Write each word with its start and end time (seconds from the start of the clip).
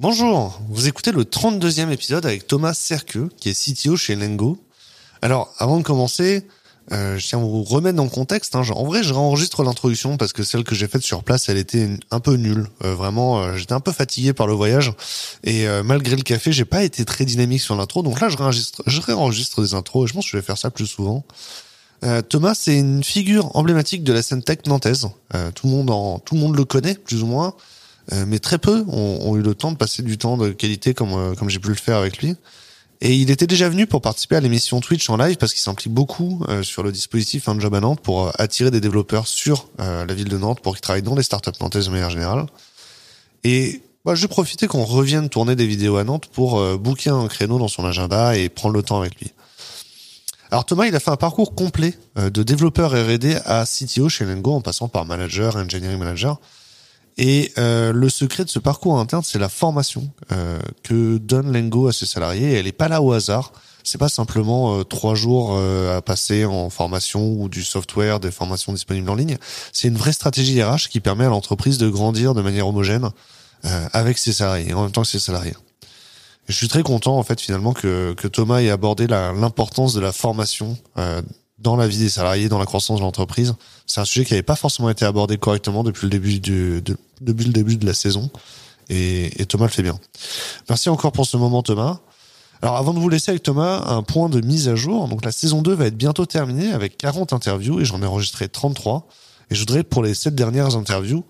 Bonjour, 0.00 0.58
vous 0.70 0.88
écoutez 0.88 1.12
le 1.12 1.24
32e 1.24 1.90
épisode 1.90 2.24
avec 2.24 2.46
Thomas 2.46 2.72
Serqueux, 2.72 3.28
qui 3.36 3.50
est 3.50 3.52
CTO 3.52 3.98
chez 3.98 4.16
Lengo. 4.16 4.56
Alors, 5.20 5.52
avant 5.58 5.76
de 5.76 5.82
commencer, 5.82 6.46
euh, 6.90 7.18
je 7.18 7.28
tiens 7.28 7.38
à 7.38 7.42
vous 7.42 7.62
remettre 7.62 7.96
dans 7.96 8.04
le 8.04 8.08
contexte. 8.08 8.56
Hein. 8.56 8.62
En 8.74 8.86
vrai, 8.86 9.02
je 9.02 9.12
réenregistre 9.12 9.62
l'introduction 9.62 10.16
parce 10.16 10.32
que 10.32 10.42
celle 10.42 10.64
que 10.64 10.74
j'ai 10.74 10.88
faite 10.88 11.02
sur 11.02 11.22
place, 11.22 11.50
elle 11.50 11.58
était 11.58 11.86
un 12.10 12.18
peu 12.18 12.36
nulle. 12.36 12.66
Euh, 12.82 12.94
vraiment, 12.94 13.42
euh, 13.42 13.56
j'étais 13.56 13.74
un 13.74 13.80
peu 13.80 13.92
fatigué 13.92 14.32
par 14.32 14.46
le 14.46 14.54
voyage 14.54 14.94
et 15.44 15.66
malgré 15.84 16.16
le 16.16 16.22
café, 16.22 16.50
j'ai 16.50 16.64
pas 16.64 16.82
été 16.82 17.04
très 17.04 17.26
dynamique 17.26 17.60
sur 17.60 17.76
l'intro. 17.76 18.02
Donc 18.02 18.22
là, 18.22 18.30
je 18.30 18.38
réenregistre, 18.38 18.82
je 18.86 19.02
réenregistre 19.02 19.60
des 19.60 19.74
intros 19.74 20.04
et 20.04 20.08
je 20.08 20.14
pense 20.14 20.24
que 20.24 20.30
je 20.30 20.36
vais 20.38 20.42
faire 20.42 20.56
ça 20.56 20.70
plus 20.70 20.86
souvent. 20.86 21.24
Thomas, 22.30 22.54
c'est 22.54 22.78
une 22.78 23.04
figure 23.04 23.54
emblématique 23.54 24.02
de 24.02 24.14
la 24.14 24.22
scène 24.22 24.42
tech 24.42 24.60
nantaise. 24.64 25.08
tout 25.54 25.66
le 25.66 25.72
monde 25.74 25.90
en, 25.90 26.20
tout 26.20 26.36
le 26.36 26.40
monde 26.40 26.56
le 26.56 26.64
connaît 26.64 26.94
plus 26.94 27.22
ou 27.22 27.26
moins. 27.26 27.54
Euh, 28.12 28.24
mais 28.26 28.38
très 28.38 28.58
peu 28.58 28.84
ont, 28.88 29.36
eu 29.36 29.42
le 29.42 29.54
temps 29.54 29.72
de 29.72 29.76
passer 29.76 30.02
du 30.02 30.18
temps 30.18 30.36
de 30.36 30.50
qualité 30.50 30.94
comme 30.94 31.12
euh, 31.12 31.34
comme 31.34 31.48
j'ai 31.48 31.58
pu 31.58 31.68
le 31.68 31.74
faire 31.74 31.96
avec 31.96 32.18
lui. 32.18 32.34
Et 33.02 33.16
il 33.16 33.30
était 33.30 33.46
déjà 33.46 33.68
venu 33.68 33.86
pour 33.86 34.02
participer 34.02 34.36
à 34.36 34.40
l'émission 34.40 34.80
Twitch 34.80 35.08
en 35.08 35.16
live 35.16 35.36
parce 35.36 35.52
qu'il 35.52 35.62
s'implique 35.62 35.92
beaucoup 35.92 36.42
euh, 36.48 36.62
sur 36.62 36.82
le 36.82 36.92
dispositif 36.92 37.48
Un 37.48 37.58
Job 37.58 37.74
à 37.74 37.80
Nantes 37.80 38.00
pour 38.00 38.32
attirer 38.38 38.70
des 38.70 38.80
développeurs 38.80 39.26
sur 39.26 39.68
la 39.78 40.12
ville 40.12 40.28
de 40.28 40.36
Nantes 40.36 40.60
pour 40.60 40.74
qu'ils 40.74 40.82
travaillent 40.82 41.02
dans 41.02 41.14
les 41.14 41.22
startups 41.22 41.58
nantaises 41.60 41.86
de 41.86 41.90
manière 41.90 42.10
générale. 42.10 42.46
Et 43.42 43.80
bah, 44.04 44.14
je 44.14 44.26
profiter 44.26 44.66
qu'on 44.66 44.84
revienne 44.84 45.30
tourner 45.30 45.56
des 45.56 45.66
vidéos 45.66 45.96
à 45.96 46.04
Nantes 46.04 46.26
pour 46.26 46.62
booker 46.78 47.10
un 47.10 47.28
créneau 47.28 47.58
dans 47.58 47.68
son 47.68 47.86
agenda 47.86 48.36
et 48.36 48.50
prendre 48.50 48.74
le 48.74 48.82
temps 48.82 49.00
avec 49.00 49.18
lui. 49.18 49.32
Alors 50.50 50.66
Thomas, 50.66 50.86
il 50.86 50.94
a 50.94 51.00
fait 51.00 51.10
un 51.10 51.16
parcours 51.16 51.54
complet 51.54 51.94
de 52.16 52.42
développeur 52.42 52.90
R&D 52.90 53.38
à 53.46 53.64
CTO 53.64 54.10
chez 54.10 54.26
Lengo 54.26 54.52
en 54.52 54.60
passant 54.60 54.88
par 54.88 55.06
manager, 55.06 55.56
engineering 55.56 55.98
manager. 55.98 56.38
Et 57.18 57.52
euh, 57.58 57.92
le 57.92 58.08
secret 58.08 58.44
de 58.44 58.50
ce 58.50 58.58
parcours 58.58 58.98
interne, 58.98 59.22
c'est 59.24 59.38
la 59.38 59.48
formation 59.48 60.10
euh, 60.32 60.58
que 60.82 61.18
donne 61.18 61.52
Lengo 61.52 61.88
à 61.88 61.92
ses 61.92 62.06
salariés. 62.06 62.52
elle 62.52 62.64
n'est 62.64 62.72
pas 62.72 62.88
là 62.88 63.02
au 63.02 63.12
hasard. 63.12 63.52
C'est 63.82 63.98
pas 63.98 64.08
simplement 64.08 64.78
euh, 64.78 64.84
trois 64.84 65.14
jours 65.14 65.58
à 65.58 66.02
passer 66.02 66.44
en 66.44 66.70
formation 66.70 67.32
ou 67.32 67.48
du 67.48 67.64
software, 67.64 68.20
des 68.20 68.30
formations 68.30 68.72
disponibles 68.72 69.08
en 69.10 69.14
ligne. 69.14 69.38
C'est 69.72 69.88
une 69.88 69.96
vraie 69.96 70.12
stratégie 70.12 70.62
RH 70.62 70.88
qui 70.90 71.00
permet 71.00 71.24
à 71.24 71.30
l'entreprise 71.30 71.78
de 71.78 71.88
grandir 71.88 72.34
de 72.34 72.42
manière 72.42 72.66
homogène 72.68 73.10
avec 73.92 74.16
ses 74.16 74.32
salariés, 74.32 74.72
en 74.72 74.84
même 74.84 74.90
temps 74.90 75.02
que 75.02 75.08
ses 75.08 75.18
salariés. 75.18 75.54
je 76.48 76.54
suis 76.54 76.68
très 76.68 76.82
content 76.82 77.18
en 77.18 77.22
fait 77.22 77.38
finalement 77.38 77.74
que, 77.74 78.14
que 78.14 78.26
Thomas 78.26 78.62
ait 78.62 78.70
abordé 78.70 79.06
l'importance 79.06 79.92
de 79.92 80.00
la 80.00 80.12
formation 80.12 80.78
dans 81.60 81.76
la 81.76 81.86
vie 81.86 81.98
des 81.98 82.08
salariés, 82.08 82.48
dans 82.48 82.58
la 82.58 82.66
croissance 82.66 82.98
de 82.98 83.04
l'entreprise. 83.04 83.54
C'est 83.86 84.00
un 84.00 84.04
sujet 84.04 84.24
qui 84.24 84.32
n'avait 84.32 84.42
pas 84.42 84.56
forcément 84.56 84.90
été 84.90 85.04
abordé 85.04 85.36
correctement 85.36 85.84
depuis 85.84 86.06
le 86.06 86.10
début 86.10 86.40
du, 86.40 86.80
de, 86.82 86.96
depuis 87.20 87.46
le 87.46 87.52
début 87.52 87.76
de 87.76 87.86
la 87.86 87.94
saison. 87.94 88.30
Et, 88.88 89.30
Thomas 89.48 89.66
le 89.66 89.70
fait 89.70 89.82
bien. 89.82 89.98
Merci 90.68 90.88
encore 90.88 91.12
pour 91.12 91.26
ce 91.26 91.36
moment, 91.36 91.62
Thomas. 91.62 92.00
Alors, 92.60 92.76
avant 92.76 92.92
de 92.92 92.98
vous 92.98 93.08
laisser 93.08 93.30
avec 93.30 93.42
Thomas, 93.42 93.84
un 93.86 94.02
point 94.02 94.28
de 94.28 94.40
mise 94.40 94.68
à 94.68 94.74
jour. 94.74 95.06
Donc, 95.08 95.24
la 95.24 95.32
saison 95.32 95.62
2 95.62 95.72
va 95.74 95.86
être 95.86 95.96
bientôt 95.96 96.26
terminée 96.26 96.72
avec 96.72 96.98
40 96.98 97.32
interviews 97.32 97.80
et 97.80 97.84
j'en 97.84 98.02
ai 98.02 98.06
enregistré 98.06 98.48
33. 98.48 99.06
Et 99.50 99.54
je 99.54 99.60
voudrais, 99.60 99.84
pour 99.84 100.02
les 100.02 100.14
7 100.14 100.34
dernières 100.34 100.76
interviews, 100.76 101.24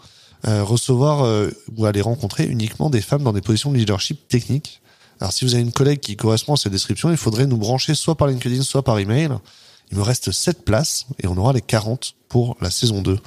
euh, 0.48 0.65
recevoir 0.65 1.22
euh, 1.25 1.50
ou 1.77 1.84
aller 1.84 2.00
rencontrer 2.00 2.47
uniquement 2.47 2.89
des 2.89 3.03
femmes 3.03 3.22
dans 3.22 3.34
des 3.34 3.42
positions 3.42 3.70
de 3.70 3.77
leadership 3.77 4.27
technique. 4.28 4.81
Alors, 5.20 5.33
si 5.33 5.44
vous 5.44 5.55
avez 5.55 5.62
une 5.62 5.72
collègue 5.72 6.00
qui 6.00 6.17
correspond 6.17 6.55
à 6.55 6.56
cette 6.56 6.72
description, 6.72 7.11
il 7.11 7.19
faudrait 7.19 7.47
nous 7.47 7.59
brancher 7.59 7.94
soit 7.94 8.17
par 8.17 8.27
LinkedIn, 8.28 8.62
soit 8.62 8.83
par 8.83 8.98
email. 8.98 9.31
Il 9.91 9.99
me 9.99 10.03
reste 10.03 10.31
7 10.31 10.65
places 10.65 11.07
et 11.23 11.27
on 11.27 11.37
aura 11.37 11.53
les 11.53 11.61
40 11.61 12.15
pour 12.29 12.57
la 12.61 12.71
saison 12.71 13.03
2. 13.03 13.19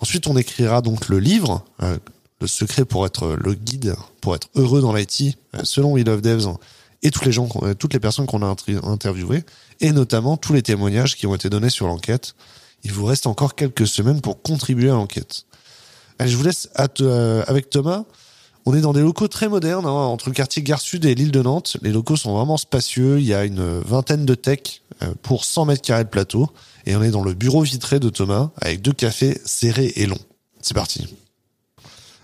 Ensuite, 0.00 0.26
on 0.26 0.36
écrira 0.36 0.82
donc 0.82 1.08
le 1.08 1.18
livre, 1.18 1.64
euh, 1.82 1.98
le 2.40 2.46
secret 2.46 2.84
pour 2.84 3.06
être 3.06 3.36
le 3.38 3.54
guide, 3.54 3.96
pour 4.20 4.34
être 4.34 4.48
heureux 4.54 4.80
dans 4.80 4.92
l'IT, 4.92 5.36
euh, 5.54 5.60
selon 5.64 5.92
We 5.92 6.04
Love 6.04 6.20
Devs 6.20 6.48
et 7.02 7.10
toutes 7.10 7.26
les 7.26 7.32
gens, 7.32 7.48
euh, 7.62 7.74
toutes 7.74 7.92
les 7.92 8.00
personnes 8.00 8.26
qu'on 8.26 8.42
a 8.42 8.54
interviewées, 8.84 9.44
et 9.80 9.92
notamment 9.92 10.36
tous 10.36 10.52
les 10.52 10.62
témoignages 10.62 11.16
qui 11.16 11.26
ont 11.26 11.34
été 11.34 11.50
donnés 11.50 11.70
sur 11.70 11.86
l'enquête. 11.86 12.34
Il 12.82 12.92
vous 12.92 13.04
reste 13.04 13.26
encore 13.26 13.54
quelques 13.54 13.86
semaines 13.86 14.20
pour 14.20 14.42
contribuer 14.42 14.90
à 14.90 14.94
l'enquête. 14.94 15.44
Allez, 16.18 16.30
je 16.30 16.36
vous 16.36 16.44
laisse 16.44 16.68
avec 16.74 17.68
Thomas. 17.68 18.04
On 18.68 18.74
est 18.74 18.80
dans 18.80 18.92
des 18.92 19.00
locaux 19.00 19.28
très 19.28 19.48
modernes, 19.48 19.86
hein, 19.86 19.90
entre 19.90 20.28
le 20.28 20.34
quartier 20.34 20.60
Gare 20.60 20.80
Sud 20.80 21.04
et 21.04 21.14
l'île 21.14 21.30
de 21.30 21.40
Nantes. 21.40 21.76
Les 21.82 21.92
locaux 21.92 22.16
sont 22.16 22.36
vraiment 22.36 22.56
spacieux. 22.56 23.20
Il 23.20 23.24
y 23.24 23.32
a 23.32 23.44
une 23.44 23.78
vingtaine 23.78 24.26
de 24.26 24.34
tech 24.34 24.82
euh, 25.02 25.14
pour 25.22 25.44
100 25.44 25.66
mètres 25.66 25.82
carrés 25.82 26.02
de 26.02 26.08
plateau. 26.08 26.50
Et 26.84 26.96
on 26.96 27.02
est 27.04 27.12
dans 27.12 27.22
le 27.22 27.32
bureau 27.32 27.62
vitré 27.62 28.00
de 28.00 28.08
Thomas 28.08 28.50
avec 28.60 28.82
deux 28.82 28.92
cafés 28.92 29.40
serrés 29.44 29.92
et 29.94 30.06
longs. 30.06 30.18
C'est 30.62 30.74
parti. 30.74 31.16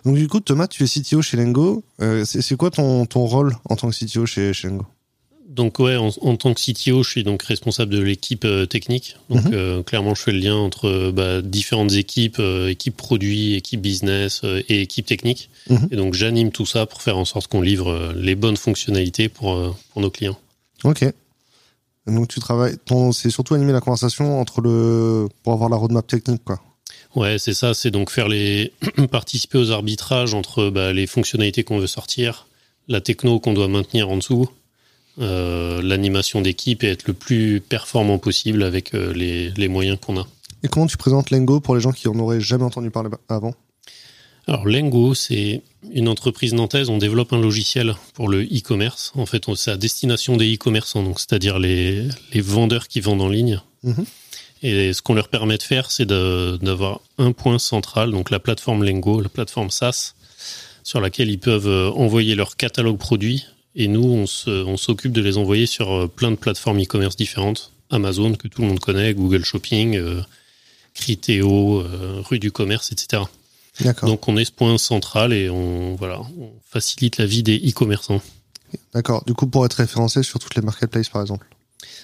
Donc 0.05 0.17
du 0.17 0.27
coup, 0.27 0.41
Thomas, 0.41 0.67
tu 0.67 0.83
es 0.83 0.87
CTO 0.89 1.23
chez 1.23 1.37
Lengo. 1.37 1.85
Euh, 2.01 2.25
c'est 2.25 2.57
quoi 2.57 2.73
ton, 2.73 3.07
ton 3.07 3.25
rôle 3.25 3.57
en 3.71 3.77
tant 3.77 3.89
que 3.89 3.95
CTO 3.95 4.27
chez, 4.27 4.53
chez 4.53 4.67
Lengo? 4.67 4.87
Donc 5.53 5.79
ouais, 5.81 5.97
en, 5.97 6.37
tant 6.37 6.55
que 6.55 6.61
CTO, 6.61 7.03
je 7.03 7.11
suis 7.11 7.25
donc 7.25 7.43
responsable 7.43 7.93
de 7.93 8.01
l'équipe 8.01 8.45
euh, 8.47 8.65
technique. 8.65 9.17
Donc 9.29 9.45
mhm. 9.45 9.51
euh, 9.53 9.83
clairement, 9.83 10.15
je 10.15 10.23
fais 10.23 10.33
le 10.33 10.39
lien 10.39 10.57
entre 10.57 10.89
euh, 10.89 11.13
bah, 11.13 11.43
différentes 11.43 11.93
équipes, 11.93 12.41
équipe 12.69 12.97
produit, 12.97 13.55
équipe 13.55 13.83
business 13.83 14.43
et 14.45 14.81
équipe 14.81 15.05
technique. 15.05 15.51
Mhm. 15.69 15.89
Et 15.91 15.97
donc 15.97 16.15
j'anime 16.15 16.53
tout 16.53 16.65
ça 16.65 16.87
pour 16.87 17.03
faire 17.03 17.19
en 17.19 17.27
sorte 17.27 17.49
qu'on 17.49 17.61
livre 17.61 18.15
les 18.17 18.35
bonnes 18.35 18.57
fonctionnalités 18.57 19.29
pour 19.29 19.77
pour 19.93 20.03
nos 20.03 20.11
clients. 20.11 20.39
Ok. 20.85 21.05
Donc 22.07 22.29
tu 22.29 22.41
travailles, 22.41 22.77
c'est 23.13 23.31
surtout 23.31 23.55
animer 23.55 23.73
la 23.73 23.81
conversation 23.81 24.41
entre 24.41 24.63
le 24.63 25.29
pour 25.43 25.53
avoir 25.53 25.69
la 25.69 25.77
roadmap 25.77 26.07
technique, 26.07 26.43
quoi. 26.45 26.61
Ouais, 27.15 27.39
c'est 27.39 27.53
ça. 27.53 27.75
C'est 27.75 27.91
donc 27.91 28.11
faire 28.11 28.29
les 28.29 28.73
participer 29.11 29.59
aux 29.59 29.71
arbitrages 29.71 30.33
entre 30.33 30.71
bah, 30.71 30.95
les 30.95 31.07
fonctionnalités 31.07 31.63
qu'on 31.63 31.79
veut 31.79 31.87
sortir, 31.87 32.47
la 32.89 33.03
techno 33.03 33.39
qu'on 33.39 33.53
doit 33.53 33.69
maintenir 33.69 34.09
en 34.09 34.17
dessous 34.17 34.49
euh, 35.21 35.83
l'animation 35.83 36.41
d'équipe 36.41 36.83
et 36.85 36.89
être 36.89 37.07
le 37.07 37.13
plus 37.13 37.61
performant 37.61 38.19
possible 38.19 38.63
avec 38.63 38.95
euh, 38.95 39.13
les, 39.13 39.51
les, 39.51 39.69
moyens 39.69 39.99
qu'on 40.01 40.19
a. 40.19 40.27
Et 40.63 40.69
comment 40.69 40.87
tu 40.87 40.97
présentes 40.97 41.31
Lengo 41.31 41.61
pour 41.61 41.75
les 41.75 41.81
gens 41.81 41.93
qui 41.93 42.09
en 42.09 42.19
auraient 42.19 42.41
jamais 42.41 42.65
entendu 42.65 42.91
parler 42.91 43.11
avant? 43.29 43.55
Alors 44.47 44.67
Lengo, 44.67 45.15
c'est 45.15 45.63
une 45.93 46.09
entreprise 46.09 46.55
nantaise. 46.55 46.89
On 46.89 46.99
développe 46.99 47.33
un 47.33 47.41
logiciel 47.41 47.95
pour 48.15 48.29
le 48.29 48.43
e-commerce. 48.43 49.13
En 49.15 49.27
fait, 49.27 49.45
c'est 49.55 49.71
à 49.71 49.77
destination 49.77 50.37
des 50.37 50.55
e-commerçants, 50.55 51.03
donc 51.03 51.21
c'est-à-dire 51.21 51.59
les, 51.59 52.09
les, 52.33 52.41
vendeurs 52.41 52.89
qui 52.89 53.01
vendent 53.01 53.23
en 53.23 53.29
ligne. 53.29 53.61
Mhm. 53.83 54.05
Et 54.63 54.93
ce 54.93 55.03
qu'on 55.03 55.15
leur 55.15 55.29
permet 55.29 55.59
de 55.59 55.63
faire, 55.63 55.91
c'est 55.91 56.07
d'avoir 56.07 57.01
un 57.19 57.33
point 57.33 57.59
central, 57.59 58.13
donc 58.13 58.31
la 58.31 58.39
plateforme 58.39 58.85
Lengo, 58.85 59.21
la 59.21 59.29
plateforme 59.29 59.71
SaaS, 59.71 60.15
sur 60.85 61.01
laquelle 61.01 61.31
ils 61.31 61.39
peuvent 61.39 61.69
euh, 61.69 61.91
envoyer 61.91 62.35
leur 62.35 62.57
catalogue 62.57 62.99
produit 62.99 63.45
et 63.75 63.89
nous, 63.89 64.27
on 64.47 64.77
s'occupe 64.77 65.13
de 65.13 65.23
les 65.23 65.39
envoyer 65.39 65.67
sur 65.67 65.91
euh, 65.93 66.07
plein 66.07 66.31
de 66.31 66.37
plateformes 66.37 66.81
e-commerce 66.81 67.17
différentes. 67.17 67.73
Amazon, 67.91 68.35
que 68.35 68.49
tout 68.49 68.63
le 68.63 68.69
monde 68.69 68.81
connaît, 68.81 69.15
Google 69.15 69.45
Shopping, 69.45 69.97
euh, 69.97 70.21
Criteo, 70.95 71.81
euh, 71.81 72.23
Rue 72.23 72.39
du 72.39 72.53
Commerce, 72.53 72.93
etc. 72.93 73.23
Donc 74.03 74.29
on 74.29 74.37
est 74.37 74.45
ce 74.45 74.53
point 74.53 74.77
central 74.77 75.33
et 75.33 75.49
on, 75.49 75.95
voilà, 75.95 76.21
on 76.39 76.53
facilite 76.69 77.17
la 77.17 77.27
vie 77.27 77.43
des 77.43 77.57
e-commerçants. 77.59 78.21
D'accord. 78.95 79.25
Du 79.27 79.35
coup, 79.35 79.47
pour 79.47 79.65
être 79.65 79.75
référencé 79.75 80.23
sur 80.23 80.39
toutes 80.39 80.55
les 80.55 80.63
marketplaces, 80.63 81.09
par 81.09 81.23
exemple 81.23 81.47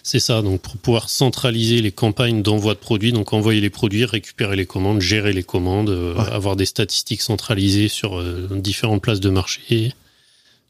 c'est 0.02 0.20
ça, 0.20 0.42
donc 0.42 0.60
pour 0.60 0.76
pouvoir 0.76 1.10
centraliser 1.10 1.82
les 1.82 1.92
campagnes 1.92 2.40
d'envoi 2.40 2.74
de 2.74 2.78
produits, 2.78 3.12
donc 3.12 3.32
envoyer 3.32 3.60
les 3.60 3.68
produits, 3.68 4.04
récupérer 4.04 4.56
les 4.56 4.64
commandes, 4.64 5.00
gérer 5.00 5.32
les 5.32 5.42
commandes, 5.42 5.90
avoir 6.16 6.56
des 6.56 6.66
statistiques 6.66 7.20
centralisées 7.20 7.88
sur 7.88 8.22
différentes 8.50 9.02
places 9.02 9.20
de 9.20 9.28
marché, 9.28 9.92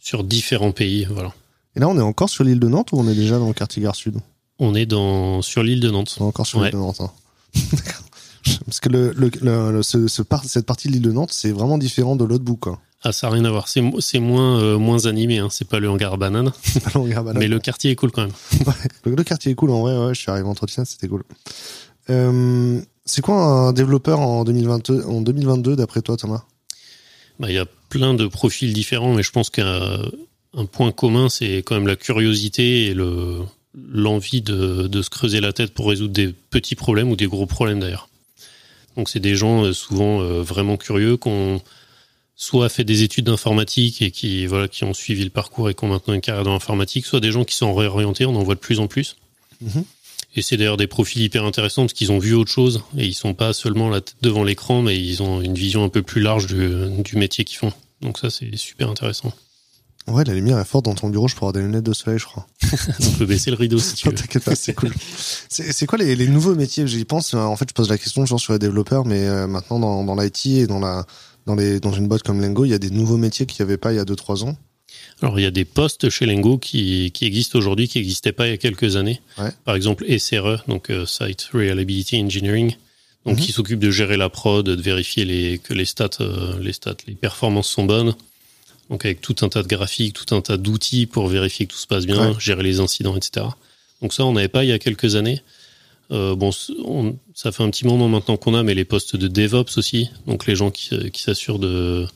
sur 0.09 0.25
différents 0.25 0.73
pays, 0.73 1.07
voilà. 1.11 1.35
Et 1.77 1.81
là, 1.81 1.89
on 1.89 1.99
est 1.99 2.03
encore 2.03 2.31
sur 2.31 2.43
l'île 2.43 2.59
de 2.59 2.67
Nantes 2.67 2.93
ou 2.93 2.99
on 2.99 3.07
est 3.07 3.15
déjà 3.15 3.39
dans 3.39 3.47
le 3.47 3.53
quartier 3.53 3.83
Gare 3.83 3.95
Sud 3.95 4.17
On 4.59 4.75
est 4.75 4.87
dans 4.87 5.43
sur 5.43 5.63
l'île 5.63 5.81
de 5.81 5.91
Nantes. 5.91 6.17
encore 6.21 6.47
sur 6.47 6.63
l'île 6.63 6.73
de 6.73 6.79
Nantes. 6.79 7.03
Hein. 7.03 7.11
Parce 8.65 8.81
que 8.81 8.89
le, 8.89 9.13
le, 9.13 9.83
ce, 9.83 10.09
cette 10.09 10.65
partie 10.65 10.89
de 10.89 10.95
l'île 10.95 11.03
de 11.03 11.13
Nantes, 11.13 11.33
c'est 11.35 11.53
vraiment 11.53 11.77
différent 11.77 12.17
de 12.17 12.25
l'autre 12.25 12.43
bout, 12.43 12.57
quoi. 12.57 12.81
Ah, 13.03 13.13
ça 13.13 13.27
n'a 13.27 13.35
rien 13.35 13.45
à 13.45 13.51
voir. 13.51 13.69
C'est, 13.69 13.83
c'est 13.99 14.19
moins, 14.19 14.59
euh, 14.59 14.79
moins 14.79 15.05
animé. 15.05 15.41
Hein. 15.41 15.49
C'est 15.51 15.69
pas 15.69 15.78
le 15.78 15.91
hangar 15.91 16.16
banane. 16.16 16.53
pas 16.84 16.91
le 16.95 17.01
hangar 17.01 17.22
banane. 17.22 17.39
Mais 17.39 17.49
le 17.49 17.59
quartier 17.59 17.91
est 17.91 17.97
cool 17.97 18.11
quand 18.11 18.22
même. 18.22 18.33
le, 19.04 19.22
quartier 19.25 19.53
est 19.53 19.57
cool 19.57 19.71
en 19.71 19.83
vrai. 19.83 19.95
Ouais, 19.95 20.15
je 20.15 20.21
suis 20.21 20.31
arrivé 20.31 20.49
en 20.49 20.53
entretien, 20.53 20.87
c'était 20.87 21.09
cool. 21.09 21.22
Euh, 22.09 22.81
c'est 23.04 23.21
quoi 23.21 23.37
un 23.37 23.72
développeur 23.75 24.21
en 24.21 24.45
2022, 24.45 25.04
en 25.04 25.21
2022 25.21 25.77
d'après 25.77 26.01
toi, 26.01 26.16
Thomas? 26.16 26.45
Bah, 27.39 27.49
Il 27.51 27.54
y 27.54 27.59
a 27.59 27.66
plein 27.89 28.15
de 28.15 28.27
profils 28.27 28.73
différents, 28.73 29.15
mais 29.15 29.23
je 29.23 29.31
pense 29.31 29.51
qu'un 29.51 30.01
point 30.73 30.93
commun, 30.93 31.29
c'est 31.29 31.59
quand 31.59 31.75
même 31.75 31.87
la 31.87 31.97
curiosité 31.97 32.87
et 32.87 32.95
le 32.95 33.39
l'envie 33.93 34.41
de, 34.41 34.89
de, 34.89 35.03
se 35.03 35.11
creuser 35.11 35.41
la 35.41 35.53
tête 35.53 35.73
pour 35.73 35.89
résoudre 35.89 36.13
des 36.13 36.35
petits 36.51 36.75
problèmes 36.75 37.11
ou 37.11 37.17
des 37.17 37.27
gros 37.27 37.47
problèmes 37.47 37.79
d'ailleurs. 37.79 38.09
Donc 38.97 39.09
c'est 39.09 39.21
des 39.21 39.37
gens 39.37 39.65
euh, 39.65 39.73
souvent 39.73 40.21
euh, 40.21 40.43
vraiment 40.43 40.77
curieux 40.77 41.17
qui 41.17 41.29
ont 41.29 41.63
soit 42.35 42.69
fait 42.69 42.85
des 42.85 43.03
études 43.03 43.27
d'informatique 43.27 44.01
et 44.03 44.11
qui 44.11 44.47
voilà 44.47 44.69
qui 44.69 44.85
ont 44.85 44.95
suivi 44.95 45.25
le 45.25 45.31
parcours 45.31 45.71
et 45.71 45.75
qui 45.75 45.85
ont 45.85 45.89
maintenant 45.89 46.15
une 46.15 46.21
carrière 46.21 46.45
dans 46.45 46.53
l'informatique, 46.53 47.07
soit 47.07 47.21
des 47.21 47.31
gens 47.31 47.45
qui 47.45 47.55
sont 47.55 47.75
réorientés, 47.75 48.27
on 48.27 48.35
en 48.37 48.43
voit 48.43 48.55
de 48.55 48.61
plus 48.61 48.81
en 48.81 48.87
plus. 48.87 49.17
Mm-hmm. 49.65 49.85
Et 50.34 50.42
c'est 50.42 50.57
d'ailleurs 50.57 50.77
des 50.77 50.86
profils 50.86 51.22
hyper 51.22 51.45
intéressants 51.45 51.83
parce 51.83 51.95
qu'ils 51.95 52.13
ont 52.13 52.19
vu 52.19 52.34
autre 52.34 52.51
chose 52.51 52.83
et 52.97 53.07
ils 53.07 53.15
sont 53.15 53.34
pas 53.34 53.53
seulement 53.53 53.89
la 53.89 54.01
tête 54.01 54.16
devant 54.22 54.45
l'écran, 54.45 54.83
mais 54.83 54.98
ils 54.98 55.22
ont 55.22 55.41
une 55.41 55.54
vision 55.54 55.84
un 55.84 55.89
peu 55.89 56.03
plus 56.03 56.21
large 56.21 56.47
du, 56.47 56.71
du 57.03 57.16
métier 57.16 57.45
qu'ils 57.45 57.59
font. 57.59 57.72
Donc 58.03 58.19
ça, 58.19 58.30
c'est 58.30 58.54
super 58.57 58.91
intéressant. 58.91 59.33
Ouais, 60.09 60.25
la 60.25 60.33
lumière 60.33 60.59
est 60.59 60.65
forte 60.65 60.86
dans 60.86 60.95
ton 60.95 61.10
bureau, 61.10 61.28
je 61.28 61.34
peux 61.34 61.41
avoir 61.41 61.53
des 61.53 61.60
lunettes 61.60 61.84
de 61.84 61.92
soleil, 61.92 62.19
je 62.19 62.25
crois. 62.25 62.47
On 63.01 63.10
peut 63.19 63.27
baisser 63.27 63.51
le 63.51 63.57
rideau 63.57 63.78
si 63.78 63.95
tu 63.95 64.09
veux. 64.09 64.15
T'inquiète 64.15 64.45
pas, 64.45 64.54
c'est 64.54 64.72
cool. 64.72 64.92
C'est 65.51 65.86
quoi 65.86 65.98
les, 65.98 66.16
les, 66.16 66.28
nouveaux 66.28 66.54
métiers 66.54 66.86
J'y 66.86 67.04
pense? 67.04 67.34
En 67.34 67.57
fait, 67.57 67.69
je 67.69 67.75
pose 67.75 67.91
la 67.91 67.98
question 67.98 68.22
toujours 68.22 68.41
sur 68.41 68.54
les 68.54 68.59
développeurs, 68.59 69.04
mais 69.04 69.27
euh, 69.27 69.47
maintenant 69.47 69.78
dans, 69.78 70.04
dans 70.04 70.15
l'IT 70.15 70.47
et 70.47 70.66
dans 70.66 70.80
la 70.80 71.04
dans 71.45 71.54
les 71.54 71.78
dans 71.78 71.92
une 71.92 72.09
boîte 72.09 72.22
comme 72.22 72.41
Lengo, 72.41 72.65
il 72.65 72.71
y 72.71 72.75
a 72.75 72.78
des 72.78 72.91
nouveaux 72.91 73.19
métiers 73.19 73.45
qu'il 73.45 73.63
n'y 73.63 73.71
avait 73.71 73.77
pas 73.77 73.92
il 73.92 73.97
y 73.97 74.01
a 74.01 74.04
2-3 74.04 74.45
ans. 74.45 74.57
Alors, 75.22 75.38
il 75.38 75.42
y 75.42 75.47
a 75.47 75.50
des 75.50 75.65
postes 75.65 76.10
chez 76.10 76.26
Lengo 76.26 76.59
qui, 76.59 77.10
qui 77.12 77.24
existent 77.24 77.59
aujourd'hui, 77.59 77.88
qui 77.88 77.98
n'existaient 77.98 78.32
pas 78.32 78.47
il 78.47 78.50
y 78.50 78.54
a 78.54 78.56
quelques 78.56 78.97
années. 78.97 79.20
Ouais. 79.38 79.50
Par 79.65 79.74
exemple, 79.74 80.04
SRE, 80.18 80.62
donc 80.68 80.91
euh, 80.91 81.06
Site 81.06 81.48
Reliability 81.53 82.20
Engineering, 82.22 82.76
donc 83.26 83.36
Mhm. 83.38 83.44
qui 83.44 83.53
s'occupe 83.53 83.80
de 83.80 83.91
gérer 83.91 84.16
la 84.16 84.28
prod, 84.28 84.65
de 84.65 84.80
vérifier 84.80 85.24
les, 85.24 85.59
que 85.59 85.74
les 85.74 85.84
stats, 85.84 86.10
euh, 86.20 86.59
les 86.60 86.72
stats, 86.72 86.97
les 87.09 87.15
performances 87.15 87.68
sont 87.68 87.84
bonnes. 87.84 88.15
Donc 88.91 89.04
avec 89.04 89.20
tout 89.20 89.34
un 89.42 89.48
tas 89.48 89.62
de 89.62 89.68
graphiques, 89.68 90.15
tout 90.15 90.34
un 90.34 90.41
tas 90.41 90.56
d'outils 90.56 91.06
pour 91.06 91.26
vérifier 91.28 91.66
que 91.66 91.72
tout 91.72 91.78
se 91.78 91.86
passe 91.88 92.06
bien, 92.06 92.30
Ouais. 92.30 92.34
gérer 92.38 92.62
les 92.62 92.78
incidents, 92.80 93.16
etc. 93.16 93.47
Donc 94.00 94.15
ça, 94.15 94.24
on 94.24 94.32
n'avait 94.32 94.48
pas 94.48 94.65
il 94.65 94.68
y 94.68 94.72
a 94.72 94.78
quelques 94.78 95.16
années. 95.16 95.42
Euh, 96.10 96.34
bon, 96.36 96.50
on- 96.84 97.16
ça 97.34 97.53
fait 97.53 97.62
un 97.65 97.70
petit 97.70 97.86
moment 97.86 98.09
maintenant 98.09 98.36
qu'on 98.38 98.54
a, 98.54 98.62
mais 98.62 98.74
les 98.74 98.86
postes 98.86 99.15
de 99.16 99.28
DevOps 99.28 99.76
aussi, 99.76 100.09
donc 100.26 100.47
les 100.47 100.56
gens 100.56 100.70
qui, 100.70 101.10
qui 101.10 101.20
s'assurent 101.22 101.59
de 101.59 102.06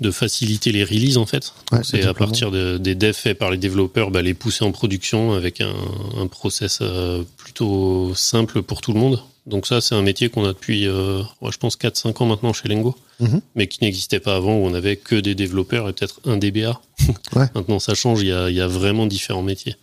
de 0.00 0.10
faciliter 0.10 0.72
les 0.72 0.82
releases 0.84 1.18
en 1.18 1.26
fait. 1.26 1.52
Ouais, 1.72 1.80
c'est 1.84 2.04
à 2.04 2.14
partir 2.14 2.50
de- 2.50 2.78
des 2.78 2.94
devs 2.94 3.12
faits 3.14 3.38
par 3.38 3.50
les 3.50 3.58
développeurs, 3.58 4.10
bah, 4.10 4.22
les 4.22 4.34
pousser 4.34 4.64
en 4.64 4.72
production 4.72 5.32
avec 5.32 5.60
un, 5.60 5.74
un 6.16 6.26
process 6.26 6.78
euh, 6.80 7.22
plutôt 7.36 8.14
simple 8.14 8.62
pour 8.62 8.80
tout 8.80 8.92
le 8.92 9.00
monde. 9.00 9.20
Donc 9.46 9.66
ça, 9.66 9.80
c'est 9.80 9.94
un 9.94 10.02
métier 10.02 10.28
qu'on 10.28 10.44
a 10.44 10.48
depuis, 10.48 10.86
euh, 10.86 11.22
je 11.50 11.56
pense, 11.58 11.76
4-5 11.76 12.22
ans 12.22 12.26
maintenant 12.26 12.52
chez 12.52 12.68
Lengo, 12.68 12.94
Mhm. 13.20 13.40
mais 13.54 13.66
qui 13.66 13.78
n'existait 13.82 14.20
pas 14.20 14.36
avant, 14.36 14.54
où 14.56 14.64
on 14.66 14.72
avait 14.74 14.96
que 14.96 15.16
des 15.16 15.34
développeurs 15.34 15.88
et 15.88 15.92
peut-être 15.92 16.20
un 16.24 16.36
DBA. 16.36 16.80
Ouais. 17.36 17.46
Maintenant, 17.54 17.78
ça 17.78 17.94
change, 17.94 18.20
il 18.22 18.28
y 18.28 18.32
a, 18.32 18.50
y 18.50 18.60
a 18.60 18.66
vraiment 18.68 19.06
différents 19.06 19.42
métiers. 19.42 19.76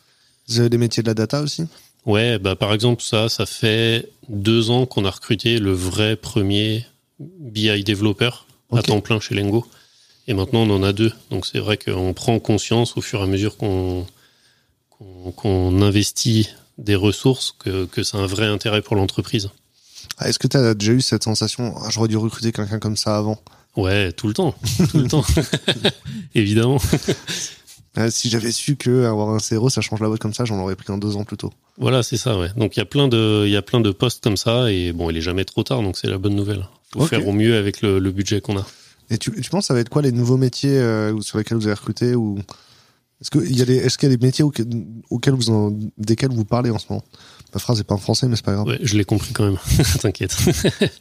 Vous 0.48 0.60
avez 0.60 0.70
des 0.70 0.78
métiers 0.78 1.04
de 1.04 1.08
la 1.08 1.13
data 1.13 1.42
aussi? 1.42 1.63
Ouais, 2.06 2.40
bah 2.40 2.56
par 2.56 2.74
exemple 2.74 3.04
ça, 3.04 3.28
ça 3.30 3.46
fait 3.46 4.08
deux 4.30 4.70
ans 4.70 4.86
qu'on 4.86 5.04
a 5.06 5.12
recruté 5.12 5.60
le 5.60 5.74
vrai 5.74 6.16
premier 6.16 6.86
BI 7.20 7.84
développeur 7.84 8.48
à 8.72 8.81
temps 8.81 9.02
plein 9.02 9.20
chez 9.20 9.36
Lengo, 9.36 9.66
et 10.27 10.33
maintenant 10.33 10.62
on 10.62 10.69
en 10.69 10.83
a 10.83 10.94
deux. 10.94 11.12
Donc 11.31 11.45
c'est 11.45 11.59
vrai 11.59 11.77
qu'on 11.77 12.13
prend 12.13 12.39
conscience 12.39 12.97
au 12.97 13.01
fur 13.01 13.19
et 13.19 13.24
à 13.24 13.27
mesure 13.27 13.57
qu'on 13.57 14.06
investit 15.81 16.50
des 16.77 16.95
ressources 16.95 17.56
que, 17.57 17.85
que 17.85 18.03
c'est 18.03 18.18
un 18.18 18.27
vrai 18.27 18.45
intérêt 18.45 18.81
pour 18.81 18.95
l'entreprise. 18.95 19.50
Ah, 20.18 20.29
Est-ce 20.29 20.39
que 20.39 20.47
tu 20.47 20.57
as 20.57 20.74
déjà 20.74 20.94
eu 20.94 21.01
cette 21.01 21.24
sensation 21.24 21.75
ah, 21.81 21.89
J'aurais 21.89 22.07
dû 22.07 22.18
recruter 22.18 22.51
quelqu'un 22.51 22.79
comme 22.79 22.97
ça 22.97 23.18
avant? 23.18 23.39
Ouais, 23.75 24.12
tout 24.12 24.27
le 24.27 24.33
temps, 24.33 24.56
tout 24.91 24.97
le 24.97 25.07
temps, 25.07 25.24
évidemment. 26.35 26.79
Ah, 27.95 28.09
si 28.12 28.29
j'avais 28.29 28.51
su 28.51 28.75
que 28.75 29.06
avoir 29.06 29.29
un 29.29 29.38
CRO, 29.38 29.69
ça 29.69 29.81
change 29.81 30.00
la 30.00 30.07
boîte 30.07 30.19
comme 30.19 30.33
ça, 30.33 30.45
j'en 30.45 30.59
aurais 30.59 30.75
pris 30.75 30.91
un 30.91 30.97
deux 30.97 31.15
ans 31.15 31.24
plus 31.24 31.38
tôt. 31.38 31.53
Voilà, 31.77 32.01
c'est 32.01 32.18
ça. 32.18 32.39
Ouais. 32.39 32.50
Donc 32.57 32.75
il 32.75 32.79
y 32.79 32.81
a 32.81 32.85
plein 32.85 33.07
de, 33.07 33.44
il 33.45 33.51
y 33.51 33.56
a 33.56 33.62
plein 33.62 33.79
de 33.79 33.91
postes 33.91 34.24
comme 34.24 34.38
ça, 34.38 34.71
et 34.71 34.94
bon, 34.94 35.12
il 35.12 35.18
est 35.18 35.21
jamais 35.21 35.45
trop 35.45 35.63
tard, 35.63 35.83
donc 35.83 35.97
c'est 35.97 36.07
la 36.07 36.18
bonne 36.18 36.35
nouvelle. 36.35 36.68
Faut 36.94 37.06
faire 37.06 37.27
au 37.27 37.33
mieux 37.33 37.56
avec 37.56 37.81
le, 37.81 38.00
le 38.00 38.12
budget 38.12 38.41
qu'on 38.41 38.57
a. 38.57 38.65
Et 39.09 39.18
tu, 39.18 39.31
tu 39.31 39.50
penses 39.50 39.68
ça 39.68 39.74
va 39.74 39.80
être 39.80 39.89
quoi 39.89 40.01
les 40.01 40.12
nouveaux 40.12 40.38
métiers 40.38 40.77
euh, 40.77 41.19
sur 41.21 41.38
lesquels 41.38 41.57
vous 41.57 41.65
avez 41.68 41.75
recruté 41.75 42.13
ou 42.15 42.39
est-ce 43.21 43.31
qu'il 43.31 43.57
y 43.57 43.62
a 43.62 43.65
des 43.65 43.77
est-ce 43.77 43.98
qu'il 43.98 44.09
y 44.09 44.13
a 44.13 44.15
des 44.15 44.25
métiers 44.25 44.44
auxquels, 44.44 44.68
auxquels 45.09 45.33
vous 45.33 45.50
en, 45.50 45.71
desquels 45.98 46.31
vous 46.31 46.45
parlez 46.45 46.69
en 46.69 46.77
ce 46.77 46.86
moment? 46.89 47.04
Ma 47.54 47.59
phrase 47.59 47.80
est 47.80 47.83
pas 47.83 47.95
en 47.95 48.00
français 48.00 48.27
mais 48.27 48.36
c'est 48.36 48.45
pas 48.45 48.54
grave. 48.54 48.68
Ouais, 48.68 48.80
je 48.81 48.98
l'ai 48.98 49.06
compris 49.06 49.33
quand 49.33 49.45
même. 49.45 49.57
T'inquiète. 50.01 50.36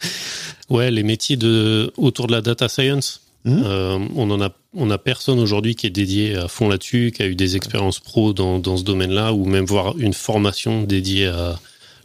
ouais, 0.70 0.90
les 0.90 1.02
métiers 1.02 1.36
de 1.36 1.92
autour 1.96 2.26
de 2.26 2.32
la 2.32 2.40
data 2.40 2.68
science, 2.68 3.22
Mhm. 3.46 3.62
euh, 3.64 3.98
on 4.16 4.28
en 4.32 4.40
a, 4.40 4.50
on 4.74 4.90
a 4.90 4.98
personne 4.98 5.38
aujourd'hui 5.38 5.76
qui 5.76 5.86
est 5.86 5.90
dédié 5.90 6.34
à 6.34 6.48
fond 6.48 6.68
là-dessus, 6.68 7.12
qui 7.14 7.22
a 7.22 7.26
eu 7.26 7.36
des 7.36 7.54
expériences 7.54 8.00
pro 8.00 8.32
dans, 8.32 8.58
dans 8.58 8.76
ce 8.76 8.82
domaine-là, 8.82 9.32
ou 9.34 9.44
même 9.44 9.64
voir 9.64 9.96
une 9.98 10.14
formation 10.14 10.82
dédiée 10.82 11.28
à 11.28 11.56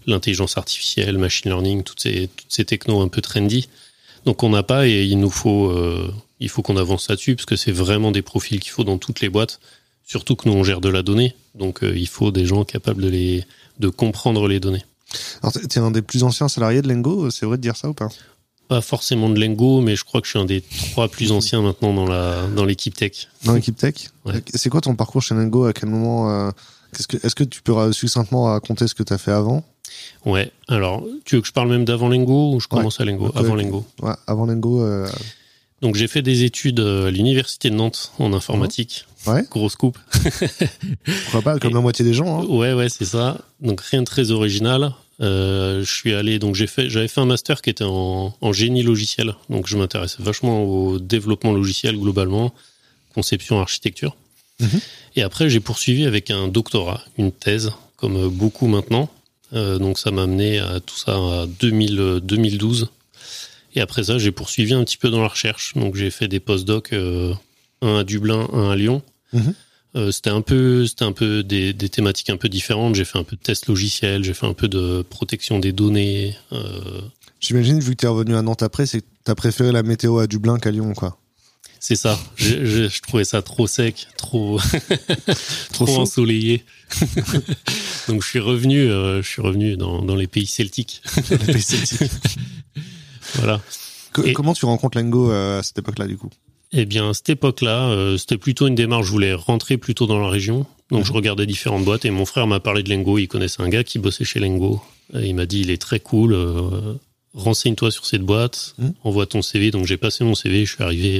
l'intelligence 0.06 0.59
artificielle, 0.59 1.18
machine 1.18 1.50
learning, 1.50 1.81
toutes 1.81 2.00
ces, 2.00 2.30
toutes 2.38 2.45
ces 2.51 2.63
technos 2.63 3.01
un 3.01 3.07
peu 3.07 3.21
trendy. 3.21 3.69
Donc 4.25 4.44
on 4.44 4.50
n'a 4.50 4.63
pas 4.63 4.88
et 4.88 5.03
il 5.03 5.19
nous 5.19 5.29
faut, 5.29 5.69
euh, 5.69 6.12
il 6.39 6.50
faut 6.50 6.62
qu'on 6.62 6.77
avance 6.77 7.09
là-dessus 7.09 7.35
parce 7.35 7.45
que 7.45 7.56
c'est 7.56 7.71
vraiment 7.71 8.12
des 8.12 8.21
profils 8.21 8.59
qu'il 8.59 8.71
faut 8.71 8.83
dans 8.83 8.97
toutes 8.97 9.21
les 9.21 9.29
boîtes. 9.29 9.59
Surtout 10.06 10.35
que 10.35 10.47
nous 10.50 10.56
on 10.56 10.63
gère 10.63 10.81
de 10.81 10.89
la 10.89 11.03
donnée, 11.03 11.35
donc 11.56 11.83
euh, 11.83 11.97
il 11.97 12.07
faut 12.07 12.31
des 12.31 12.45
gens 12.45 12.63
capables 12.65 13.01
de 13.01 13.07
les, 13.07 13.45
de 13.79 13.88
comprendre 13.89 14.47
les 14.47 14.59
données. 14.59 14.83
Alors 15.41 15.53
t'es- 15.53 15.79
un 15.79 15.91
des 15.91 16.01
plus 16.01 16.23
anciens 16.23 16.47
salariés 16.50 16.81
de 16.81 16.88
Lengo, 16.88 17.29
c'est 17.31 17.45
vrai 17.45 17.57
de 17.57 17.62
dire 17.62 17.75
ça 17.77 17.89
ou 17.89 17.94
pas? 17.94 18.09
Pas 18.68 18.81
forcément 18.81 19.29
de 19.29 19.39
Lengo, 19.39 19.81
mais 19.81 19.95
je 19.95 20.03
crois 20.06 20.21
que 20.21 20.27
je 20.27 20.31
suis 20.31 20.39
un 20.39 20.45
des 20.45 20.62
trois 20.91 21.07
plus 21.09 21.31
anciens 21.31 21.62
maintenant 21.62 21.94
dans 21.94 22.07
la 22.07 22.47
dans 22.56 22.65
l'équipe 22.65 22.95
tech. 22.95 23.27
Dans 23.45 23.53
l'équipe 23.53 23.75
tech? 23.75 23.95
Ouais. 24.25 24.41
C'est 24.53 24.69
quoi 24.69 24.81
ton 24.81 24.95
parcours 24.95 25.21
chez 25.21 25.35
Lengo? 25.35 25.65
À 25.65 25.73
quel 25.73 25.89
moment 25.89 26.29
euh, 26.31 26.51
que 27.08 27.18
est-ce 27.26 27.36
que 27.36 27.44
tu 27.44 27.62
peux 27.62 27.92
succinctement 27.94 28.44
raconter 28.46 28.88
ce 28.88 28.96
que 28.96 29.04
tu 29.04 29.14
as 29.14 29.18
fait 29.18 29.32
avant? 29.32 29.64
Ouais. 30.26 30.52
Alors, 30.68 31.04
tu 31.26 31.36
veux 31.36 31.42
que 31.42 31.48
je 31.48 31.52
parle 31.54 31.70
même 31.70 31.86
d'avant 31.86 32.08
Lengo 32.10 32.54
ou 32.56 32.60
je 32.60 32.66
Ouais. 32.72 32.78
commence 32.78 33.00
à 33.00 33.06
Lengo 33.06 33.28
Ok, 33.28 33.38
Avant 33.38 33.54
ok. 33.54 33.62
Lengo. 33.62 33.86
Ouais, 34.02 34.14
avant 34.28 34.46
Lengo 34.46 34.82
euh, 34.82 35.08
Donc 35.82 35.96
j'ai 35.96 36.08
fait 36.08 36.22
des 36.22 36.44
études 36.44 36.80
euh, 36.80 37.08
à 37.08 37.12
l'université 37.12 37.70
de 37.70 37.76
Nantes 37.76 38.12
en 38.20 38.32
informatique. 38.34 39.06
Ouais. 39.28 39.44
Grosse 39.50 39.76
coupe. 39.76 39.98
pourquoi 41.24 41.42
pas 41.42 41.60
comme 41.60 41.72
Et- 41.72 41.74
la 41.76 41.82
moitié 41.82 42.06
des 42.06 42.14
gens 42.14 42.42
hein. 42.42 42.46
Ouais, 42.46 42.74
ouais, 42.74 42.90
c'est 42.90 43.06
ça. 43.06 43.38
Donc 43.62 43.82
rien 43.82 44.02
de 44.02 44.06
très 44.08 44.32
original. 44.32 44.94
Euh, 45.22 45.84
je 45.84 45.94
suis 45.94 46.14
allé, 46.14 46.40
donc 46.40 46.56
j'ai 46.56 46.66
fait, 46.68 46.90
j'avais 46.90 47.08
fait 47.08 47.22
un 47.22 47.26
master 47.26 47.62
qui 47.62 47.70
était 47.70 47.84
en, 47.84 48.34
en 48.42 48.54
génie 48.54 48.82
logiciel. 48.82 49.36
Donc 49.50 49.68
je 49.68 49.78
m'intéressais 49.78 50.18
vachement 50.20 50.64
au 50.64 51.00
développement 51.00 51.52
logiciel 51.52 51.98
globalement, 51.98 52.54
conception, 53.14 53.60
architecture. 53.62 54.16
Mhm. 54.60 54.80
Et 55.16 55.24
après 55.24 55.50
j'ai 55.50 55.60
poursuivi 55.60 56.06
avec 56.06 56.31
un 56.31 56.48
doctorat, 56.48 57.04
une 57.18 57.31
thèse, 57.31 57.72
comme 57.98 58.30
beaucoup 58.30 58.68
maintenant. 58.68 59.10
Euh, 59.54 59.78
donc 59.78 60.00
ça 60.00 60.12
m'a 60.12 60.24
amené 60.24 60.60
à 60.60 60.80
tout 60.80 60.98
ça 60.98 61.13
à 61.13 61.46
2000, 61.60 62.00
euh, 62.00 62.19
2012. 62.19 62.90
Et 63.75 63.81
après 63.81 64.04
ça, 64.04 64.18
j'ai 64.18 64.31
poursuivi 64.31 64.74
un 64.74 64.84
petit 64.84 64.98
peu 64.98 65.10
dans 65.10 65.22
la 65.22 65.28
recherche. 65.28 65.74
Donc 65.75 65.96
j'ai 65.96 66.12
fait 66.12 66.28
des 66.28 66.40
postdocs, 66.40 66.94
euh, 66.94 67.34
un 67.81 67.98
à 68.00 68.04
Dublin, 68.04 68.48
un 68.54 68.69
à 68.69 68.75
Lyon. 68.75 69.02
Mhm. 69.34 69.54
Euh, 69.98 70.12
c'était 70.12 70.30
un 70.30 70.42
peu, 70.42 70.86
c'était 70.88 71.04
un 71.04 71.12
peu 71.12 71.44
des, 71.44 71.74
des 71.74 71.90
thématiques 71.90 72.30
un 72.30 72.38
peu 72.38 72.50
différentes. 72.50 72.96
J'ai 72.96 73.06
fait 73.06 73.18
un 73.18 73.24
peu 73.24 73.36
de 73.36 73.42
test 73.42 73.68
logiciel, 73.68 74.24
j'ai 74.24 74.34
fait 74.34 74.46
un 74.46 74.54
peu 74.54 74.68
de 74.68 75.04
protection 75.10 75.60
des 75.60 75.74
données. 75.74 76.36
Euh, 76.54 77.02
J'imagine 77.40 77.80
vu 77.80 77.92
que 77.92 78.02
t'es 78.02 78.07
revenu 78.07 78.36
à 78.36 78.42
Nantes 78.42 78.64
après, 78.64 78.86
c'est 78.86 79.02
que 79.02 79.07
t'as 79.24 79.36
préféré 79.36 79.72
la 79.72 79.84
météo 79.84 80.19
à 80.19 80.28
Dublin 80.28 80.60
qu'à 80.60 80.72
Lyon 80.72 80.94
quoi. 80.94 81.18
C'est 81.81 81.95
ça. 81.95 82.18
Je, 82.38 82.63
je, 82.63 82.88
je 82.88 83.01
trouvais 83.01 83.25
ça 83.25 83.42
trop 83.42 83.68
sec, 83.68 84.07
trop, 84.16 84.60
trop, 85.73 85.97
ensoleillé. 85.97 86.64
Donc 88.07 88.23
je 88.23 88.28
suis 88.28 88.40
revenu, 88.40 88.80
euh, 88.90 89.21
je 89.21 89.28
suis 89.28 89.42
revenu 89.42 89.76
dans, 89.76 90.02
dans 90.02 90.16
les 90.16 90.28
pays 90.28 90.45
celtiques. 90.45 91.02
Les 91.30 91.38
pays 91.38 91.61
celtiques. 91.61 92.09
Voilà. 93.35 93.61
Et- 94.26 94.33
Comment 94.33 94.54
tu 94.54 94.66
rencontres 94.66 94.97
Lengo 94.97 95.31
euh, 95.31 95.59
à 95.59 95.64
cette 95.64 95.78
époque-là 95.80 96.06
du 96.07 96.18
coup? 96.18 96.30
Eh 96.73 96.85
bien, 96.85 97.09
à 97.09 97.14
cette 97.14 97.30
époque-là, 97.30 97.90
euh, 97.90 98.18
c'était 98.18 98.38
plutôt 98.38 98.68
une 98.68 98.76
démarche. 98.76 99.06
Je 99.06 99.11
voulais 99.11 99.33
rentrer 99.33 99.78
plutôt 99.78 100.06
dans 100.06 100.19
la 100.19 100.30
région. 100.30 100.66
Donc, 100.90 101.06
je 101.06 101.14
regardais 101.14 101.45
différentes 101.45 101.85
boîtes 101.85 102.04
et 102.06 102.11
mon 102.11 102.26
frère 102.26 102.47
m'a 102.47 102.59
parlé 102.59 102.83
de 102.83 102.90
Lengo. 102.90 103.18
Il 103.18 103.28
connaissait 103.28 103.61
un 103.61 103.69
gars 103.69 103.83
qui 103.85 104.00
bossait 104.00 104.26
chez 104.26 104.40
Lengo. 104.40 104.81
Et 105.14 105.28
il 105.28 105.35
m'a 105.35 105.45
dit, 105.45 105.61
il 105.61 105.69
est 105.69 105.81
très 105.81 106.00
cool. 106.02 106.33
euh, 106.33 106.94
Renseigne-toi 107.33 107.92
sur 107.92 108.06
cette 108.06 108.23
boîte. 108.23 108.76
Mhm. 108.78 108.94
Envoie 109.04 109.26
ton 109.26 109.42
CV. 109.42 109.71
Donc, 109.71 109.85
j'ai 109.85 109.95
passé 109.97 110.23
mon 110.26 110.35
CV. 110.35 110.66
Je 110.66 110.73
suis 110.76 110.83
arrivé, 110.83 111.19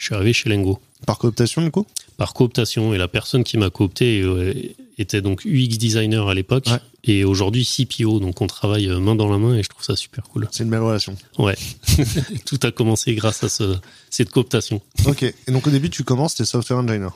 je 0.00 0.06
suis 0.06 0.14
arrivé 0.14 0.32
chez 0.32 0.48
Lengo 0.48 0.80
Par 1.06 1.18
cooptation 1.18 1.62
du 1.62 1.70
coup 1.70 1.86
par 2.16 2.34
cooptation. 2.34 2.92
Et 2.92 2.98
la 2.98 3.08
personne 3.08 3.44
qui 3.44 3.56
m'a 3.56 3.70
coopté 3.70 4.20
euh, 4.20 4.52
était 4.98 5.22
donc 5.22 5.44
UX 5.46 5.68
designer 5.78 6.28
à 6.28 6.34
l'époque 6.34 6.66
Ouais. 6.66 6.78
et 7.04 7.24
aujourd'hui 7.24 7.64
CPO. 7.64 8.18
Donc, 8.20 8.42
on 8.42 8.46
travaille 8.46 8.88
euh, 8.88 8.98
main 8.98 9.14
dans 9.14 9.30
la 9.30 9.38
main 9.38 9.54
et 9.56 9.62
je 9.62 9.68
trouve 9.70 9.82
ça 9.82 9.96
super 9.96 10.24
cool. 10.24 10.46
C'est 10.52 10.64
une 10.64 10.68
belle 10.70 10.80
relation. 10.82 11.16
Ouais. 11.38 11.56
Tout 12.44 12.58
a 12.62 12.70
commencé 12.72 13.14
grâce 13.14 13.42
à 13.44 13.48
ce- 13.48 13.76
cette 14.10 14.28
cooptation. 14.30 14.82
Ok. 15.06 15.22
Et 15.22 15.34
donc 15.52 15.66
au 15.66 15.70
début 15.70 15.88
tu 15.88 16.04
commences, 16.04 16.34
t'es 16.34 16.44
software 16.44 16.80
engineer. 16.80 17.08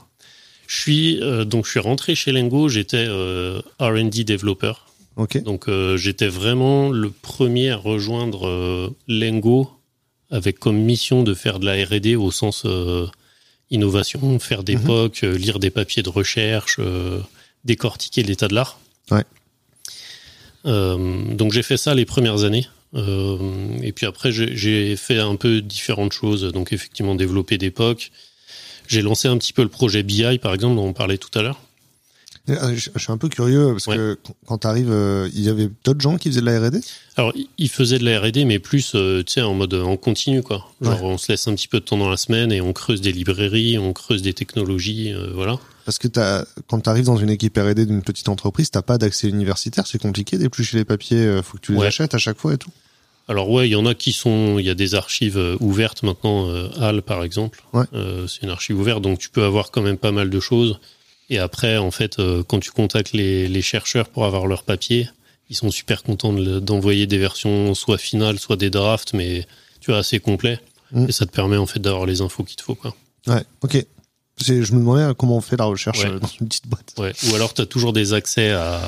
Je 0.66 0.78
suis 0.80 1.20
euh, 1.22 1.44
donc 1.44 1.66
je 1.66 1.72
suis 1.72 1.80
rentré 1.80 2.14
chez 2.14 2.32
Lengo, 2.32 2.68
j'étais 2.70 3.04
euh, 3.06 3.60
R&D 3.80 4.24
développeur. 4.24 4.86
Ok. 5.16 5.42
Donc 5.42 5.68
euh, 5.68 5.98
j'étais 5.98 6.28
vraiment 6.28 6.88
le 6.88 7.10
premier 7.10 7.70
à 7.72 7.76
rejoindre 7.76 8.90
Lengo 9.06 9.70
avec 10.30 10.58
comme 10.58 10.78
mission 10.78 11.22
de 11.22 11.34
faire 11.34 11.58
de 11.60 11.66
la 11.66 11.74
R&D 11.84 12.16
au 12.16 12.30
sens 12.30 12.62
euh, 12.64 13.06
innovation, 13.70 14.38
faire 14.38 14.62
des 14.62 14.76
Mhm. 14.76 14.84
POC, 14.84 15.24
euh, 15.24 15.36
lire 15.36 15.58
des 15.58 15.70
papiers 15.70 16.02
de 16.02 16.08
recherche, 16.08 16.76
euh, 16.78 17.20
décortiquer 17.64 18.22
l'état 18.22 18.48
de 18.48 18.54
l'art. 18.54 18.78
Ouais. 19.10 19.24
Donc 20.64 21.52
j'ai 21.52 21.62
fait 21.62 21.76
ça 21.76 21.94
les 21.94 22.06
premières 22.06 22.44
années. 22.44 22.66
Et 23.82 23.92
puis 23.92 24.06
après 24.06 24.32
j'ai 24.32 24.56
j'ai 24.56 24.96
fait 24.96 25.18
un 25.18 25.36
peu 25.36 25.60
différentes 25.60 26.12
choses. 26.12 26.42
Donc 26.52 26.72
effectivement 26.72 27.14
développer 27.14 27.58
des 27.58 27.70
POC. 27.70 28.10
J'ai 28.86 29.02
lancé 29.02 29.28
un 29.28 29.36
petit 29.36 29.52
peu 29.52 29.62
le 29.62 29.68
projet 29.68 30.02
BI 30.02 30.38
par 30.38 30.54
exemple 30.54 30.76
dont 30.76 30.86
on 30.86 30.92
parlait 30.92 31.18
tout 31.18 31.36
à 31.38 31.42
l'heure. 31.42 31.60
Euh, 32.50 32.76
je, 32.76 32.90
suis 32.98 33.12
un 33.12 33.16
peu 33.16 33.30
curieux 33.30 33.72
parce 33.72 33.86
que 33.86 34.18
quand 34.46 34.58
tu 34.58 34.66
arrives, 34.66 34.90
euh, 34.90 35.30
il 35.34 35.40
y 35.40 35.48
avait 35.48 35.70
d'autres 35.82 36.02
gens 36.02 36.18
qui 36.18 36.28
faisaient 36.28 36.42
de 36.42 36.46
la 36.46 36.60
R&D 36.60 36.78
Alors, 37.16 37.32
ils 37.56 37.70
faisaient 37.70 37.98
de 37.98 38.04
la 38.04 38.20
R&D, 38.20 38.44
mais 38.44 38.58
plus, 38.58 38.92
euh, 38.94 39.22
tu 39.22 39.34
sais, 39.34 39.40
en 39.40 39.54
mode 39.54 39.72
en 39.72 39.96
continu, 39.96 40.42
quoi. 40.42 40.68
Genre, 40.82 41.02
on 41.04 41.16
se 41.16 41.32
laisse 41.32 41.48
un 41.48 41.54
petit 41.54 41.68
peu 41.68 41.80
de 41.80 41.84
temps 41.84 41.96
dans 41.96 42.10
la 42.10 42.18
semaine 42.18 42.52
et 42.52 42.60
on 42.60 42.74
creuse 42.74 43.00
des 43.00 43.12
librairies, 43.12 43.78
on 43.78 43.94
creuse 43.94 44.20
des 44.20 44.34
technologies, 44.34 45.14
voilà. 45.32 45.58
Parce 45.86 45.98
que 45.98 46.08
as, 46.18 46.46
quand 46.68 46.80
tu 46.80 46.90
arrives 46.90 47.06
dans 47.06 47.16
une 47.16 47.30
équipe 47.30 47.56
R&D 47.56 47.86
d'une 47.86 48.02
petite 48.02 48.28
entreprise, 48.28 48.70
t'as 48.70 48.82
pas 48.82 48.98
d'accès 48.98 49.28
universitaire, 49.28 49.86
c'est 49.86 50.00
compliqué 50.00 50.36
d'éplucher 50.36 50.76
les 50.76 50.84
papiers, 50.84 51.40
faut 51.42 51.56
que 51.56 51.62
tu 51.62 51.72
les 51.72 51.82
achètes 51.82 52.14
à 52.14 52.18
chaque 52.18 52.38
fois 52.38 52.54
et 52.54 52.58
tout. 52.58 52.70
Alors 53.26 53.48
ouais, 53.48 53.66
il 53.68 53.72
y 53.72 53.76
en 53.76 53.86
a 53.86 53.94
qui 53.94 54.12
sont, 54.12 54.58
il 54.58 54.66
y 54.66 54.70
a 54.70 54.74
des 54.74 54.94
archives 54.94 55.56
ouvertes 55.60 56.02
maintenant, 56.02 56.46
HAL 56.78 57.00
par 57.00 57.24
exemple. 57.24 57.62
C'est 57.92 58.42
une 58.42 58.50
archive 58.50 58.78
ouverte, 58.78 59.00
donc 59.00 59.18
tu 59.18 59.30
peux 59.30 59.44
avoir 59.44 59.70
quand 59.70 59.82
même 59.82 59.96
pas 59.96 60.12
mal 60.12 60.28
de 60.28 60.40
choses. 60.40 60.78
Et 61.30 61.38
après, 61.38 61.78
en 61.78 61.90
fait, 61.90 62.18
euh, 62.18 62.42
quand 62.42 62.60
tu 62.60 62.70
contactes 62.70 63.12
les, 63.12 63.62
chercheurs 63.62 64.08
pour 64.08 64.24
avoir 64.24 64.46
leur 64.46 64.62
papier, 64.62 65.08
ils 65.48 65.56
sont 65.56 65.70
super 65.70 66.02
contents 66.02 66.32
d'envoyer 66.32 67.06
des 67.06 67.18
versions 67.18 67.74
soit 67.74 67.98
finales, 67.98 68.38
soit 68.38 68.56
des 68.56 68.70
drafts, 68.70 69.14
mais 69.14 69.46
tu 69.80 69.90
vois, 69.90 70.00
assez 70.00 70.20
complets. 70.20 70.60
Mm. 70.92 71.06
Et 71.08 71.12
ça 71.12 71.26
te 71.26 71.32
permet 71.32 71.56
en 71.56 71.66
fait 71.66 71.80
d'avoir 71.80 72.06
les 72.06 72.20
infos 72.20 72.44
qu'il 72.44 72.56
te 72.56 72.62
faut. 72.62 72.74
Quoi. 72.74 72.94
Ouais, 73.26 73.42
ok. 73.62 73.84
Je 74.40 74.52
me 74.52 74.78
demandais 74.78 75.14
comment 75.16 75.36
on 75.36 75.40
fait 75.40 75.56
la 75.56 75.64
recherche 75.64 76.04
euh, 76.04 76.18
dans 76.18 76.28
une 76.40 76.48
petite 76.48 76.66
boîte. 76.66 76.92
Ouais. 76.98 77.12
Ou 77.30 77.36
alors 77.36 77.54
tu 77.54 77.62
as 77.62 77.66
toujours 77.66 77.92
des 77.92 78.14
accès 78.14 78.50
à, 78.50 78.80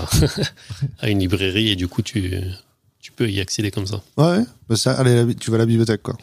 à 0.98 1.08
une 1.08 1.20
librairie 1.20 1.70
et 1.70 1.76
du 1.76 1.86
coup 1.86 2.02
tu, 2.02 2.40
tu 3.00 3.12
peux 3.12 3.30
y 3.30 3.40
accéder 3.40 3.70
comme 3.70 3.86
ça. 3.86 4.02
Ouais, 4.16 4.44
bah 4.68 4.74
ça, 4.76 4.94
allez, 4.94 5.36
tu 5.36 5.50
vas 5.52 5.56
à 5.56 5.58
la 5.58 5.66
bibliothèque 5.66 6.02
quoi. 6.02 6.16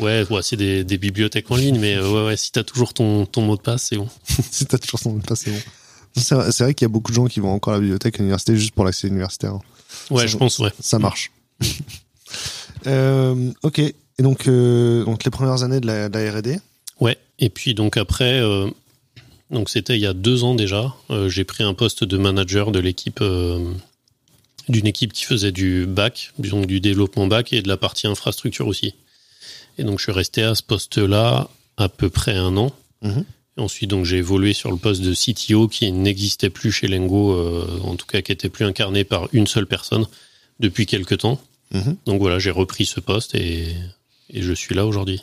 Ouais, 0.00 0.26
ouais 0.28 0.42
c'est 0.42 0.56
des, 0.56 0.82
des, 0.82 0.98
bibliothèques 0.98 1.50
en 1.50 1.56
ligne, 1.56 1.78
mais 1.78 1.94
euh, 1.94 2.10
ouais, 2.10 2.26
ouais, 2.26 2.36
si 2.36 2.50
t'as 2.50 2.64
toujours 2.64 2.92
ton, 2.94 3.26
ton 3.26 3.42
mot 3.42 3.56
de 3.56 3.62
passe, 3.62 3.84
c'est 3.90 3.96
bon. 3.96 4.08
si 4.50 4.66
t'as 4.66 4.78
toujours 4.78 5.00
ton 5.00 5.12
mot 5.12 5.18
de 5.18 5.24
passe, 5.24 5.42
c'est 5.44 5.52
bon. 5.52 5.60
C'est 6.16 6.34
vrai, 6.34 6.50
vrai 6.50 6.74
qu'il 6.74 6.84
y 6.84 6.90
a 6.90 6.92
beaucoup 6.92 7.10
de 7.10 7.16
gens 7.16 7.26
qui 7.26 7.40
vont 7.40 7.52
encore 7.52 7.74
à 7.74 7.76
la 7.76 7.80
bibliothèque 7.80 8.16
à 8.16 8.18
l'université 8.18 8.56
juste 8.56 8.72
pour 8.72 8.84
l'accès 8.84 9.08
universitaire. 9.08 9.58
Ouais, 10.10 10.28
je 10.28 10.36
pense, 10.36 10.58
ouais. 10.58 10.72
Ça 10.80 10.98
marche. 10.98 11.32
euh, 12.86 13.52
ok. 13.62 13.78
Et 13.78 14.22
donc, 14.22 14.46
euh, 14.46 15.04
donc 15.04 15.24
les 15.24 15.30
premières 15.30 15.62
années 15.62 15.80
de 15.80 15.86
la, 15.86 16.06
R&D. 16.08 16.58
Ouais. 17.00 17.18
Et 17.40 17.50
puis 17.50 17.74
donc 17.74 17.96
après, 17.96 18.40
euh, 18.40 18.70
donc 19.50 19.70
c'était 19.70 19.96
il 19.96 20.00
y 20.00 20.06
a 20.06 20.12
deux 20.12 20.44
ans 20.44 20.54
déjà. 20.54 20.94
J'ai 21.26 21.44
pris 21.44 21.64
un 21.64 21.74
poste 21.74 22.04
de 22.04 22.16
manager 22.16 22.70
de 22.70 22.78
l'équipe 22.78 23.22
d'une 24.68 24.86
équipe 24.86 25.12
qui 25.12 25.24
faisait 25.24 25.52
du 25.52 25.86
bac, 25.86 26.32
donc 26.38 26.66
du 26.66 26.80
développement 26.80 27.26
bac 27.26 27.52
et 27.52 27.60
de 27.60 27.68
la 27.68 27.76
partie 27.76 28.06
infrastructure 28.06 28.68
aussi. 28.68 28.94
Et 29.78 29.84
donc, 29.84 29.98
je 29.98 30.04
suis 30.04 30.12
resté 30.12 30.42
à 30.42 30.54
ce 30.54 30.62
poste-là 30.62 31.48
à 31.76 31.88
peu 31.88 32.08
près 32.10 32.36
un 32.36 32.56
an. 32.56 32.72
Mhm. 33.02 33.24
Et 33.56 33.60
ensuite, 33.60 33.90
donc, 33.90 34.04
j'ai 34.04 34.18
évolué 34.18 34.52
sur 34.52 34.70
le 34.70 34.76
poste 34.76 35.02
de 35.02 35.14
CTO 35.14 35.68
qui 35.68 35.90
n'existait 35.92 36.50
plus 36.50 36.72
chez 36.72 36.88
Lengo, 36.88 37.32
euh, 37.32 37.80
en 37.84 37.96
tout 37.96 38.06
cas, 38.06 38.22
qui 38.22 38.32
était 38.32 38.48
plus 38.48 38.64
incarné 38.64 39.04
par 39.04 39.28
une 39.32 39.46
seule 39.46 39.66
personne 39.66 40.06
depuis 40.60 40.86
quelques 40.86 41.18
temps. 41.18 41.40
Mhm. 41.72 41.96
Donc 42.06 42.20
voilà, 42.20 42.38
j'ai 42.38 42.50
repris 42.50 42.86
ce 42.86 43.00
poste 43.00 43.34
et, 43.34 43.74
et 44.30 44.42
je 44.42 44.52
suis 44.52 44.74
là 44.74 44.86
aujourd'hui. 44.86 45.20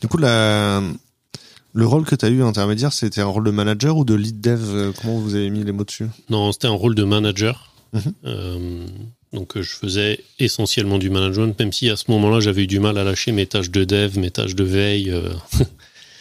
Du 0.00 0.08
coup, 0.08 0.18
la, 0.18 0.82
le 1.72 1.86
rôle 1.86 2.04
que 2.04 2.14
tu 2.14 2.24
as 2.24 2.28
eu 2.28 2.42
intermédiaire, 2.42 2.92
c'était 2.92 3.20
un 3.20 3.26
rôle 3.26 3.44
de 3.44 3.50
manager 3.50 3.96
ou 3.96 4.04
de 4.04 4.14
lead 4.14 4.40
dev? 4.40 4.60
Euh, 4.74 4.92
Comment 5.00 5.18
vous 5.18 5.34
avez 5.34 5.50
mis 5.50 5.64
les 5.64 5.72
mots 5.72 5.84
dessus? 5.84 6.08
Non, 6.30 6.52
c'était 6.52 6.68
un 6.68 6.72
rôle 6.72 6.94
de 6.94 7.04
manager. 7.04 7.72
Mhm. 7.92 8.12
Euh, 8.24 8.86
donc 9.32 9.56
euh, 9.56 9.62
je 9.62 9.74
faisais 9.74 10.20
essentiellement 10.38 10.98
du 10.98 11.10
management, 11.10 11.58
même 11.58 11.72
si 11.72 11.90
à 11.90 11.96
ce 11.96 12.10
moment-là 12.10 12.40
j'avais 12.40 12.62
eu 12.62 12.66
du 12.66 12.80
mal 12.80 12.96
à 12.98 13.04
lâcher 13.04 13.32
mes 13.32 13.46
tâches 13.46 13.70
de 13.70 13.84
dev, 13.84 14.18
mes 14.18 14.30
tâches 14.30 14.54
de 14.54 14.64
veille. 14.64 15.10
Euh, 15.10 15.30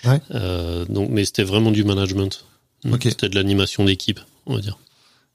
euh, 0.31 0.85
donc, 0.85 1.09
mais 1.09 1.25
c'était 1.25 1.43
vraiment 1.43 1.71
du 1.71 1.83
management. 1.83 2.45
C'était 3.01 3.29
de 3.29 3.35
l'animation 3.35 3.85
d'équipe, 3.85 4.19
on 4.45 4.55
va 4.55 4.61
dire. 4.61 4.77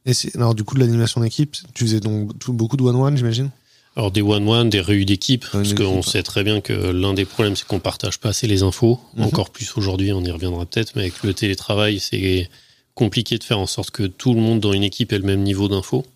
Et 0.06 0.12
alors 0.34 0.54
du 0.54 0.64
coup 0.64 0.76
de 0.76 0.80
l'animation 0.80 1.20
d'équipe, 1.20 1.56
tu 1.74 1.84
faisais 1.84 2.00
donc 2.00 2.32
beaucoup 2.48 2.76
de 2.76 2.82
one-one, 2.82 3.16
j'imagine? 3.16 3.50
Alors 3.96 4.12
des 4.12 4.22
one-one, 4.22 4.70
des 4.70 4.80
réunions 4.80 5.06
d'équipe, 5.06 5.44
parce 5.50 5.74
qu'on 5.74 6.02
sait 6.02 6.22
très 6.22 6.44
bien 6.44 6.60
que 6.60 6.72
l'un 6.72 7.12
des 7.12 7.24
problèmes, 7.24 7.56
c'est 7.56 7.66
qu'on 7.66 7.80
partage 7.80 8.18
pas 8.18 8.28
assez 8.30 8.46
les 8.46 8.62
infos. 8.62 9.00
Mhm. 9.16 9.24
Encore 9.24 9.50
plus 9.50 9.76
aujourd'hui, 9.76 10.12
on 10.12 10.22
y 10.22 10.30
reviendra 10.30 10.64
peut-être, 10.64 10.92
mais 10.94 11.02
avec 11.02 11.22
le 11.24 11.34
télétravail, 11.34 11.98
c'est 11.98 12.48
compliqué 12.94 13.36
de 13.36 13.44
faire 13.44 13.58
en 13.58 13.66
sorte 13.66 13.90
que 13.90 14.04
tout 14.04 14.32
le 14.32 14.40
monde 14.40 14.60
dans 14.60 14.72
une 14.72 14.84
équipe 14.84 15.12
ait 15.12 15.18
le 15.18 15.24
même 15.24 15.42
niveau 15.42 15.68
d'infos. 15.68 16.06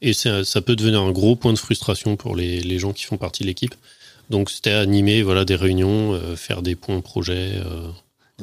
Et 0.00 0.12
ça, 0.12 0.44
ça, 0.44 0.60
peut 0.60 0.76
devenir 0.76 1.02
un 1.02 1.10
gros 1.10 1.34
point 1.34 1.52
de 1.52 1.58
frustration 1.58 2.16
pour 2.16 2.36
les, 2.36 2.60
les 2.60 2.78
gens 2.78 2.92
qui 2.92 3.04
font 3.04 3.16
partie 3.16 3.42
de 3.42 3.48
l'équipe. 3.48 3.74
Donc 4.30 4.50
c'était 4.50 4.72
animer 4.72 5.22
voilà, 5.22 5.44
des 5.44 5.56
réunions, 5.56 6.12
euh, 6.12 6.36
faire 6.36 6.62
des 6.62 6.76
points 6.76 7.00
projets. 7.00 7.52
Euh. 7.54 7.88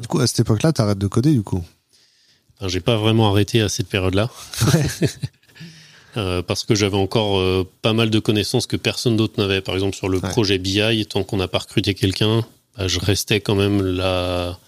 Du 0.00 0.08
coup, 0.08 0.18
à 0.18 0.26
cette 0.26 0.40
époque-là, 0.40 0.72
tu 0.72 0.82
arrêtes 0.82 0.98
de 0.98 1.06
coder 1.06 1.32
du 1.32 1.42
coup? 1.42 1.64
Enfin, 2.58 2.68
J'ai 2.68 2.80
pas 2.80 2.96
vraiment 2.96 3.30
arrêté 3.30 3.60
à 3.60 3.68
cette 3.68 3.88
période-là. 3.88 4.30
euh, 6.16 6.42
parce 6.42 6.64
que 6.64 6.74
j'avais 6.74 6.96
encore 6.96 7.38
euh, 7.38 7.66
pas 7.82 7.92
mal 7.92 8.10
de 8.10 8.18
connaissances 8.18 8.66
que 8.66 8.76
personne 8.76 9.16
d'autre 9.16 9.40
n'avait. 9.40 9.60
Par 9.60 9.74
exemple, 9.74 9.96
sur 9.96 10.08
le 10.08 10.20
projet 10.20 10.58
BI, 10.58 11.06
tant 11.06 11.22
qu'on 11.22 11.36
n'a 11.36 11.48
pas 11.48 11.58
recruté 11.58 11.94
quelqu'un, 11.94 12.44
bah, 12.76 12.88
je 12.88 12.98
restais 12.98 13.40
quand 13.40 13.54
même 13.54 13.80
la, 13.80 14.58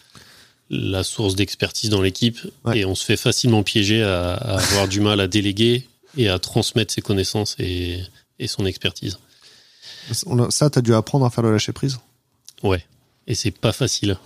la 0.71 1.03
source 1.03 1.35
d'expertise 1.35 1.91
dans 1.91 2.01
l'équipe. 2.01 2.39
Et 2.75 2.85
on 2.85 2.95
se 2.95 3.05
fait 3.05 3.17
facilement 3.17 3.63
piéger 3.63 4.03
à, 4.03 4.35
à 4.35 4.59
avoir 4.59 4.89
du 4.89 5.01
mal 5.01 5.21
à 5.21 5.27
déléguer 5.27 5.88
et 6.17 6.29
à 6.29 6.39
transmettre 6.39 6.93
ses 6.93 7.03
connaissances 7.03 7.57
et, 7.59 8.01
et 8.39 8.47
son 8.47 8.67
expertise. 8.67 9.19
Ça, 10.51 10.71
tu 10.71 10.79
as 10.79 10.83
dû 10.83 10.95
apprendre 10.95 11.27
à 11.27 11.31
faire 11.31 11.45
le 11.45 11.53
lâcher 11.53 11.73
prise? 11.73 11.99
Ouais. 12.63 12.85
Et 13.27 13.35
c'est 13.35 13.51
pas 13.51 13.73
facile. 13.73 14.17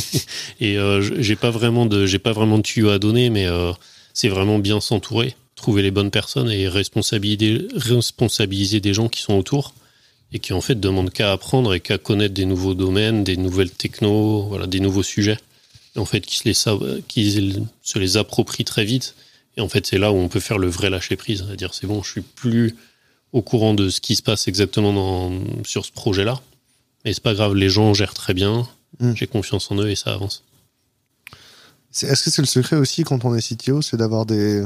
et 0.60 0.78
euh, 0.78 1.02
j'ai 1.20 1.36
pas 1.36 1.50
vraiment 1.50 1.84
de 1.84 2.06
j'ai 2.06 2.18
pas 2.18 2.32
vraiment 2.32 2.56
de 2.56 2.62
tuyaux 2.62 2.88
à 2.88 2.98
donner, 2.98 3.28
mais 3.28 3.46
euh, 3.46 3.72
c'est 4.14 4.28
vraiment 4.28 4.58
bien 4.58 4.80
s'entourer, 4.80 5.36
trouver 5.54 5.82
les 5.82 5.90
bonnes 5.90 6.10
personnes 6.10 6.50
et 6.50 6.66
responsabiliser, 6.66 7.68
responsabiliser 7.74 8.80
des 8.80 8.94
gens 8.94 9.08
qui 9.08 9.20
sont 9.20 9.34
autour 9.34 9.74
et 10.32 10.38
qui 10.38 10.54
en 10.54 10.62
fait 10.62 10.80
demandent 10.80 11.10
qu'à 11.10 11.32
apprendre 11.32 11.74
et 11.74 11.80
qu'à 11.80 11.98
connaître 11.98 12.34
des 12.34 12.46
nouveaux 12.46 12.74
domaines, 12.74 13.22
des 13.22 13.36
nouvelles 13.36 13.70
technos, 13.70 14.44
voilà, 14.44 14.66
des 14.66 14.80
nouveaux 14.80 15.02
sujets. 15.02 15.38
Et 15.94 15.98
en 15.98 16.06
fait, 16.06 16.22
qui 16.22 16.36
se 16.36 16.48
les, 16.48 17.04
qui 17.06 17.54
se 17.82 17.98
les 17.98 18.16
approprient 18.16 18.64
très 18.64 18.84
vite 18.84 19.14
et 19.58 19.60
en 19.60 19.68
fait, 19.68 19.86
c'est 19.86 19.98
là 19.98 20.12
où 20.12 20.16
on 20.16 20.28
peut 20.28 20.40
faire 20.40 20.56
le 20.56 20.68
vrai 20.68 20.88
lâcher 20.88 21.16
prise, 21.16 21.44
à 21.50 21.56
dire 21.56 21.74
c'est 21.74 21.88
bon, 21.88 22.02
je 22.02 22.12
suis 22.12 22.20
plus 22.22 22.76
au 23.32 23.42
courant 23.42 23.74
de 23.74 23.90
ce 23.90 24.00
qui 24.00 24.14
se 24.14 24.22
passe 24.22 24.46
exactement 24.46 24.92
dans, 24.92 25.32
sur 25.64 25.84
ce 25.84 25.90
projet-là. 25.90 26.40
Mais 27.04 27.12
c'est 27.12 27.22
pas 27.22 27.34
grave, 27.34 27.54
les 27.56 27.68
gens 27.68 27.92
gèrent 27.92 28.14
très 28.14 28.34
bien, 28.34 28.68
hmm. 29.00 29.14
j'ai 29.16 29.26
confiance 29.26 29.70
en 29.72 29.76
eux 29.78 29.90
et 29.90 29.96
ça 29.96 30.14
avance. 30.14 30.44
Est-ce 31.90 32.22
que 32.22 32.30
c'est 32.30 32.42
le 32.42 32.46
secret 32.46 32.76
aussi 32.76 33.02
quand 33.02 33.24
on 33.24 33.34
est 33.34 33.56
CTO, 33.56 33.82
c'est 33.82 33.96
d'avoir 33.96 34.26
des 34.26 34.64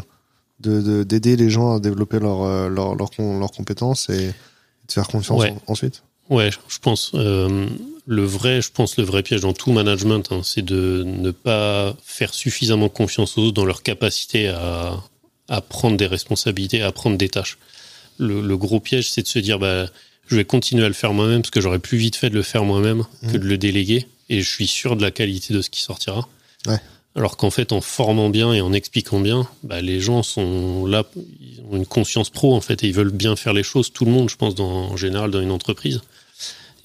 d'aider 0.60 1.34
les 1.34 1.50
gens 1.50 1.74
à 1.74 1.80
développer 1.80 2.20
leurs 2.20 2.42
euh, 2.42 2.68
leur, 2.68 2.94
leur, 2.94 3.50
compétences 3.50 4.08
et 4.10 4.28
de 4.28 4.92
faire 4.92 5.08
confiance 5.08 5.42
ensuite? 5.66 6.04
Ouais, 6.30 6.50
je 6.68 6.78
pense. 6.78 7.12
Euh, 7.14 7.66
le 8.06 8.24
vrai, 8.24 8.60
je 8.62 8.70
pense, 8.70 8.96
le 8.96 9.04
vrai 9.04 9.22
piège 9.22 9.42
dans 9.42 9.52
tout 9.52 9.72
management, 9.72 10.32
hein, 10.32 10.40
c'est 10.42 10.64
de 10.64 11.04
ne 11.06 11.30
pas 11.30 11.94
faire 12.02 12.34
suffisamment 12.34 12.88
confiance 12.88 13.38
aux 13.38 13.42
autres 13.42 13.54
dans 13.54 13.64
leur 13.64 13.82
capacité 13.82 14.48
à, 14.48 15.00
à 15.48 15.60
prendre 15.60 15.96
des 15.96 16.06
responsabilités, 16.06 16.82
à 16.82 16.92
prendre 16.92 17.16
des 17.16 17.28
tâches. 17.28 17.58
Le, 18.18 18.56
gros 18.56 18.80
piège, 18.80 19.10
c'est 19.10 19.22
de 19.22 19.28
se 19.28 19.38
dire, 19.38 19.58
bah, 19.58 19.86
je 20.26 20.36
vais 20.36 20.44
continuer 20.44 20.84
à 20.84 20.88
le 20.88 20.94
faire 20.94 21.12
moi-même 21.12 21.42
parce 21.42 21.50
que 21.50 21.60
j'aurais 21.60 21.78
plus 21.78 21.98
vite 21.98 22.16
fait 22.16 22.30
de 22.30 22.34
le 22.34 22.42
faire 22.42 22.64
moi-même 22.64 23.04
que 23.30 23.36
de 23.36 23.46
le 23.46 23.58
déléguer 23.58 24.06
et 24.28 24.40
je 24.40 24.48
suis 24.48 24.66
sûr 24.66 24.96
de 24.96 25.02
la 25.02 25.10
qualité 25.10 25.52
de 25.52 25.60
ce 25.60 25.70
qui 25.70 25.80
sortira. 25.80 26.28
Ouais. 26.66 26.78
Alors 27.14 27.36
qu'en 27.36 27.50
fait, 27.50 27.72
en 27.72 27.80
formant 27.80 28.30
bien 28.30 28.54
et 28.54 28.60
en 28.60 28.72
expliquant 28.72 29.20
bien, 29.20 29.46
bah, 29.64 29.82
les 29.82 30.00
gens 30.00 30.22
sont 30.22 30.86
là, 30.86 31.04
ils 31.16 31.60
ont 31.70 31.76
une 31.76 31.86
conscience 31.86 32.30
pro 32.30 32.54
en 32.54 32.60
fait 32.60 32.84
et 32.84 32.86
ils 32.86 32.94
veulent 32.94 33.10
bien 33.10 33.36
faire 33.36 33.52
les 33.52 33.62
choses. 33.62 33.92
Tout 33.92 34.04
le 34.04 34.12
monde, 34.12 34.30
je 34.30 34.36
pense, 34.36 34.54
dans, 34.54 34.92
en 34.92 34.96
général, 34.96 35.30
dans 35.30 35.42
une 35.42 35.50
entreprise. 35.50 36.00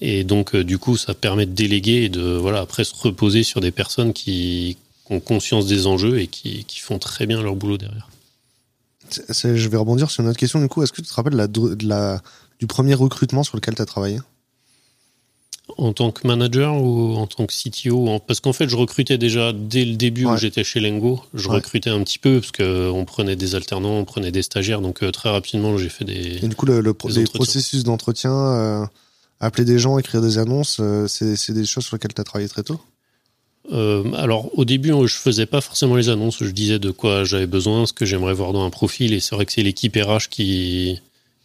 Et 0.00 0.24
donc, 0.24 0.54
euh, 0.54 0.64
du 0.64 0.78
coup, 0.78 0.96
ça 0.96 1.14
permet 1.14 1.46
de 1.46 1.52
déléguer 1.52 2.04
et 2.04 2.08
de, 2.08 2.22
voilà, 2.22 2.60
après 2.60 2.84
se 2.84 2.94
reposer 2.94 3.42
sur 3.42 3.60
des 3.60 3.70
personnes 3.70 4.12
qui, 4.12 4.76
ont 5.10 5.20
conscience 5.20 5.66
des 5.66 5.86
enjeux 5.86 6.20
et 6.20 6.26
qui, 6.26 6.64
qui, 6.64 6.80
font 6.80 6.98
très 6.98 7.26
bien 7.26 7.42
leur 7.42 7.56
boulot 7.56 7.78
derrière. 7.78 8.08
Je 9.28 9.68
vais 9.68 9.76
rebondir 9.78 10.10
sur 10.10 10.22
une 10.22 10.28
autre 10.28 10.38
question, 10.38 10.60
du 10.60 10.68
coup. 10.68 10.82
Est-ce 10.82 10.92
que 10.92 11.00
tu 11.00 11.08
te 11.08 11.14
rappelles 11.14 11.34
la, 11.34 11.46
de 11.46 11.86
la, 11.86 12.20
du 12.60 12.66
premier 12.66 12.94
recrutement 12.94 13.42
sur 13.42 13.56
lequel 13.56 13.74
tu 13.74 13.82
as 13.82 13.86
travaillé? 13.86 14.18
En 15.76 15.92
tant 15.92 16.10
que 16.10 16.26
manager 16.26 16.74
ou 16.74 17.16
en 17.16 17.26
tant 17.26 17.46
que 17.46 17.52
CTO 17.52 18.18
Parce 18.26 18.40
qu'en 18.40 18.52
fait, 18.52 18.68
je 18.68 18.76
recrutais 18.76 19.18
déjà 19.18 19.52
dès 19.52 19.84
le 19.84 19.96
début 19.96 20.24
où 20.24 20.36
j'étais 20.36 20.64
chez 20.64 20.80
Lengo. 20.80 21.22
Je 21.34 21.48
recrutais 21.48 21.90
un 21.90 22.02
petit 22.02 22.18
peu 22.18 22.40
parce 22.40 22.52
qu'on 22.52 23.04
prenait 23.04 23.36
des 23.36 23.54
alternants, 23.54 23.98
on 23.98 24.04
prenait 24.04 24.30
des 24.30 24.42
stagiaires. 24.42 24.80
Donc 24.80 25.02
euh, 25.02 25.10
très 25.10 25.30
rapidement, 25.30 25.76
j'ai 25.76 25.88
fait 25.88 26.04
des. 26.04 26.44
Et 26.44 26.48
du 26.48 26.56
coup, 26.56 26.66
le, 26.66 26.80
le 26.80 26.94
processus 26.94 27.84
d'entretien, 27.84 28.32
euh, 28.32 28.86
appeler 29.40 29.64
des 29.64 29.78
gens, 29.78 29.98
écrire 29.98 30.20
des 30.20 30.38
annonces, 30.38 30.78
euh, 30.80 31.06
c'est 31.06 31.52
des 31.52 31.64
choses 31.64 31.84
sur 31.84 31.96
lesquelles 31.96 32.14
tu 32.14 32.20
as 32.20 32.24
travaillé 32.24 32.48
très 32.48 32.62
tôt? 32.62 32.80
Alors 34.16 34.58
au 34.58 34.64
début 34.64 34.94
je 35.06 35.14
faisais 35.14 35.44
pas 35.44 35.60
forcément 35.60 35.96
les 35.96 36.08
annonces, 36.08 36.42
je 36.42 36.50
disais 36.50 36.78
de 36.78 36.90
quoi 36.90 37.24
j'avais 37.24 37.46
besoin, 37.46 37.84
ce 37.84 37.92
que 37.92 38.06
j'aimerais 38.06 38.32
voir 38.32 38.54
dans 38.54 38.64
un 38.64 38.70
profil. 38.70 39.12
Et 39.12 39.20
c'est 39.20 39.34
vrai 39.34 39.44
que 39.44 39.52
c'est 39.52 39.62
l'équipe 39.62 39.94
RH 39.94 40.30
qui 40.30 41.00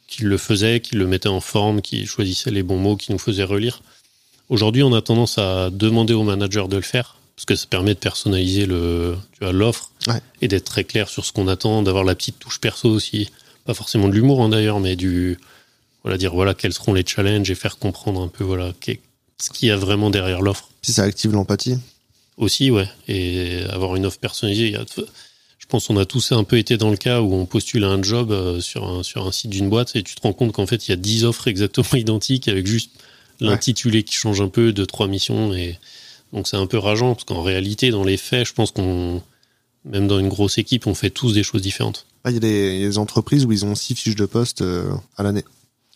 qui 0.07 0.23
le 0.23 0.37
faisait, 0.37 0.79
qui 0.79 0.95
le 0.95 1.07
mettait 1.07 1.27
en 1.27 1.41
forme, 1.41 1.81
qui 1.81 2.05
choisissait 2.05 2.51
les 2.51 2.63
bons 2.63 2.77
mots, 2.77 2.95
qui 2.95 3.11
nous 3.11 3.17
faisait 3.17 3.43
relire. 3.43 3.81
Aujourd'hui, 4.49 4.83
on 4.83 4.93
a 4.93 5.01
tendance 5.01 5.37
à 5.39 5.69
demander 5.71 6.13
au 6.13 6.23
manager 6.23 6.67
de 6.67 6.75
le 6.75 6.83
faire 6.83 7.17
parce 7.35 7.45
que 7.45 7.55
ça 7.55 7.65
permet 7.65 7.95
de 7.95 7.99
personnaliser 7.99 8.65
le, 8.67 9.15
tu 9.31 9.51
l'offre 9.51 9.91
et 10.41 10.47
d'être 10.47 10.65
très 10.65 10.83
clair 10.83 11.09
sur 11.09 11.25
ce 11.25 11.31
qu'on 11.31 11.47
attend, 11.47 11.81
d'avoir 11.81 12.03
la 12.03 12.13
petite 12.13 12.37
touche 12.37 12.59
perso 12.59 12.89
aussi, 12.89 13.31
pas 13.65 13.73
forcément 13.73 14.07
de 14.07 14.13
l'humour 14.13 14.43
hein, 14.43 14.49
d'ailleurs, 14.49 14.79
mais 14.79 14.95
du, 14.95 15.39
voilà, 16.03 16.17
dire 16.17 16.33
voilà 16.33 16.53
quels 16.53 16.73
seront 16.73 16.93
les 16.93 17.05
challenges 17.05 17.49
et 17.49 17.55
faire 17.55 17.77
comprendre 17.77 18.21
un 18.21 18.27
peu 18.27 18.43
voilà 18.43 18.73
ce 19.37 19.49
qu'il 19.49 19.67
y 19.67 19.71
a 19.71 19.77
vraiment 19.77 20.09
derrière 20.09 20.41
l'offre. 20.41 20.69
Puis 20.81 20.91
ça 20.91 21.03
active 21.03 21.31
l'empathie. 21.31 21.77
Aussi, 22.37 22.71
ouais, 22.71 22.89
et 23.07 23.63
avoir 23.69 23.95
une 23.95 24.05
offre 24.05 24.17
personnalisée. 24.19 24.67
Il 24.67 24.73
y 24.73 24.75
a, 24.75 24.85
je 25.63 25.67
pense 25.67 25.87
qu'on 25.87 25.97
a 25.97 26.05
tous 26.05 26.33
un 26.33 26.43
peu 26.43 26.57
été 26.57 26.75
dans 26.75 26.91
le 26.91 26.97
cas 26.97 27.21
où 27.21 27.33
on 27.33 27.45
postule 27.45 27.85
à 27.85 27.89
un 27.89 28.03
job 28.03 28.31
euh, 28.31 28.59
sur 28.59 28.83
un, 28.87 29.01
sur 29.01 29.25
un 29.25 29.31
site 29.31 29.49
d'une 29.49 29.69
boîte 29.69 29.95
et 29.95 30.03
tu 30.03 30.13
te 30.13 30.21
rends 30.21 30.33
compte 30.33 30.51
qu'en 30.51 30.67
fait 30.67 30.87
il 30.87 30.91
y 30.91 30.93
a 30.93 30.97
10 30.97 31.23
offres 31.23 31.47
exactement 31.47 31.87
identiques 31.93 32.49
avec 32.49 32.67
juste 32.67 32.91
l'intitulé 33.39 34.03
qui 34.03 34.13
change 34.13 34.41
un 34.41 34.49
peu 34.49 34.73
de 34.73 34.83
trois 34.83 35.07
missions 35.07 35.53
et 35.53 35.79
donc 36.33 36.47
c'est 36.49 36.57
un 36.57 36.67
peu 36.67 36.77
rageant 36.77 37.13
parce 37.15 37.23
qu'en 37.23 37.41
réalité 37.41 37.91
dans 37.91 38.03
les 38.03 38.17
faits 38.17 38.45
je 38.45 38.53
pense 38.53 38.71
qu'on 38.71 39.23
même 39.85 40.07
dans 40.07 40.19
une 40.19 40.27
grosse 40.27 40.57
équipe 40.57 40.85
on 40.85 40.95
fait 40.95 41.09
tous 41.09 41.33
des 41.33 41.43
choses 41.43 41.61
différentes. 41.61 42.07
Ah, 42.25 42.31
il 42.31 42.33
y, 42.33 42.37
a 42.37 42.39
des 42.41 42.97
entreprises 42.97 43.45
où 43.45 43.51
ils 43.53 43.65
ont 43.65 43.75
six 43.75 43.95
fiches 43.95 44.15
de 44.15 44.25
poste 44.25 44.61
euh, 44.61 44.93
à 45.17 45.23
l'année. 45.23 45.45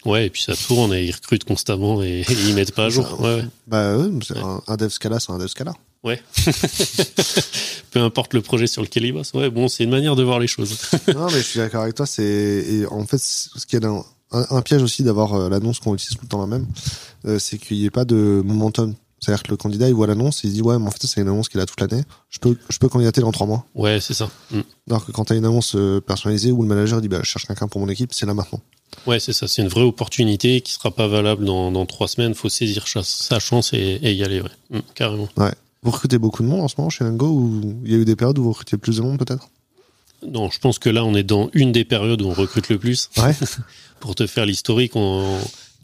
Ouais, 0.08 0.28
et 0.28 0.30
puis 0.30 0.42
ça 0.42 0.56
tourne 0.56 0.94
et 0.94 1.04
ils 1.04 1.12
recrutent 1.12 1.44
constamment 1.44 2.02
et, 2.02 2.26
ils 2.30 2.56
mettent 2.56 2.74
pas 2.74 2.86
à 2.86 2.90
jour. 2.90 3.20
Ouais, 3.22 3.44
Bah, 3.68 3.98
ouais, 3.98 4.10
un, 4.38 4.62
un, 4.66 4.76
dev 4.78 4.90
Scala, 4.90 5.20
c'est 5.20 5.32
un 5.32 5.38
dev 5.38 5.48
Scala. 5.48 5.74
Ouais. 6.04 6.22
Peu 7.92 8.00
importe 8.00 8.34
le 8.34 8.42
projet 8.42 8.68
sur 8.68 8.82
lequel 8.82 9.04
il 9.04 9.12
bosse. 9.12 9.34
Ouais, 9.34 9.50
bon, 9.50 9.68
c'est 9.68 9.84
une 9.84 9.90
manière 9.90 10.16
de 10.16 10.24
voir 10.24 10.40
les 10.40 10.48
choses. 10.48 10.78
non, 11.14 11.28
mais 11.28 11.40
je 11.40 11.46
suis 11.46 11.60
d'accord 11.60 11.84
avec 11.84 11.96
toi. 11.96 12.06
C'est 12.06 12.86
en 12.90 13.06
fait 13.06 13.18
ce 13.18 13.66
qui 13.66 13.76
est 13.76 13.84
un, 13.84 14.02
un, 14.32 14.62
piège 14.62 14.82
aussi 14.82 15.04
d'avoir 15.04 15.34
euh, 15.34 15.50
l'annonce 15.50 15.80
qu'on 15.80 15.94
utilise 15.94 16.16
tout 16.16 16.24
le 16.24 16.30
temps 16.30 16.42
la 16.42 16.48
même, 16.48 16.68
euh, 17.26 17.40
c'est 17.40 17.58
qu'il 17.58 17.78
n'y 17.78 17.86
ait 17.86 17.92
pas 17.92 18.06
de 18.06 18.42
momentum. 18.46 18.96
C'est-à-dire 19.20 19.44
que 19.44 19.50
le 19.50 19.58
candidat, 19.58 19.88
il 19.88 19.96
voit 19.96 20.08
l'annonce 20.08 20.44
et 20.44 20.48
il 20.48 20.54
dit 20.54 20.62
ouais, 20.62 20.78
mais 20.78 20.88
en 20.88 20.92
fait, 20.92 21.06
c'est 21.06 21.22
une 21.22 21.28
annonce 21.28 21.50
qu'il 21.50 21.60
a 21.60 21.66
toute 21.66 21.82
l'année. 21.82 22.04
Je 22.30 22.40
peux, 22.40 22.56
je 22.70 22.78
peux 22.78 22.88
candidater 22.88 23.22
dans 23.22 23.32
trois 23.32 23.48
mois. 23.48 23.66
Ouais, 23.74 24.00
c'est 24.00 24.14
ça. 24.14 24.30
Mm. 24.52 24.60
Alors 24.90 25.06
que 25.06 25.12
quand 25.12 25.26
tu 25.26 25.34
as 25.34 25.36
une 25.36 25.46
annonce 25.46 25.76
euh, 25.76 26.00
personnalisée 26.00 26.52
où 26.52 26.62
le 26.62 26.68
manager 26.68 27.02
dit 27.02 27.08
bah, 27.08 27.20
je 27.24 27.30
cherche 27.30 27.46
quelqu'un 27.46 27.68
pour 27.68 27.82
mon 27.82 27.90
équipe, 27.90 28.14
c'est 28.14 28.26
là 28.26 28.34
maintenant. 28.34 28.62
Ouais, 29.06 29.20
c'est 29.20 29.34
ça. 29.34 29.48
C'est 29.48 29.62
une 29.62 29.68
vraie 29.68 29.82
opportunité 29.82 30.62
qui 30.62 30.74
sera 30.74 30.92
pas 30.92 31.08
valable 31.08 31.46
dans, 31.46 31.72
dans 31.72 31.86
trois 31.86 32.08
semaines. 32.08 32.36
Faut 32.36 32.50
saisir 32.50 32.86
sa 32.88 33.40
chance 33.40 33.74
et, 33.74 34.00
et 34.02 34.14
y 34.14 34.24
aller, 34.24 34.42
ouais. 34.42 34.50
Mm, 34.70 34.80
carrément. 34.94 35.30
Ouais. 35.38 35.54
Vous 35.84 35.92
recrutez 35.92 36.18
beaucoup 36.18 36.44
de 36.44 36.48
monde 36.48 36.62
en 36.62 36.68
ce 36.68 36.76
moment 36.78 36.90
chez 36.90 37.04
Lengo 37.04 37.28
ou 37.28 37.82
il 37.86 37.92
y 37.92 37.96
a 37.96 37.98
eu 37.98 38.06
des 38.06 38.16
périodes 38.16 38.38
où 38.40 38.44
vous 38.44 38.52
recrutez 38.52 38.78
plus 38.78 38.98
de 38.98 39.02
monde 39.02 39.18
peut-être? 39.18 39.50
Non, 40.26 40.50
je 40.50 40.60
pense 40.60 40.80
que 40.80 40.90
là, 40.90 41.06
on 41.06 41.14
est 41.14 41.24
dans 41.24 41.50
une 41.54 41.72
des 41.72 41.86
périodes 41.86 42.22
où 42.22 42.28
on 42.28 42.34
recrute 42.34 42.70
le 42.70 42.80
plus. 42.80 43.10
Ouais. 43.18 43.36
Pour 44.00 44.16
te 44.16 44.28
faire 44.28 44.46
l'historique, 44.46 44.96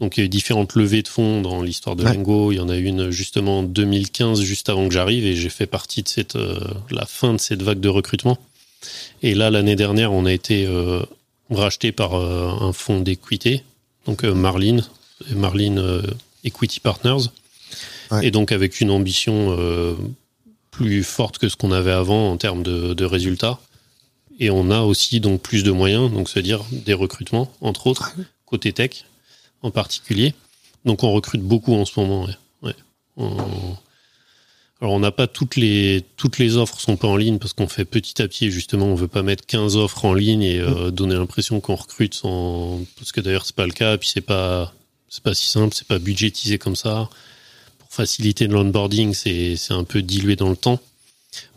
donc 0.04 0.18
il 0.18 0.20
y 0.20 0.22
a 0.22 0.26
eu 0.26 0.28
différentes 0.28 0.74
levées 0.74 1.00
de 1.00 1.08
fonds 1.08 1.40
dans 1.40 1.62
l'histoire 1.62 1.96
de 1.96 2.04
Lengo. 2.04 2.52
Il 2.52 2.56
y 2.56 2.60
en 2.60 2.68
a 2.68 2.76
une 2.76 3.08
justement 3.10 3.60
en 3.60 3.62
2015, 3.62 4.42
juste 4.42 4.68
avant 4.68 4.86
que 4.86 4.92
j'arrive, 4.92 5.24
et 5.24 5.34
j'ai 5.34 5.48
fait 5.48 5.66
partie 5.66 6.02
de 6.02 6.08
cette 6.08 6.36
euh, 6.36 6.60
la 6.90 7.06
fin 7.06 7.32
de 7.32 7.38
cette 7.38 7.62
vague 7.62 7.80
de 7.80 7.88
recrutement. 7.88 8.36
Et 9.22 9.34
là, 9.34 9.48
l'année 9.48 9.76
dernière, 9.76 10.12
on 10.12 10.26
a 10.26 10.32
été 10.32 10.66
euh, 10.66 11.00
racheté 11.48 11.90
par 11.90 12.16
euh, 12.16 12.50
un 12.60 12.74
fonds 12.74 13.00
d'équité, 13.00 13.64
donc 14.04 14.24
Marlin, 14.24 14.82
Marlin 15.34 16.02
Equity 16.44 16.80
Partners 16.80 17.30
et 18.20 18.30
donc 18.30 18.52
avec 18.52 18.82
une 18.82 18.90
ambition 18.90 19.56
plus 20.70 21.02
forte 21.02 21.38
que 21.38 21.48
ce 21.48 21.56
qu'on 21.56 21.72
avait 21.72 21.92
avant 21.92 22.30
en 22.30 22.36
termes 22.36 22.62
de, 22.62 23.04
résultats. 23.06 23.58
Et 24.38 24.50
on 24.50 24.70
a 24.70 24.80
aussi 24.80 25.20
donc 25.20 25.40
plus 25.40 25.64
de 25.64 25.70
moyens, 25.70 26.12
donc 26.12 26.28
c'est-à-dire 26.28 26.62
des 26.70 26.92
recrutements, 26.92 27.50
entre 27.62 27.86
autres, 27.86 28.14
côté 28.44 28.74
tech 28.74 29.06
en 29.64 29.70
particulier. 29.70 30.34
Donc 30.84 31.02
on 31.02 31.12
recrute 31.12 31.42
beaucoup 31.42 31.74
en 31.74 31.84
ce 31.84 31.98
moment. 31.98 32.28
Ouais. 32.62 32.74
Alors 34.80 34.92
on 34.92 35.00
n'a 35.00 35.10
pas 35.10 35.26
toutes 35.26 35.56
les 35.56 36.04
toutes 36.16 36.38
les 36.38 36.56
offres 36.56 36.78
sont 36.80 36.96
pas 36.96 37.08
en 37.08 37.16
ligne 37.16 37.38
parce 37.38 37.52
qu'on 37.52 37.68
fait 37.68 37.84
petit 37.84 38.20
à 38.22 38.28
petit 38.28 38.50
justement 38.50 38.86
on 38.86 38.94
veut 38.94 39.08
pas 39.08 39.22
mettre 39.22 39.46
15 39.46 39.76
offres 39.76 40.04
en 40.04 40.14
ligne 40.14 40.42
et 40.42 40.60
euh, 40.60 40.88
mm. 40.88 40.90
donner 40.90 41.14
l'impression 41.14 41.60
qu'on 41.60 41.76
recrute 41.76 42.14
sans 42.14 42.80
parce 42.96 43.12
que 43.12 43.20
d'ailleurs 43.20 43.46
c'est 43.46 43.54
pas 43.54 43.66
le 43.66 43.72
cas 43.72 43.96
puis 43.96 44.08
c'est 44.12 44.20
pas 44.20 44.74
c'est 45.08 45.22
pas 45.22 45.32
si 45.32 45.46
simple 45.46 45.74
c'est 45.74 45.86
pas 45.86 45.98
budgétisé 45.98 46.58
comme 46.58 46.76
ça 46.76 47.08
faciliter 47.94 48.48
l'onboarding, 48.48 49.14
c'est 49.14 49.56
un 49.70 49.84
peu 49.84 50.02
dilué 50.02 50.36
dans 50.36 50.50
le 50.50 50.56
temps. 50.56 50.80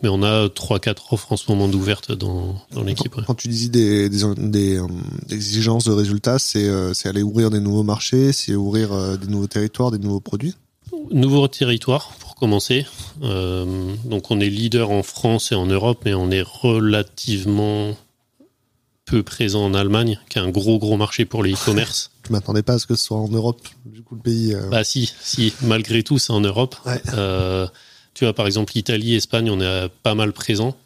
Mais 0.02 0.08
on 0.08 0.22
a 0.22 0.46
3-4 0.46 0.96
offres 1.12 1.32
en 1.32 1.36
ce 1.36 1.50
moment 1.50 1.68
d'ouvertes 1.68 2.12
dans, 2.12 2.56
dans 2.72 2.82
l'équipe. 2.82 3.14
Quand, 3.26 3.34
tu 3.34 3.48
dis 3.48 3.70
des, 3.70 4.08
des, 4.08 4.22
des, 4.36 4.78
euh, 4.78 4.86
exigences 5.30 5.84
de 5.84 5.92
résultats, 5.92 6.38
euh, 6.56 6.94
c'est 6.94 7.08
aller 7.08 7.22
ouvrir 7.22 7.50
des 7.50 7.60
nouveaux 7.60 7.82
marchés, 7.82 8.32
c'est 8.32 8.54
ouvrir 8.54 8.92
euh, 8.92 9.16
des 9.16 9.26
nouveaux 9.26 9.46
territoires, 9.46 9.90
des 9.90 9.98
nouveaux 9.98 10.20
produits? 10.20 10.54
Nouveaux 11.10 11.48
territoires, 11.48 12.12
pour 12.18 12.34
commencer. 12.34 12.86
donc 13.20 14.30
on 14.30 14.40
est 14.40 14.48
leader 14.48 14.90
en 14.90 15.02
France 15.02 15.52
et 15.52 15.54
en 15.54 15.66
Europe, 15.66 16.02
mais 16.04 16.14
on 16.14 16.30
est 16.30 16.42
relativement 16.42 17.94
peu 19.08 19.22
présent 19.22 19.64
en 19.64 19.74
Allemagne, 19.74 20.20
qui 20.28 20.38
est 20.38 20.42
un 20.42 20.50
gros 20.50 20.78
gros 20.78 20.96
marché 20.96 21.24
pour 21.24 21.42
les 21.42 21.54
e-commerce. 21.54 22.10
Je 22.26 22.32
m'attendais 22.32 22.62
pas 22.62 22.74
à 22.74 22.78
ce 22.78 22.86
que 22.86 22.94
ce 22.94 23.04
soit 23.04 23.16
en 23.16 23.28
Europe, 23.28 23.66
du 23.86 24.02
coup 24.02 24.14
le 24.14 24.20
pays. 24.20 24.54
Euh. 24.54 24.68
Bah 24.68 24.84
si, 24.84 25.12
si, 25.22 25.52
malgré 25.62 26.02
tout 26.02 26.18
c'est 26.18 26.32
en 26.32 26.40
Europe. 26.40 26.76
Euh, 27.14 27.66
tu 28.18 28.24
vois 28.24 28.34
par 28.34 28.46
exemple 28.48 28.76
Italie, 28.76 29.14
Espagne, 29.14 29.48
on 29.48 29.60
est 29.60 29.88
pas 30.02 30.16
mal 30.16 30.32
présent. 30.32 30.76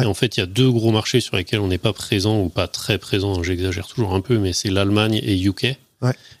Et 0.00 0.04
en 0.04 0.14
fait, 0.14 0.36
il 0.36 0.40
y 0.40 0.42
a 0.42 0.46
deux 0.46 0.68
gros 0.68 0.90
marchés 0.90 1.20
sur 1.20 1.36
lesquels 1.36 1.60
on 1.60 1.68
n'est 1.68 1.78
pas 1.78 1.92
présent 1.92 2.40
ou 2.40 2.48
pas 2.48 2.66
très 2.66 2.98
présent. 2.98 3.40
J'exagère 3.44 3.86
toujours 3.86 4.14
un 4.14 4.20
peu, 4.20 4.38
mais 4.38 4.52
c'est 4.52 4.68
l'Allemagne 4.68 5.20
et 5.22 5.40
UK. 5.40 5.76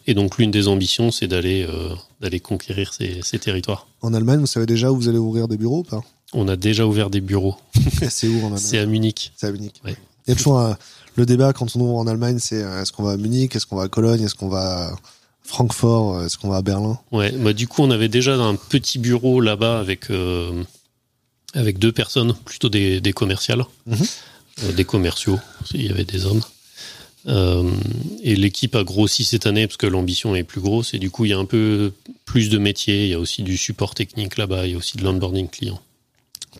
Et 0.08 0.14
donc 0.14 0.38
l'une 0.38 0.50
des 0.50 0.66
ambitions, 0.66 1.12
c'est 1.12 1.28
d'aller 1.28 1.64
euh, 1.68 1.90
d'aller 2.20 2.40
conquérir 2.40 2.92
ces, 2.92 3.20
ces, 3.22 3.38
territoires. 3.38 3.86
En 4.00 4.14
Allemagne, 4.14 4.40
vous 4.40 4.46
savez 4.46 4.66
déjà 4.66 4.90
où 4.90 4.96
vous 4.96 5.08
allez 5.08 5.18
ouvrir 5.18 5.46
des 5.46 5.56
bureaux 5.56 5.78
ou 5.78 5.84
pas? 5.84 6.02
On 6.32 6.48
a 6.48 6.56
déjà 6.56 6.88
ouvert 6.88 7.08
des 7.08 7.20
bureaux. 7.20 7.54
c'est 8.10 8.26
où 8.26 8.38
en 8.38 8.46
Allemagne? 8.46 8.58
C'est 8.58 8.78
à 8.78 8.86
Munich. 8.86 9.30
C'est 9.36 9.46
à 9.46 9.52
Munich. 9.52 9.80
Il 9.84 9.94
y 10.26 10.32
a 10.32 10.34
toujours 10.34 10.58
un, 10.58 10.76
le 11.14 11.24
débat 11.24 11.52
quand 11.52 11.76
on 11.76 11.80
ouvre 11.82 11.94
en 11.98 12.08
Allemagne, 12.08 12.40
c'est 12.40 12.64
euh, 12.64 12.82
est-ce 12.82 12.90
qu'on 12.90 13.04
va 13.04 13.12
à 13.12 13.16
Munich, 13.16 13.54
est-ce 13.54 13.66
qu'on 13.66 13.76
va 13.76 13.84
à 13.84 13.88
Cologne, 13.88 14.22
est-ce 14.22 14.34
qu'on 14.34 14.48
va 14.48 14.92
Francfort, 15.44 16.16
euh, 16.16 16.26
est-ce 16.26 16.38
qu'on 16.38 16.48
va 16.48 16.56
à 16.56 16.62
Berlin? 16.62 16.98
Ouais, 17.10 17.32
bah 17.32 17.52
du 17.52 17.66
coup 17.68 17.82
on 17.82 17.90
avait 17.90 18.08
déjà 18.08 18.34
un 18.36 18.54
petit 18.54 18.98
bureau 18.98 19.40
là-bas 19.40 19.78
avec 19.78 20.10
euh, 20.10 20.62
avec 21.54 21.78
deux 21.78 21.92
personnes, 21.92 22.34
plutôt 22.44 22.68
des, 22.68 23.00
des 23.00 23.12
commerciales, 23.12 23.64
mhm. 23.86 24.72
des 24.74 24.84
commerciaux, 24.84 25.38
il 25.74 25.86
y 25.86 25.90
avait 25.90 26.04
des 26.04 26.24
hommes. 26.26 26.42
et 28.22 28.36
l'équipe 28.36 28.74
a 28.74 28.84
grossi 28.84 29.24
cette 29.24 29.46
année 29.46 29.66
parce 29.66 29.76
que 29.76 29.86
l'ambition 29.86 30.34
est 30.34 30.44
plus 30.44 30.60
grosse 30.60 30.94
et 30.94 30.98
du 30.98 31.10
coup 31.10 31.24
il 31.24 31.30
y 31.30 31.34
a 31.34 31.38
un 31.38 31.44
peu 31.44 31.92
plus 32.24 32.48
de 32.48 32.58
métiers, 32.58 33.04
il 33.04 33.10
y 33.10 33.14
a 33.14 33.18
aussi 33.18 33.42
du 33.42 33.56
support 33.56 33.94
technique 33.94 34.38
là-bas, 34.38 34.66
il 34.66 34.72
y 34.72 34.74
a 34.74 34.78
aussi 34.78 34.96
de 34.96 35.04
l'onboarding 35.04 35.48
client. 35.48 35.80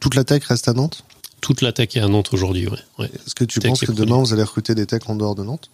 Toute 0.01 0.15
la 0.15 0.25
tech 0.25 0.45
reste 0.45 0.69
à 0.69 0.73
Nantes? 0.73 1.05
Toute 1.41 1.61
la 1.61 1.73
tech 1.73 1.97
est 1.97 2.01
à 2.01 2.09
Nantes 2.09 2.33
aujourd'hui. 2.33 2.69
Ouais. 2.99 3.11
Est-ce 3.27 3.35
que 3.35 3.45
tu 3.45 3.61
penses 3.61 3.81
que 3.81 3.93
demain 3.93 4.19
vous 4.19 4.33
allez 4.33 4.45
recruter 4.45 4.75
des 4.75 4.87
techs 4.87 5.09
en 5.09 5.17
dehors 5.17 5.35
de 5.35 5.43
Nantes? 5.43 5.71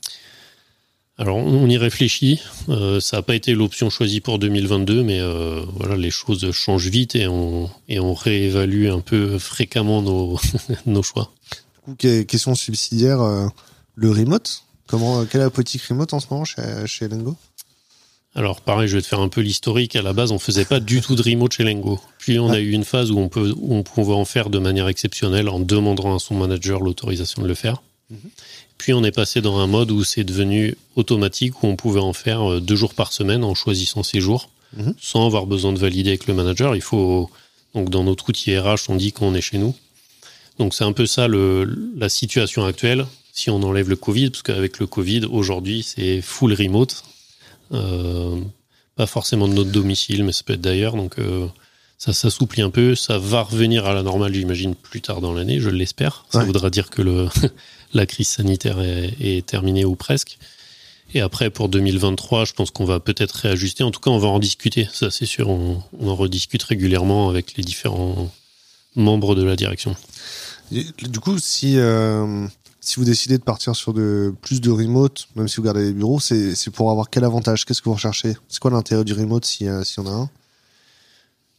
Alors 1.19 1.37
on 1.37 1.69
y 1.69 1.77
réfléchit. 1.77 2.41
Euh, 2.69 3.01
ça 3.01 3.17
n'a 3.17 3.23
pas 3.23 3.35
été 3.35 3.53
l'option 3.53 3.91
choisie 3.91 4.21
pour 4.21 4.39
2022, 4.39 5.03
mais 5.03 5.21
euh, 5.21 5.63
voilà, 5.75 5.97
les 5.97 6.11
choses 6.11 6.49
changent 6.53 6.89
vite 6.89 7.17
et 7.17 7.27
on, 7.27 7.69
et 7.89 7.99
on 7.99 8.15
réévalue 8.15 8.89
un 8.89 9.01
peu 9.01 9.37
fréquemment 9.39 10.01
nos, 10.01 10.39
nos 10.87 11.03
choix. 11.03 11.33
Du 11.89 11.97
coup, 11.97 12.25
question 12.25 12.55
subsidiaire, 12.55 13.21
euh, 13.21 13.49
le 13.97 14.13
remote? 14.13 14.63
Comment, 14.87 15.27
quelle 15.27 15.41
est 15.41 15.45
la 15.45 15.51
politique 15.51 15.83
remote 15.83 16.15
en 16.15 16.21
ce 16.21 16.29
moment 16.31 16.45
chez, 16.45 16.63
chez 16.87 17.09
Lengo? 17.09 17.37
Alors 18.37 18.61
pareil, 18.61 18.87
je 18.87 18.95
vais 18.95 19.03
te 19.03 19.09
faire 19.09 19.21
un 19.21 19.29
peu 19.29 19.41
l'historique. 19.41 19.97
À 19.97 20.03
la 20.03 20.13
base, 20.13 20.31
on 20.31 20.39
faisait 20.39 20.67
pas 20.67 20.79
du 20.79 21.01
tout 21.01 21.17
de 21.17 21.23
remote 21.23 21.53
chez 21.53 21.65
Lengo. 21.65 21.99
Puis 22.19 22.39
on 22.39 22.49
a 22.49 22.61
eu 22.61 22.71
une 22.71 22.85
phase 22.85 23.11
où 23.11 23.19
on 23.19 23.29
peut, 23.29 23.57
on 23.61 23.83
pouvait 23.83 24.15
en 24.15 24.25
faire 24.25 24.51
de 24.51 24.61
manière 24.61 24.87
exceptionnelle 24.87 25.49
en 25.49 25.59
demandant 25.59 26.15
à 26.15 26.21
son 26.21 26.37
manager 26.37 26.79
l'autorisation 26.79 27.43
de 27.43 27.49
le 27.49 27.55
faire. 27.55 27.83
Puis 28.79 28.93
on 28.93 29.03
est 29.05 29.13
passé 29.13 29.41
dans 29.41 29.59
un 29.59 29.67
mode 29.67 29.91
où 29.91 30.05
c'est 30.05 30.25
devenu 30.25 30.77
automatique, 30.95 31.63
où 31.63 31.67
on 31.67 31.77
pouvait 31.77 32.01
en 32.01 32.13
faire 32.13 32.51
euh, 32.51 32.61
deux 32.61 32.77
jours 32.77 32.95
par 32.95 33.13
semaine 33.13 33.45
en 33.45 33.55
choisissant 33.55 34.05
ses 34.05 34.21
jours, 34.21 34.51
mhm. 34.77 34.95
sans 35.01 35.27
avoir 35.27 35.47
besoin 35.47 35.73
de 35.73 35.79
valider 35.79 36.11
avec 36.11 36.27
le 36.27 36.35
manager. 36.35 36.77
Il 36.77 36.83
faut 36.83 37.29
donc 37.75 37.91
dans 37.91 38.05
notre 38.05 38.29
outil 38.29 38.57
RH, 38.57 38.89
on 38.89 38.97
dit 38.97 39.13
qu'on 39.13 39.35
est 39.35 39.41
chez 39.41 39.59
nous. 39.59 39.75
Donc 40.59 40.75
c'est 40.75 40.85
un 40.85 40.93
peu 40.93 41.07
ça 41.07 41.29
le, 41.29 41.93
la 41.97 42.09
situation 42.09 42.65
actuelle. 42.65 43.07
Si 43.33 43.51
on 43.51 43.63
enlève 43.63 43.89
le 43.89 43.97
Covid, 43.97 44.31
parce 44.31 44.43
qu'avec 44.43 44.79
le 44.79 44.87
Covid 44.87 45.27
aujourd'hui 45.27 45.83
c'est 45.83 46.21
full 46.23 46.55
remote, 46.55 47.05
euh, 47.73 48.41
pas 48.97 49.07
forcément 49.07 49.47
de 49.47 49.55
notre 49.55 49.71
domicile, 49.71 50.25
mais 50.25 50.33
ça 50.33 50.43
peut 50.45 50.55
être 50.55 50.61
d'ailleurs. 50.61 50.97
Donc 50.97 51.19
euh, 51.19 51.47
ça 51.99 52.13
s'assouplit 52.13 52.63
un 52.63 52.71
peu. 52.71 52.95
Ça 52.95 53.19
va 53.19 53.43
revenir 53.43 53.87
à 53.87 53.95
la 53.95 54.03
normale, 54.03 54.35
j'imagine, 54.35 54.75
plus 54.75 55.01
tard 55.01 55.21
dans 55.21 55.33
l'année, 55.33 55.61
je 55.61 55.71
l'espère. 55.71 56.25
Ça 56.31 56.45
voudra 56.45 56.71
dire 56.71 56.91
que 56.91 57.03
le, 57.03 57.29
la 57.95 58.07
crise 58.07 58.29
sanitaire 58.29 58.79
est, 58.81 59.47
terminée 59.47 59.85
ou 59.85 59.97
presque. 59.97 60.39
Et 61.15 61.21
après, 61.21 61.49
pour 61.49 61.69
2023, 61.69 62.45
je 62.45 62.53
pense 62.53 62.71
qu'on 62.71 62.85
va 62.85 63.01
peut-être 63.01 63.33
réajuster. 63.33 63.83
En 63.83 63.91
tout 63.91 64.01
cas, 64.01 64.11
on 64.11 64.19
va 64.19 64.29
en 64.29 64.39
discuter. 64.39 64.89
Ça, 64.93 65.11
c'est 65.11 65.27
sûr. 65.27 65.49
On, 65.49 65.83
en 66.03 66.15
rediscute 66.15 66.63
régulièrement 66.63 67.31
avec 67.31 67.57
les 67.57 67.65
différents 67.65 68.31
membres 68.95 69.35
de 69.35 69.43
la 69.43 69.57
direction. 69.57 69.97
Du 70.71 71.21
coup, 71.21 71.39
si 71.39 71.79
euh, 71.79 72.47
si 72.81 72.97
vous 72.97 73.05
décidez 73.05 73.39
de 73.39 73.43
partir 73.43 73.75
sur 73.75 73.93
de 73.93 74.35
plus 74.43 74.61
de 74.61 74.71
remote, 74.71 75.29
même 75.35 75.49
si 75.49 75.57
vous 75.57 75.63
gardez 75.63 75.85
les 75.85 75.93
bureaux, 75.93 76.21
c'est 76.21 76.71
pour 76.71 76.91
avoir 76.91 77.11
quel 77.11 77.25
avantage? 77.25 77.65
Qu'est-ce 77.65 77.81
que 77.81 77.89
vous 77.89 77.95
recherchez? 77.95 78.37
C'est 78.49 78.61
quoi 78.61 78.71
l'intérêt 78.71 79.05
du 79.05 79.13
remote 79.13 79.45
s'il 79.45 79.85
si 79.85 80.01
y 80.01 80.03
en 80.03 80.07
a 80.07 80.11
un? 80.11 80.31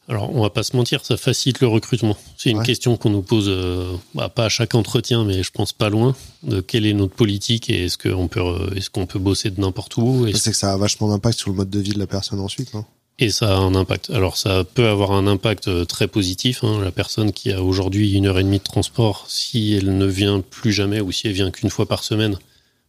Alors, 0.09 0.35
on 0.35 0.41
va 0.41 0.49
pas 0.49 0.63
se 0.63 0.75
mentir, 0.75 1.05
ça 1.05 1.17
facilite 1.17 1.61
le 1.61 1.67
recrutement. 1.67 2.17
C'est 2.35 2.49
une 2.49 2.63
question 2.63 2.97
qu'on 2.97 3.11
nous 3.11 3.21
pose, 3.21 3.45
euh, 3.47 3.93
bah, 4.15 4.27
pas 4.27 4.45
à 4.45 4.49
chaque 4.49 4.73
entretien, 4.73 5.23
mais 5.23 5.43
je 5.43 5.51
pense 5.51 5.71
pas 5.71 5.89
loin, 5.89 6.15
de 6.41 6.61
quelle 6.61 6.87
est 6.87 6.93
notre 6.93 7.13
politique 7.13 7.69
et 7.69 7.85
est-ce 7.85 7.97
qu'on 7.99 8.27
peut, 8.27 8.39
euh, 8.39 8.73
est-ce 8.75 8.89
qu'on 8.89 9.05
peut 9.05 9.19
bosser 9.19 9.51
de 9.51 9.61
n'importe 9.61 9.97
où. 9.97 10.25
C'est 10.33 10.49
que 10.49 10.57
ça 10.57 10.73
a 10.73 10.77
vachement 10.77 11.09
d'impact 11.09 11.37
sur 11.37 11.51
le 11.51 11.57
mode 11.57 11.69
de 11.69 11.79
vie 11.79 11.93
de 11.93 11.99
la 11.99 12.07
personne 12.07 12.39
ensuite, 12.39 12.71
et 13.19 13.29
ça 13.29 13.55
a 13.55 13.59
un 13.59 13.75
impact. 13.75 14.09
Alors 14.09 14.37
ça 14.37 14.63
peut 14.63 14.87
avoir 14.87 15.11
un 15.11 15.27
impact 15.27 15.67
euh, 15.67 15.85
très 15.85 16.07
positif. 16.07 16.63
Hein. 16.63 16.81
La 16.83 16.91
personne 16.91 17.31
qui 17.31 17.51
a 17.51 17.61
aujourd'hui 17.61 18.13
une 18.13 18.25
heure 18.25 18.39
et 18.39 18.43
demie 18.43 18.59
de 18.59 18.63
transport, 18.63 19.25
si 19.27 19.73
elle 19.73 19.95
ne 19.95 20.05
vient 20.07 20.41
plus 20.41 20.71
jamais 20.71 21.01
ou 21.01 21.11
si 21.11 21.27
elle 21.27 21.33
vient 21.33 21.51
qu'une 21.51 21.69
fois 21.69 21.85
par 21.85 22.03
semaine, 22.03 22.37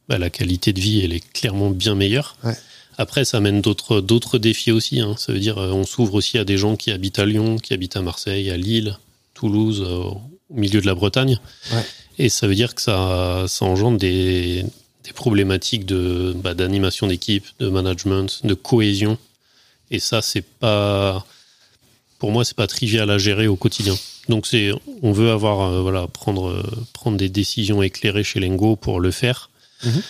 bah, 0.08 0.16
la 0.16 0.30
qualité 0.30 0.72
de 0.72 0.80
vie 0.80 1.02
elle 1.04 1.12
est 1.12 1.32
clairement 1.32 1.68
bien 1.68 1.94
meilleure. 1.94 2.36
Après, 3.00 3.24
ça 3.24 3.38
amène 3.38 3.60
d'autres 3.60 4.00
d'autres 4.00 4.38
défis 4.38 4.72
aussi. 4.72 5.00
Hein. 5.00 5.14
Ça 5.18 5.32
veut 5.32 5.40
dire 5.40 5.58
euh, 5.58 5.72
on 5.72 5.84
s'ouvre 5.84 6.14
aussi 6.14 6.38
à 6.38 6.44
des 6.44 6.58
gens 6.58 6.76
qui 6.76 6.90
habitent 6.90 7.18
à 7.18 7.26
Lyon, 7.26 7.56
qui 7.56 7.72
habitent 7.72 7.96
à 7.96 8.02
Marseille, 8.02 8.50
à 8.50 8.56
Lille, 8.56 8.96
Toulouse, 9.34 9.82
euh, 9.86 10.04
au 10.04 10.20
milieu 10.50 10.80
de 10.80 10.86
la 10.86 10.94
Bretagne. 10.94 11.38
Et 12.18 12.28
ça 12.28 12.46
veut 12.46 12.54
dire 12.54 12.74
que 12.74 12.82
ça, 12.82 13.46
ça 13.48 13.64
engendre 13.64 13.98
des, 13.98 14.64
des 15.04 15.12
problématiques 15.12 15.86
de 15.86 16.34
bah, 16.36 16.54
d'animation 16.54 17.06
d'équipe, 17.06 17.46
de 17.58 17.68
management, 17.68 18.40
de 18.44 18.54
cohésion 18.54 19.16
et 19.90 19.98
ça, 19.98 20.22
c'est 20.22 20.44
pas, 20.44 21.24
pour 22.18 22.30
moi, 22.30 22.44
c'est 22.44 22.56
pas 22.56 22.66
trivial 22.66 23.10
à 23.10 23.18
gérer 23.18 23.48
au 23.48 23.56
quotidien. 23.56 23.96
Donc 24.28 24.46
c'est, 24.46 24.70
on 25.02 25.12
veut 25.12 25.30
avoir, 25.30 25.62
euh, 25.62 25.82
voilà, 25.82 26.06
prendre, 26.06 26.48
euh, 26.48 26.62
prendre 26.92 27.16
des 27.16 27.28
décisions 27.28 27.82
éclairées 27.82 28.22
chez 28.22 28.38
Lengo 28.38 28.76
pour 28.76 29.00
le 29.00 29.10
faire. 29.10 29.50
Mhm. 29.84 30.02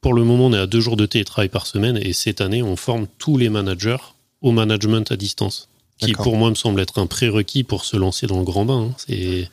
Pour 0.00 0.14
le 0.14 0.24
moment, 0.24 0.46
on 0.46 0.52
est 0.52 0.58
à 0.58 0.66
deux 0.66 0.80
jours 0.80 0.96
de 0.96 1.06
télétravail 1.06 1.48
par 1.48 1.66
semaine 1.66 1.98
et 2.00 2.12
cette 2.12 2.40
année, 2.40 2.62
on 2.62 2.76
forme 2.76 3.06
tous 3.18 3.36
les 3.36 3.48
managers 3.48 3.98
au 4.40 4.52
management 4.52 5.10
à 5.12 5.16
distance, 5.16 5.68
qui 5.98 6.12
pour 6.14 6.36
moi 6.36 6.48
me 6.50 6.54
semble 6.54 6.80
être 6.80 6.98
un 6.98 7.06
prérequis 7.06 7.64
pour 7.64 7.84
se 7.84 7.96
lancer 7.96 8.26
dans 8.26 8.38
le 8.38 8.44
grand 8.44 8.64
bain. 8.64 8.88
Hein. 8.90 8.94
C'est, 8.96 9.50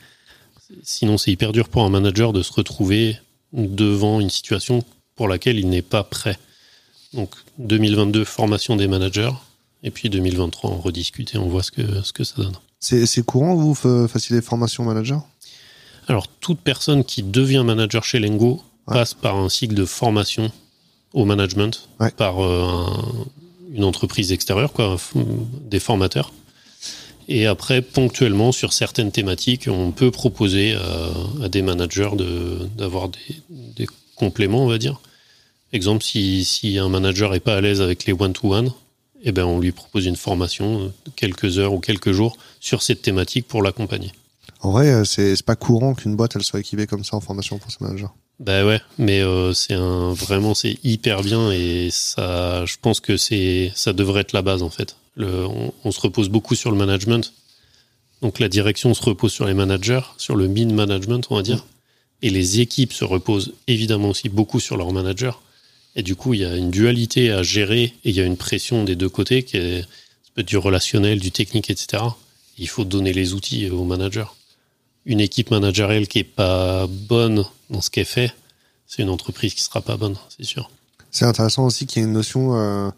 sinon, 0.82 1.18
c'est 1.18 1.30
hyper 1.30 1.52
dur 1.52 1.68
pour 1.68 1.84
un 1.84 1.90
manager 1.90 2.32
de 2.32 2.42
se 2.42 2.52
retrouver 2.52 3.18
devant 3.52 4.20
une 4.20 4.30
situation 4.30 4.82
pour 5.16 5.28
laquelle 5.28 5.58
il 5.58 5.68
n'est 5.68 5.82
pas 5.82 6.04
prêt. 6.04 6.38
Donc 7.12 7.34
2022, 7.58 8.24
formation 8.24 8.76
des 8.76 8.88
managers. 8.88 9.32
Et 9.82 9.90
puis 9.90 10.10
2023, 10.10 10.70
on 10.70 10.78
rediscute 10.78 11.34
et 11.34 11.38
on 11.38 11.48
voit 11.48 11.62
ce 11.62 11.70
que, 11.70 12.02
ce 12.02 12.12
que 12.12 12.24
ça 12.24 12.34
donne. 12.36 12.56
C'est 12.80 13.24
courant, 13.24 13.54
vous, 13.54 13.74
faciliter 13.74 14.44
formation 14.44 14.84
manager? 14.84 15.22
Alors, 16.08 16.26
toute 16.26 16.60
personne 16.60 17.04
qui 17.04 17.22
devient 17.22 17.62
manager 17.64 18.02
chez 18.04 18.18
Lengo 18.18 18.62
passe 18.88 19.14
par 19.14 19.36
un 19.36 19.48
cycle 19.48 19.74
de 19.74 19.84
formation 19.84 20.50
au 21.12 21.24
management, 21.24 21.88
par 22.16 22.44
euh, 22.44 22.86
une 23.72 23.84
entreprise 23.84 24.32
extérieure, 24.32 24.72
quoi, 24.72 24.96
des 25.62 25.80
formateurs. 25.80 26.32
Et 27.28 27.46
après, 27.46 27.82
ponctuellement, 27.82 28.52
sur 28.52 28.72
certaines 28.72 29.12
thématiques, 29.12 29.68
on 29.70 29.90
peut 29.90 30.10
proposer 30.10 30.74
à, 31.42 31.48
des 31.48 31.62
managers 31.62 32.10
d'avoir 32.76 33.08
des, 33.08 33.18
des, 33.50 33.86
compléments, 34.16 34.64
on 34.64 34.68
va 34.68 34.78
dire. 34.78 35.00
Exemple, 35.72 36.02
si, 36.02 36.44
si 36.44 36.78
un 36.78 36.88
manager 36.88 37.30
n'est 37.30 37.40
pas 37.40 37.56
à 37.56 37.60
l'aise 37.60 37.82
avec 37.82 38.06
les 38.06 38.14
one-to-one, 38.14 38.72
eh 39.22 39.32
ben, 39.32 39.44
on 39.44 39.60
lui 39.60 39.72
propose 39.72 40.06
une 40.06 40.16
formation, 40.16 40.84
euh, 40.84 40.88
quelques 41.16 41.58
heures 41.58 41.72
ou 41.72 41.80
quelques 41.80 42.12
jours, 42.12 42.36
sur 42.60 42.82
cette 42.82 43.02
thématique 43.02 43.46
pour 43.46 43.62
l'accompagner. 43.62 44.12
En 44.60 44.72
vrai, 44.72 44.90
euh, 44.90 45.04
c'est 45.04 45.42
pas 45.42 45.56
courant 45.56 45.94
qu'une 45.94 46.16
boîte 46.16 46.36
elle 46.36 46.42
soit 46.42 46.60
équipée 46.60 46.86
comme 46.86 47.04
ça 47.04 47.16
en 47.16 47.20
formation 47.20 47.58
pour 47.58 47.70
ses 47.70 47.78
managers. 47.80 48.06
Bah 48.40 48.64
ouais, 48.64 48.80
mais 48.98 49.20
euh, 49.20 49.52
c'est 49.52 49.74
un 49.74 50.12
vraiment 50.12 50.54
c'est 50.54 50.78
hyper 50.84 51.22
bien 51.22 51.50
et 51.50 51.88
ça, 51.90 52.64
je 52.66 52.76
pense 52.80 53.00
que 53.00 53.16
c'est 53.16 53.72
ça 53.74 53.92
devrait 53.92 54.20
être 54.20 54.32
la 54.32 54.42
base 54.42 54.62
en 54.62 54.70
fait. 54.70 54.96
Le, 55.16 55.46
on, 55.84 55.90
se 55.90 56.00
repose 56.00 56.28
beaucoup 56.28 56.54
sur 56.54 56.70
le 56.70 56.76
management, 56.76 57.32
donc 58.22 58.38
la 58.38 58.48
direction 58.48 58.94
se 58.94 59.02
repose 59.02 59.32
sur 59.32 59.46
les 59.46 59.54
managers, 59.54 60.02
sur 60.18 60.36
le 60.36 60.46
min 60.46 60.72
management 60.72 61.26
on 61.30 61.36
va 61.36 61.42
dire, 61.42 61.66
et 62.22 62.30
les 62.30 62.60
équipes 62.60 62.92
se 62.92 63.04
reposent 63.04 63.54
évidemment 63.66 64.10
aussi 64.10 64.28
beaucoup 64.28 64.60
sur 64.60 64.76
leurs 64.76 64.92
managers. 64.92 65.32
Et 65.96 66.02
du 66.04 66.14
coup, 66.14 66.34
il 66.34 66.40
y 66.40 66.44
a 66.44 66.54
une 66.54 66.70
dualité 66.70 67.32
à 67.32 67.42
gérer 67.42 67.82
et 67.82 68.10
il 68.10 68.14
y 68.14 68.20
a 68.20 68.24
une 68.24 68.36
pression 68.36 68.84
des 68.84 68.94
deux 68.94 69.08
côtés 69.08 69.42
qui 69.42 69.56
est 69.56 69.84
peut 70.34 70.42
être 70.42 70.46
du 70.46 70.56
relationnel, 70.56 71.18
du 71.18 71.32
technique, 71.32 71.70
etc. 71.70 72.04
Il 72.58 72.68
faut 72.68 72.84
donner 72.84 73.12
les 73.12 73.34
outils 73.34 73.68
aux 73.70 73.84
managers. 73.84 74.30
Une 75.08 75.20
équipe 75.20 75.50
managériale 75.50 76.06
qui 76.06 76.20
est 76.20 76.24
pas 76.24 76.86
bonne 76.86 77.44
dans 77.70 77.80
ce 77.80 77.90
qu'elle 77.90 78.04
fait, 78.04 78.32
c'est 78.86 79.02
une 79.02 79.08
entreprise 79.08 79.54
qui 79.54 79.62
sera 79.62 79.80
pas 79.80 79.96
bonne, 79.96 80.16
c'est 80.28 80.44
sûr. 80.44 80.70
C'est 81.10 81.24
intéressant 81.24 81.66
aussi 81.66 81.86
qu'il 81.86 82.00
y 82.00 82.04
ait 82.04 82.08
une 82.08 82.12
notion. 82.12 82.54
Euh, 82.54 82.90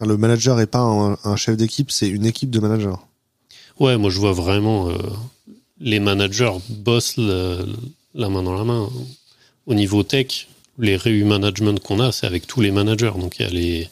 le 0.00 0.16
manager 0.16 0.60
est 0.60 0.68
pas 0.68 0.80
un, 0.80 1.36
chef 1.36 1.56
d'équipe, 1.56 1.90
c'est 1.90 2.08
une 2.08 2.24
équipe 2.24 2.50
de 2.50 2.60
managers. 2.60 2.96
Ouais, 3.80 3.98
moi 3.98 4.10
je 4.10 4.18
vois 4.18 4.32
vraiment 4.32 4.88
euh, 4.88 4.96
les 5.80 6.00
managers 6.00 6.52
bossent 6.68 7.16
la 7.18 8.28
main 8.28 8.42
dans 8.42 8.54
la 8.54 8.64
main. 8.64 8.88
Au 9.66 9.74
niveau 9.74 10.02
tech, 10.04 10.48
les 10.78 10.96
réu 10.96 11.24
management 11.24 11.80
qu'on 11.80 12.00
a, 12.00 12.12
c'est 12.12 12.26
avec 12.26 12.46
tous 12.46 12.60
les 12.60 12.70
managers. 12.70 13.12
Donc, 13.18 13.36
il 13.38 13.42
y 13.42 13.46
a 13.46 13.50
les, 13.50 13.90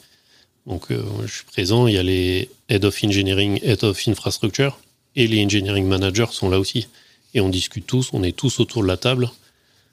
donc, 0.67 0.91
euh, 0.91 1.03
je 1.25 1.33
suis 1.33 1.45
présent, 1.45 1.87
il 1.87 1.95
y 1.95 1.97
a 1.97 2.03
les 2.03 2.49
Head 2.69 2.85
of 2.85 3.03
Engineering, 3.03 3.59
Head 3.63 3.83
of 3.83 4.07
Infrastructure, 4.07 4.79
et 5.15 5.27
les 5.27 5.43
Engineering 5.43 5.85
Managers 5.87 6.31
sont 6.31 6.49
là 6.49 6.59
aussi. 6.59 6.87
Et 7.35 7.41
on 7.41 7.49
discute 7.49 7.85
tous, 7.85 8.09
on 8.13 8.23
est 8.23 8.35
tous 8.35 8.59
autour 8.59 8.81
de 8.81 8.87
la 8.87 8.97
table. 8.97 9.29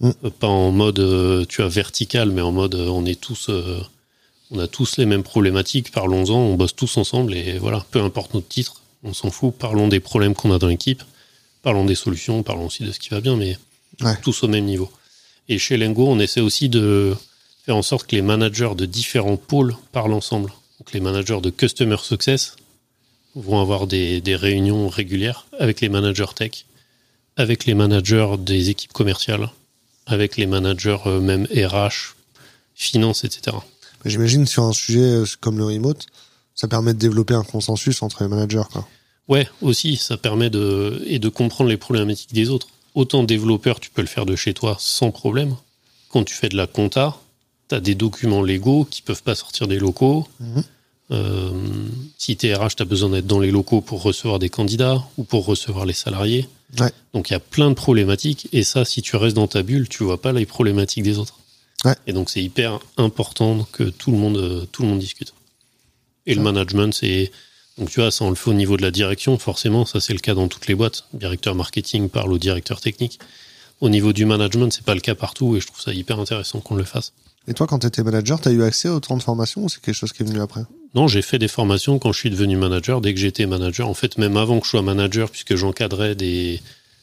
Mm. 0.01 0.11
Euh, 0.25 0.31
pas 0.31 0.47
en 0.47 0.73
mode, 0.73 1.01
euh, 1.01 1.45
tu 1.47 1.61
as 1.61 1.69
vertical, 1.69 2.31
mais 2.31 2.41
en 2.41 2.53
mode, 2.53 2.75
on 2.75 3.05
est 3.05 3.21
tous, 3.21 3.51
on 4.51 4.59
a 4.59 4.67
tous 4.67 4.97
les 4.97 5.05
mêmes 5.05 5.23
problématiques, 5.23 5.93
parlons-en, 5.93 6.39
on 6.39 6.55
bosse 6.55 6.75
tous 6.75 6.97
ensemble, 6.97 7.35
et 7.35 7.59
voilà, 7.59 7.85
peu 7.91 8.01
importe 8.01 8.33
notre 8.33 8.49
titre, 8.49 8.81
on 9.03 9.13
s'en 9.13 9.31
fout, 9.31 9.55
parlons 9.55 9.89
des 9.89 10.01
problèmes 10.01 10.35
qu'on 10.35 10.53
a 10.53 10.59
dans 10.59 10.69
l'équipe, 10.69 11.03
parlons 11.63 11.85
des 11.85 11.95
solutions, 11.95 12.43
parlons 12.43 12.67
aussi 12.67 12.85
de 12.85 12.93
ce 12.93 13.01
qui 13.01 13.11
va 13.11 13.21
bien, 13.21 13.37
mais 13.37 13.59
tous 14.23 14.43
au 14.43 14.49
même 14.49 14.65
niveau. 14.65 14.91
Et 15.49 15.59
chez 15.59 15.77
Lengo, 15.77 16.07
on 16.09 16.19
essaie 16.19 16.41
aussi 16.41 16.69
de 16.69 17.15
faire 17.65 17.77
en 17.77 17.83
sorte 17.83 18.07
que 18.07 18.17
les 18.17 18.23
managers 18.23 18.75
de 18.77 18.87
différents 18.87 19.37
pôles 19.37 19.77
parlent 19.93 20.13
ensemble. 20.13 20.53
Donc 20.79 20.93
les 20.93 21.01
managers 21.01 21.41
de 21.41 21.51
Customer 21.51 21.97
Success 22.03 22.57
vont 23.35 23.61
avoir 23.61 23.87
des, 23.87 24.21
réunions 24.27 24.89
régulières 24.89 25.47
avec 25.59 25.81
les 25.81 25.89
managers 25.89 26.35
tech, 26.35 26.67
avec 27.37 27.67
les 27.67 27.75
managers 27.75 28.35
des 28.39 28.71
équipes 28.71 28.93
commerciales, 28.93 29.49
avec 30.07 30.37
les 30.37 30.47
managers 30.47 30.99
euh, 31.07 31.21
même 31.21 31.47
RH, 31.47 32.15
finance, 32.75 33.25
etc. 33.25 33.57
J'imagine 34.05 34.47
sur 34.47 34.65
un 34.65 34.73
sujet 34.73 35.01
euh, 35.01 35.25
comme 35.41 35.59
le 35.59 35.65
remote, 35.65 36.07
ça 36.55 36.69
permet 36.69 36.95
de 36.95 36.99
développer 36.99 37.35
un 37.35 37.45
consensus 37.45 38.03
entre 38.03 38.23
les 38.23 38.29
managers. 38.29 38.63
Quoi. 38.73 38.87
Ouais, 39.29 39.49
aussi, 39.61 39.97
ça 39.97 40.17
permet 40.17 40.51
de, 40.51 41.03
et 41.07 41.19
de 41.19 41.29
comprendre 41.29 41.71
les 41.71 41.77
problématiques 41.77 42.35
des 42.35 42.51
autres 42.51 42.69
autant 42.95 43.25
développeur, 43.25 43.81
tu 43.81 43.91
peux 43.91 44.03
le 44.03 44.09
faire 44.09 44.27
de 44.27 44.37
chez 44.37 44.55
toi 44.55 44.77
sans 44.79 45.11
problème. 45.11 45.57
Quand 46.11 46.25
tu 46.25 46.35
fais 46.35 46.49
de 46.49 46.57
la 46.57 46.67
compta, 46.67 47.19
tu 47.69 47.75
as 47.75 47.81
des 47.81 47.95
documents 47.95 48.43
légaux 48.43 48.85
qui 48.85 49.03
peuvent 49.03 49.23
pas 49.23 49.35
sortir 49.35 49.67
des 49.67 49.79
locaux. 49.79 50.27
Mhm. 50.41 50.65
Euh, 51.13 51.51
si 52.19 52.37
tu 52.37 52.47
es 52.47 52.55
RH, 52.55 52.77
tu 52.77 52.83
as 52.83 52.87
besoin 52.87 53.11
d'être 53.11 53.27
dans 53.27 53.41
les 53.41 53.51
locaux 53.51 53.81
pour 53.81 54.03
recevoir 54.03 54.39
des 54.39 54.49
candidats 54.49 55.05
ou 55.19 55.25
pour 55.25 55.45
recevoir 55.45 55.85
les 55.85 55.93
salariés. 55.93 56.49
Donc 57.13 57.29
il 57.29 57.35
y 57.35 57.37
a 57.37 57.41
plein 57.41 57.69
de 57.69 57.75
problématiques. 57.75 58.49
Et 58.53 58.63
ça, 58.63 58.85
si 58.85 59.03
tu 59.03 59.17
restes 59.17 59.37
dans 59.37 59.47
ta 59.47 59.63
bulle, 59.63 59.89
tu 59.89 60.05
vois 60.05 60.21
pas 60.21 60.33
les 60.33 60.47
problématiques 60.47 61.03
des 61.03 61.19
autres. 61.19 61.39
Et 62.07 62.13
donc 62.13 62.31
c'est 62.31 62.43
hyper 62.43 62.79
important 62.97 63.67
que 63.73 63.85
tout 63.85 64.13
le 64.13 64.19
monde, 64.19 64.69
tout 64.73 64.83
le 64.83 64.89
monde 64.89 65.01
discute. 65.01 65.35
Et 66.27 66.35
le 66.35 66.41
management, 66.41 66.95
c'est 66.95 67.33
donc 67.79 67.91
tu 67.91 68.01
vois, 68.01 68.11
ça 68.11 68.25
on 68.25 68.31
le 68.31 68.37
fait 68.37 68.51
au 68.51 68.55
niveau 68.55 68.77
de 68.77 68.83
la 68.83 68.91
direction, 68.91 69.39
forcément, 69.39 69.85
ça 69.87 70.01
c'est 70.01 70.13
le 70.13 70.19
cas 70.19 70.35
dans 70.35 70.49
toutes 70.49 70.67
les 70.67 70.75
boîtes. 70.75 71.05
Le 71.13 71.19
directeur 71.19 71.55
marketing 71.55 72.09
parle 72.09 72.33
au 72.33 72.39
directeur 72.39 72.81
technique. 72.81 73.19
Au 73.81 73.89
niveau 73.89 74.13
du 74.13 74.25
management, 74.25 74.73
c'est 74.73 74.85
pas 74.85 74.95
le 74.95 75.01
cas 75.01 75.17
partout 75.17 75.57
et 75.57 75.61
je 75.61 75.67
trouve 75.67 75.81
ça 75.81 75.93
hyper 75.93 76.21
intéressant 76.21 76.61
qu'on 76.61 76.77
le 76.77 76.85
fasse. 76.85 77.13
Et 77.49 77.55
toi, 77.55 77.67
quand 77.67 77.81
tu 77.81 77.87
étais 77.87 78.03
manager, 78.03 78.41
tu 78.41 78.49
as 78.49 78.53
eu 78.53 78.63
accès 78.63 78.89
au 78.89 79.01
temps 79.01 79.17
de 79.17 79.23
formation 79.23 79.65
ou 79.65 79.69
c'est 79.69 79.81
quelque 79.81 79.95
chose 79.95 80.13
qui 80.13 80.23
est 80.23 80.27
venu 80.27 80.41
après? 80.41 80.63
Non, 80.95 81.09
j'ai 81.09 81.23
fait 81.23 81.39
des 81.39 81.49
formations 81.49 81.99
quand 81.99 82.13
je 82.13 82.19
suis 82.19 82.31
devenu 82.31 82.57
manager, 82.57 83.01
dès 83.01 83.15
que 83.15 83.21
j'étais 83.21 83.47
manager. 83.47 83.89
En 83.89 83.95
fait, 83.95 84.19
même 84.19 84.37
avant 84.37 84.61
que 84.61 84.67
je 84.67 84.71
sois 84.71 84.83
manager, 84.83 85.31
puisque 85.31 85.57
j'encadrais 85.57 86.15
des, 86.15 86.61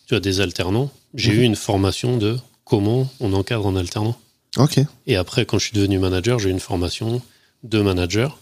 tu 0.08 0.14
vois, 0.14 0.20
des 0.20 0.40
alternants, 0.42 0.92
j'ai 1.16 1.34
mhm. 1.34 1.40
eu 1.40 1.44
une 1.44 1.56
formation 1.56 2.18
de 2.18 2.38
comment 2.64 3.10
on 3.20 3.34
encadre 3.34 3.68
un 3.68 3.76
alternant. 3.76 4.18
Ok. 4.58 4.80
Et 5.08 5.16
après, 5.16 5.46
quand 5.46 5.58
je 5.58 5.66
suis 5.66 5.76
devenu 5.76 6.00
manager, 6.00 6.40
j'ai 6.40 6.50
eu 6.50 6.52
une 6.52 6.60
formation 6.60 7.22
de 7.64 7.82
manager 7.82 8.38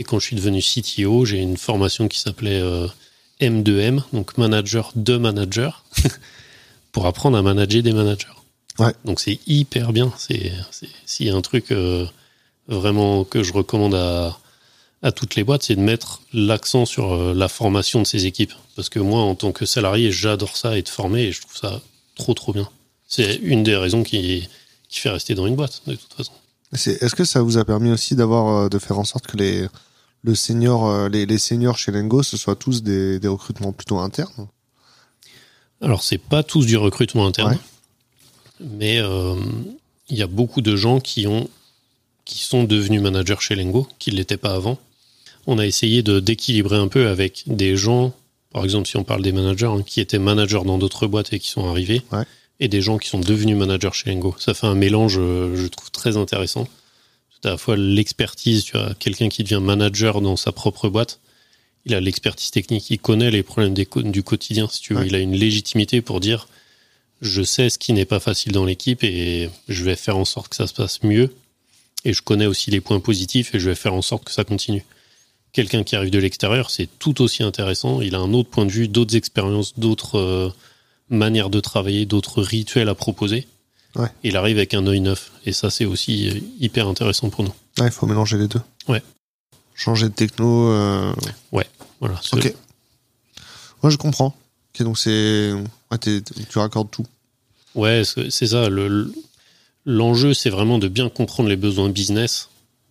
et 0.00 0.02
quand 0.02 0.18
je 0.18 0.26
suis 0.26 0.36
devenu 0.36 0.62
CTO, 0.62 1.26
j'ai 1.26 1.40
une 1.40 1.58
formation 1.58 2.08
qui 2.08 2.18
s'appelait 2.18 2.62
M2M, 3.40 3.98
euh, 3.98 4.00
donc 4.14 4.38
manager 4.38 4.92
de 4.96 5.18
manager, 5.18 5.84
pour 6.92 7.04
apprendre 7.06 7.36
à 7.36 7.42
manager 7.42 7.82
des 7.82 7.92
managers. 7.92 8.26
Ouais. 8.80 8.94
Donc 9.04 9.20
c'est 9.20 9.38
hyper 9.46 9.92
bien. 9.92 10.12
C'est 10.18 10.52
s'il 11.06 11.26
y 11.26 11.30
a 11.30 11.36
un 11.36 11.40
truc 11.42 11.70
euh, 11.70 12.06
vraiment 12.68 13.24
que 13.24 13.42
je 13.42 13.52
recommande 13.52 13.94
à, 13.94 14.38
à 15.02 15.12
toutes 15.12 15.34
les 15.34 15.44
boîtes, 15.44 15.62
c'est 15.62 15.76
de 15.76 15.80
mettre 15.80 16.22
l'accent 16.32 16.86
sur 16.86 17.12
euh, 17.12 17.34
la 17.34 17.48
formation 17.48 18.00
de 18.00 18.06
ces 18.06 18.26
équipes. 18.26 18.54
Parce 18.76 18.88
que 18.88 18.98
moi, 18.98 19.20
en 19.20 19.34
tant 19.34 19.52
que 19.52 19.66
salarié, 19.66 20.10
j'adore 20.10 20.56
ça, 20.56 20.78
être 20.78 20.88
formé, 20.88 21.24
et 21.24 21.32
je 21.32 21.42
trouve 21.42 21.56
ça 21.56 21.80
trop 22.16 22.34
trop 22.34 22.52
bien. 22.52 22.68
C'est 23.06 23.36
une 23.36 23.62
des 23.62 23.76
raisons 23.76 24.02
qui, 24.02 24.48
qui 24.88 25.00
fait 25.00 25.10
rester 25.10 25.34
dans 25.34 25.46
une 25.46 25.56
boîte, 25.56 25.82
de 25.86 25.94
toute 25.94 26.14
façon. 26.14 26.32
Est-ce 26.72 27.14
que 27.14 27.24
ça 27.24 27.42
vous 27.42 27.58
a 27.58 27.64
permis 27.64 27.90
aussi 27.90 28.14
d'avoir, 28.14 28.70
de 28.70 28.78
faire 28.78 28.98
en 28.98 29.04
sorte 29.04 29.26
que 29.26 29.36
les, 29.36 29.66
le 30.22 30.34
senior, 30.34 31.08
les, 31.08 31.26
les 31.26 31.38
seniors 31.38 31.76
chez 31.76 31.90
Lengo, 31.90 32.22
ce 32.22 32.36
soit 32.36 32.54
tous 32.54 32.82
des, 32.82 33.18
des 33.18 33.28
recrutements 33.28 33.72
plutôt 33.72 33.98
internes? 33.98 34.46
Alors, 35.82 36.04
c'est 36.04 36.18
pas 36.18 36.42
tous 36.42 36.66
du 36.66 36.76
recrutement 36.76 37.26
interne, 37.26 37.58
mais 38.60 39.00
il 40.08 40.16
y 40.16 40.22
a 40.22 40.26
beaucoup 40.26 40.60
de 40.60 40.76
gens 40.76 41.00
qui 41.00 41.26
ont 41.26 41.48
qui 42.24 42.44
sont 42.44 42.64
devenus 42.64 43.00
managers 43.00 43.40
chez 43.40 43.56
Lengo, 43.56 43.88
qui 43.98 44.12
ne 44.12 44.16
l'étaient 44.16 44.36
pas 44.36 44.54
avant. 44.54 44.78
On 45.46 45.58
a 45.58 45.66
essayé 45.66 46.02
de 46.02 46.20
d'équilibrer 46.20 46.76
un 46.76 46.88
peu 46.88 47.08
avec 47.08 47.42
des 47.46 47.76
gens, 47.76 48.12
par 48.52 48.62
exemple 48.62 48.86
si 48.88 48.96
on 48.96 49.04
parle 49.04 49.22
des 49.22 49.32
managers, 49.32 49.66
hein, 49.66 49.82
qui 49.84 50.00
étaient 50.00 50.18
managers 50.18 50.62
dans 50.64 50.78
d'autres 50.78 51.06
boîtes 51.06 51.32
et 51.32 51.38
qui 51.38 51.48
sont 51.48 51.68
arrivés, 51.68 52.02
et 52.60 52.68
des 52.68 52.82
gens 52.82 52.98
qui 52.98 53.08
sont 53.08 53.20
devenus 53.20 53.56
managers 53.56 53.90
chez 53.92 54.10
Lengo. 54.10 54.36
Ça 54.38 54.54
fait 54.54 54.66
un 54.66 54.74
mélange, 54.74 55.16
euh, 55.18 55.56
je 55.56 55.66
trouve, 55.66 55.90
très 55.90 56.16
intéressant. 56.16 56.64
Tout 56.64 57.48
à 57.48 57.52
la 57.52 57.56
fois 57.56 57.76
l'expertise, 57.76 58.64
tu 58.64 58.76
vois, 58.76 58.94
quelqu'un 58.98 59.28
qui 59.28 59.42
devient 59.42 59.60
manager 59.62 60.20
dans 60.20 60.36
sa 60.36 60.52
propre 60.52 60.88
boîte, 60.88 61.20
il 61.86 61.94
a 61.94 62.00
l'expertise 62.00 62.50
technique, 62.50 62.90
il 62.90 62.98
connaît 62.98 63.30
les 63.30 63.42
problèmes 63.42 63.72
du 63.74 64.22
quotidien, 64.22 64.68
si 64.70 64.82
tu 64.82 64.92
veux. 64.92 65.06
Il 65.06 65.14
a 65.14 65.18
une 65.18 65.34
légitimité 65.34 66.02
pour 66.02 66.20
dire, 66.20 66.46
je 67.20 67.42
sais 67.42 67.70
ce 67.70 67.78
qui 67.78 67.92
n'est 67.92 68.04
pas 68.04 68.20
facile 68.20 68.52
dans 68.52 68.64
l'équipe 68.64 69.04
et 69.04 69.50
je 69.68 69.84
vais 69.84 69.96
faire 69.96 70.16
en 70.16 70.24
sorte 70.24 70.48
que 70.48 70.56
ça 70.56 70.66
se 70.66 70.74
passe 70.74 71.02
mieux 71.02 71.34
et 72.04 72.12
je 72.12 72.22
connais 72.22 72.46
aussi 72.46 72.70
les 72.70 72.80
points 72.80 73.00
positifs 73.00 73.54
et 73.54 73.60
je 73.60 73.68
vais 73.68 73.74
faire 73.74 73.94
en 73.94 74.02
sorte 74.02 74.24
que 74.24 74.32
ça 74.32 74.44
continue. 74.44 74.84
Quelqu'un 75.52 75.82
qui 75.82 75.96
arrive 75.96 76.10
de 76.10 76.18
l'extérieur, 76.18 76.70
c'est 76.70 76.88
tout 76.98 77.20
aussi 77.22 77.42
intéressant. 77.42 78.00
Il 78.00 78.14
a 78.14 78.18
un 78.18 78.32
autre 78.32 78.48
point 78.48 78.64
de 78.64 78.70
vue, 78.70 78.88
d'autres 78.88 79.16
expériences, 79.16 79.78
d'autres 79.78 80.18
euh, 80.18 80.50
manières 81.08 81.50
de 81.50 81.60
travailler, 81.60 82.06
d'autres 82.06 82.40
rituels 82.42 82.88
à 82.88 82.94
proposer. 82.94 83.48
Ouais. 83.96 84.08
Il 84.22 84.36
arrive 84.36 84.58
avec 84.58 84.74
un 84.74 84.86
œil 84.86 85.00
neuf. 85.00 85.32
Et 85.44 85.52
ça, 85.52 85.70
c'est 85.70 85.84
aussi 85.84 86.30
euh, 86.30 86.40
hyper 86.60 86.86
intéressant 86.86 87.30
pour 87.30 87.42
nous. 87.42 87.52
il 87.78 87.90
faut 87.90 88.06
mélanger 88.06 88.38
les 88.38 88.46
deux. 88.46 88.60
Ouais. 88.86 89.02
Changer 89.74 90.08
de 90.08 90.14
techno. 90.14 90.70
Euh... 90.70 91.12
Ouais, 91.50 91.66
voilà. 91.98 92.20
Ok. 92.32 92.54
Moi, 93.82 93.90
je 93.90 93.96
comprends. 93.96 94.36
Ok, 94.74 94.84
donc 94.84 94.98
c'est. 94.98 95.52
Tu 95.98 96.58
raccordes 96.58 96.90
tout. 96.90 97.06
Ouais, 97.74 98.02
c'est 98.04 98.46
ça. 98.46 98.68
Le, 98.68 99.12
L'enjeu, 99.86 100.34
c'est 100.34 100.50
vraiment 100.50 100.78
de 100.78 100.88
bien 100.88 101.08
comprendre 101.08 101.48
les 101.48 101.56
besoins 101.56 101.88
business, 101.88 102.50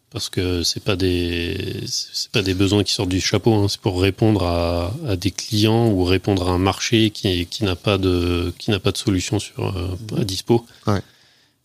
parce 0.10 0.30
que 0.30 0.64
c'est 0.64 0.84
pas 0.84 0.96
des 0.96 1.84
c'est 1.86 2.32
pas 2.32 2.42
des 2.42 2.56
besoins 2.56 2.84
qui 2.84 2.94
sortent 2.94 3.10
du 3.10 3.22
chapeau. 3.22 3.54
Hein. 3.54 3.68
C'est 3.70 3.80
pour 3.80 4.02
répondre 4.02 4.44
à, 4.44 4.94
à, 5.08 5.16
des 5.16 5.30
clients 5.30 5.88
ou 5.90 6.04
répondre 6.04 6.50
à 6.50 6.52
un 6.52 6.58
marché 6.58 7.12
qui, 7.12 7.46
qui 7.46 7.64
n'a 7.64 7.76
pas 7.76 8.00
de 8.00 8.52
qui 8.58 8.72
n'a 8.72 8.80
pas 8.80 8.92
de 8.92 8.98
solution 8.98 9.38
sur 9.38 9.68
euh, 9.78 10.20
à 10.20 10.24
dispo. 10.24 10.66
Ouais. 10.88 11.02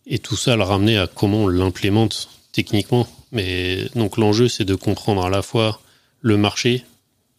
Et 0.05 0.19
tout 0.19 0.37
ça, 0.37 0.55
le 0.55 0.63
ramener 0.63 0.97
à 0.99 1.07
comment 1.07 1.45
on 1.45 1.47
l'implémente 1.47 2.29
techniquement. 2.51 3.07
Mais 3.31 3.89
donc 3.95 4.17
l'enjeu, 4.17 4.47
c'est 4.47 4.65
de 4.65 4.75
comprendre 4.75 5.25
à 5.25 5.31
la 5.31 5.41
fois 5.41 5.81
le 6.21 6.37
marché 6.37 6.85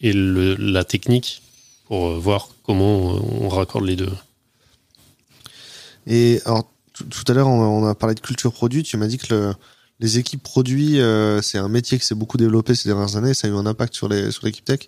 et 0.00 0.12
le, 0.12 0.56
la 0.56 0.84
technique 0.84 1.40
pour 1.86 2.08
euh, 2.08 2.18
voir 2.18 2.48
comment 2.66 3.14
on 3.40 3.48
raccorde 3.48 3.84
les 3.84 3.96
deux. 3.96 4.12
Et 6.06 6.40
alors, 6.44 6.68
tout, 6.92 7.24
à 7.28 7.34
l'heure, 7.34 7.48
on, 7.48 7.86
a 7.86 7.94
parlé 7.94 8.14
de 8.14 8.20
culture 8.20 8.52
produit. 8.52 8.82
Tu 8.82 8.96
m'as 8.96 9.06
dit 9.06 9.18
que 9.18 9.52
les 10.00 10.18
équipes 10.18 10.42
produits, 10.42 11.00
euh, 11.00 11.42
c'est 11.42 11.58
un 11.58 11.68
métier 11.68 11.98
qui 11.98 12.04
s'est 12.04 12.14
beaucoup 12.14 12.36
développé 12.36 12.74
ces 12.74 12.88
dernières 12.88 13.16
années. 13.16 13.34
Ça 13.34 13.48
a 13.48 13.50
eu 13.50 13.54
un 13.54 13.66
impact 13.66 13.94
sur 13.94 14.08
les 14.08 14.30
sur 14.30 14.46
l'équipe 14.46 14.64
tech? 14.64 14.80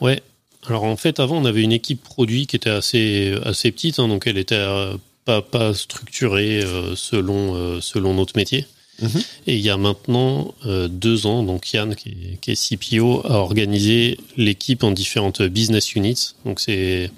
Ouais. 0.00 0.22
Alors 0.66 0.84
en 0.84 0.96
fait, 0.96 1.20
avant, 1.20 1.36
on 1.36 1.44
avait 1.44 1.62
une 1.62 1.72
équipe 1.72 2.02
produit 2.02 2.46
qui 2.46 2.56
était 2.56 2.70
assez 2.70 3.36
assez 3.44 3.70
petite, 3.70 3.98
hein, 3.98 4.08
donc 4.08 4.26
elle 4.26 4.38
était 4.38 4.54
euh, 4.54 4.96
pas 5.24 5.42
pas 5.42 5.74
structurée 5.74 6.62
euh, 6.62 6.96
selon 6.96 7.80
selon 7.80 8.14
notre 8.14 8.36
métier. 8.36 8.66
Mhm. 9.02 9.22
Et 9.46 9.56
il 9.56 9.60
y 9.60 9.70
a 9.70 9.76
maintenant 9.76 10.54
deux 10.64 11.26
ans, 11.26 11.42
donc 11.42 11.72
Yann, 11.72 11.94
qui 11.96 12.38
est, 12.46 12.54
CPO, 12.54 13.22
a 13.26 13.34
organisé 13.34 14.18
l'équipe 14.36 14.84
en 14.84 14.92
différentes 14.92 15.42
business 15.42 15.94
units. 15.94 16.34
Donc 16.44 16.60
c'est 16.60 17.10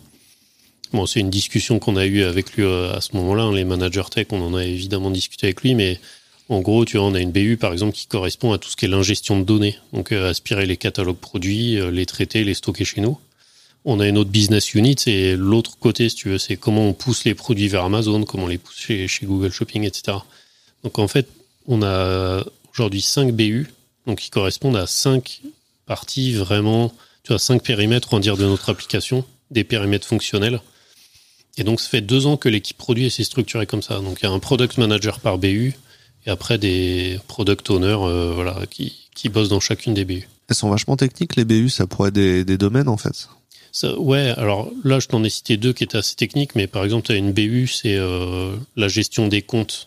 Bon, 0.93 1.05
une 1.05 1.31
discussion 1.31 1.79
qu'on 1.79 1.97
a 1.97 2.07
eue 2.07 2.23
avec 2.23 2.53
lui 2.53 2.63
euh, 2.63 2.95
à 2.95 3.01
ce 3.01 3.17
moment-là. 3.17 3.43
Hein, 3.43 3.55
les 3.55 3.65
managers 3.65 4.05
tech, 4.11 4.29
on 4.31 4.41
en 4.41 4.55
a 4.55 4.65
évidemment 4.65 5.11
discuté 5.11 5.47
avec 5.49 5.63
lui, 5.63 5.75
mais 5.75 5.99
en 6.49 6.61
gros, 6.61 6.85
tu 6.85 6.97
vois, 6.97 7.07
on 7.07 7.15
a 7.15 7.21
une 7.21 7.33
BU 7.33 7.57
par 7.57 7.73
exemple 7.73 7.93
qui 7.93 8.07
correspond 8.07 8.53
à 8.53 8.59
tout 8.59 8.69
ce 8.71 8.77
qui 8.77 8.85
est 8.85 8.89
l'ingestion 8.89 9.39
de 9.39 9.45
données. 9.45 9.77
Donc, 9.93 10.13
euh, 10.13 10.31
aspirer 10.31 10.65
les 10.65 10.77
catalogues 10.77 11.19
produits, 11.19 11.79
euh, 11.79 11.91
les 11.91 12.07
traiter, 12.07 12.45
les 12.45 12.55
stocker 12.55 12.85
chez 12.85 13.01
nous. 13.01 13.19
On 13.85 14.01
a 14.01 14.09
une 14.09 14.17
autre 14.17 14.31
business 14.31 14.75
unit, 14.75 14.97
c'est 14.99 15.37
l'autre 15.37 15.79
côté, 15.79 16.09
si 16.09 16.17
tu 16.17 16.29
veux, 16.31 16.39
c'est 16.39 16.57
comment 16.57 16.89
on 16.89 16.93
pousse 16.93 17.25
les 17.25 17.35
produits 17.35 17.69
vers 17.69 17.85
Amazon, 17.85 18.25
comment 18.25 18.45
on 18.45 18.49
les 18.49 18.59
pousse 18.59 18.79
chez, 18.79 19.09
Google 19.23 19.53
Shopping, 19.53 19.85
etc. 19.85 20.19
Donc, 20.83 20.99
en 20.99 21.09
fait, 21.09 21.29
on 21.67 21.83
a 21.83 22.45
aujourd'hui 22.73 23.03
5 23.03 23.33
BU, 23.33 23.69
donc 24.07 24.19
qui 24.19 24.31
correspondent 24.31 24.77
à 24.77 24.87
5 24.87 25.43
parties 25.87 26.33
vraiment, 26.33 26.93
tu 27.23 27.29
vois, 27.29 27.39
5 27.39 27.63
périmètres, 27.63 28.09
on 28.13 28.17
va 28.17 28.23
dire, 28.23 28.37
de 28.37 28.45
notre 28.45 28.71
application, 28.71 29.25
des 29.51 29.65
périmètres 29.65 30.07
fonctionnels 30.07 30.61
et 31.57 31.65
donc, 31.65 31.81
ça 31.81 31.89
fait 31.89 32.01
deux 32.01 32.27
ans 32.27 32.37
que 32.37 32.49
l'équipe 32.49 32.77
produit 32.77 33.11
s'est 33.11 33.25
structurée 33.25 33.67
comme 33.67 33.83
ça. 33.83 34.01
Donc, 34.01 34.19
il 34.21 34.27
y 34.27 34.29
a 34.29 34.33
un 34.33 34.39
product 34.39 34.79
manager 34.79 35.21
par 35.21 35.39
BU 35.39 35.75
et 36.27 36.31
après 36.31 36.59
des 36.59 37.19
product 37.29 37.71
owners 37.71 37.97
euh, 38.01 38.33
voilà, 38.35 38.61
qui, 38.71 39.09
qui 39.15 39.29
bossent 39.29 39.49
dans 39.49 39.61
chacune 39.61 39.95
des 39.95 40.05
BU. 40.05 40.29
Elles 40.49 40.57
sont 40.57 40.69
vachement 40.69 40.97
techniques, 40.97 41.37
les 41.37 41.45
BU, 41.45 41.71
ça 41.71 41.87
pourrait 41.87 42.09
être 42.09 42.15
des, 42.15 42.45
des 42.45 42.59
domaines 42.59 42.89
en 42.89 42.97
fait. 42.97 43.29
Ça, 43.73 43.99
ouais, 43.99 44.33
alors 44.37 44.71
là, 44.85 45.01
je 45.01 45.09
t'en 45.09 45.23
ai 45.25 45.31
cité 45.31 45.57
deux 45.57 45.73
qui 45.73 45.85
étaient 45.85 45.99
assez 45.99 46.15
techniques, 46.15 46.55
mais 46.55 46.67
par 46.67 46.85
exemple, 46.85 47.07
tu 47.07 47.13
as 47.13 47.17
une 47.17 47.33
BU, 47.33 47.67
c'est 47.67 47.97
euh, 47.97 48.55
la 48.77 48.89
gestion 48.89 49.29
des 49.29 49.43
comptes 49.43 49.87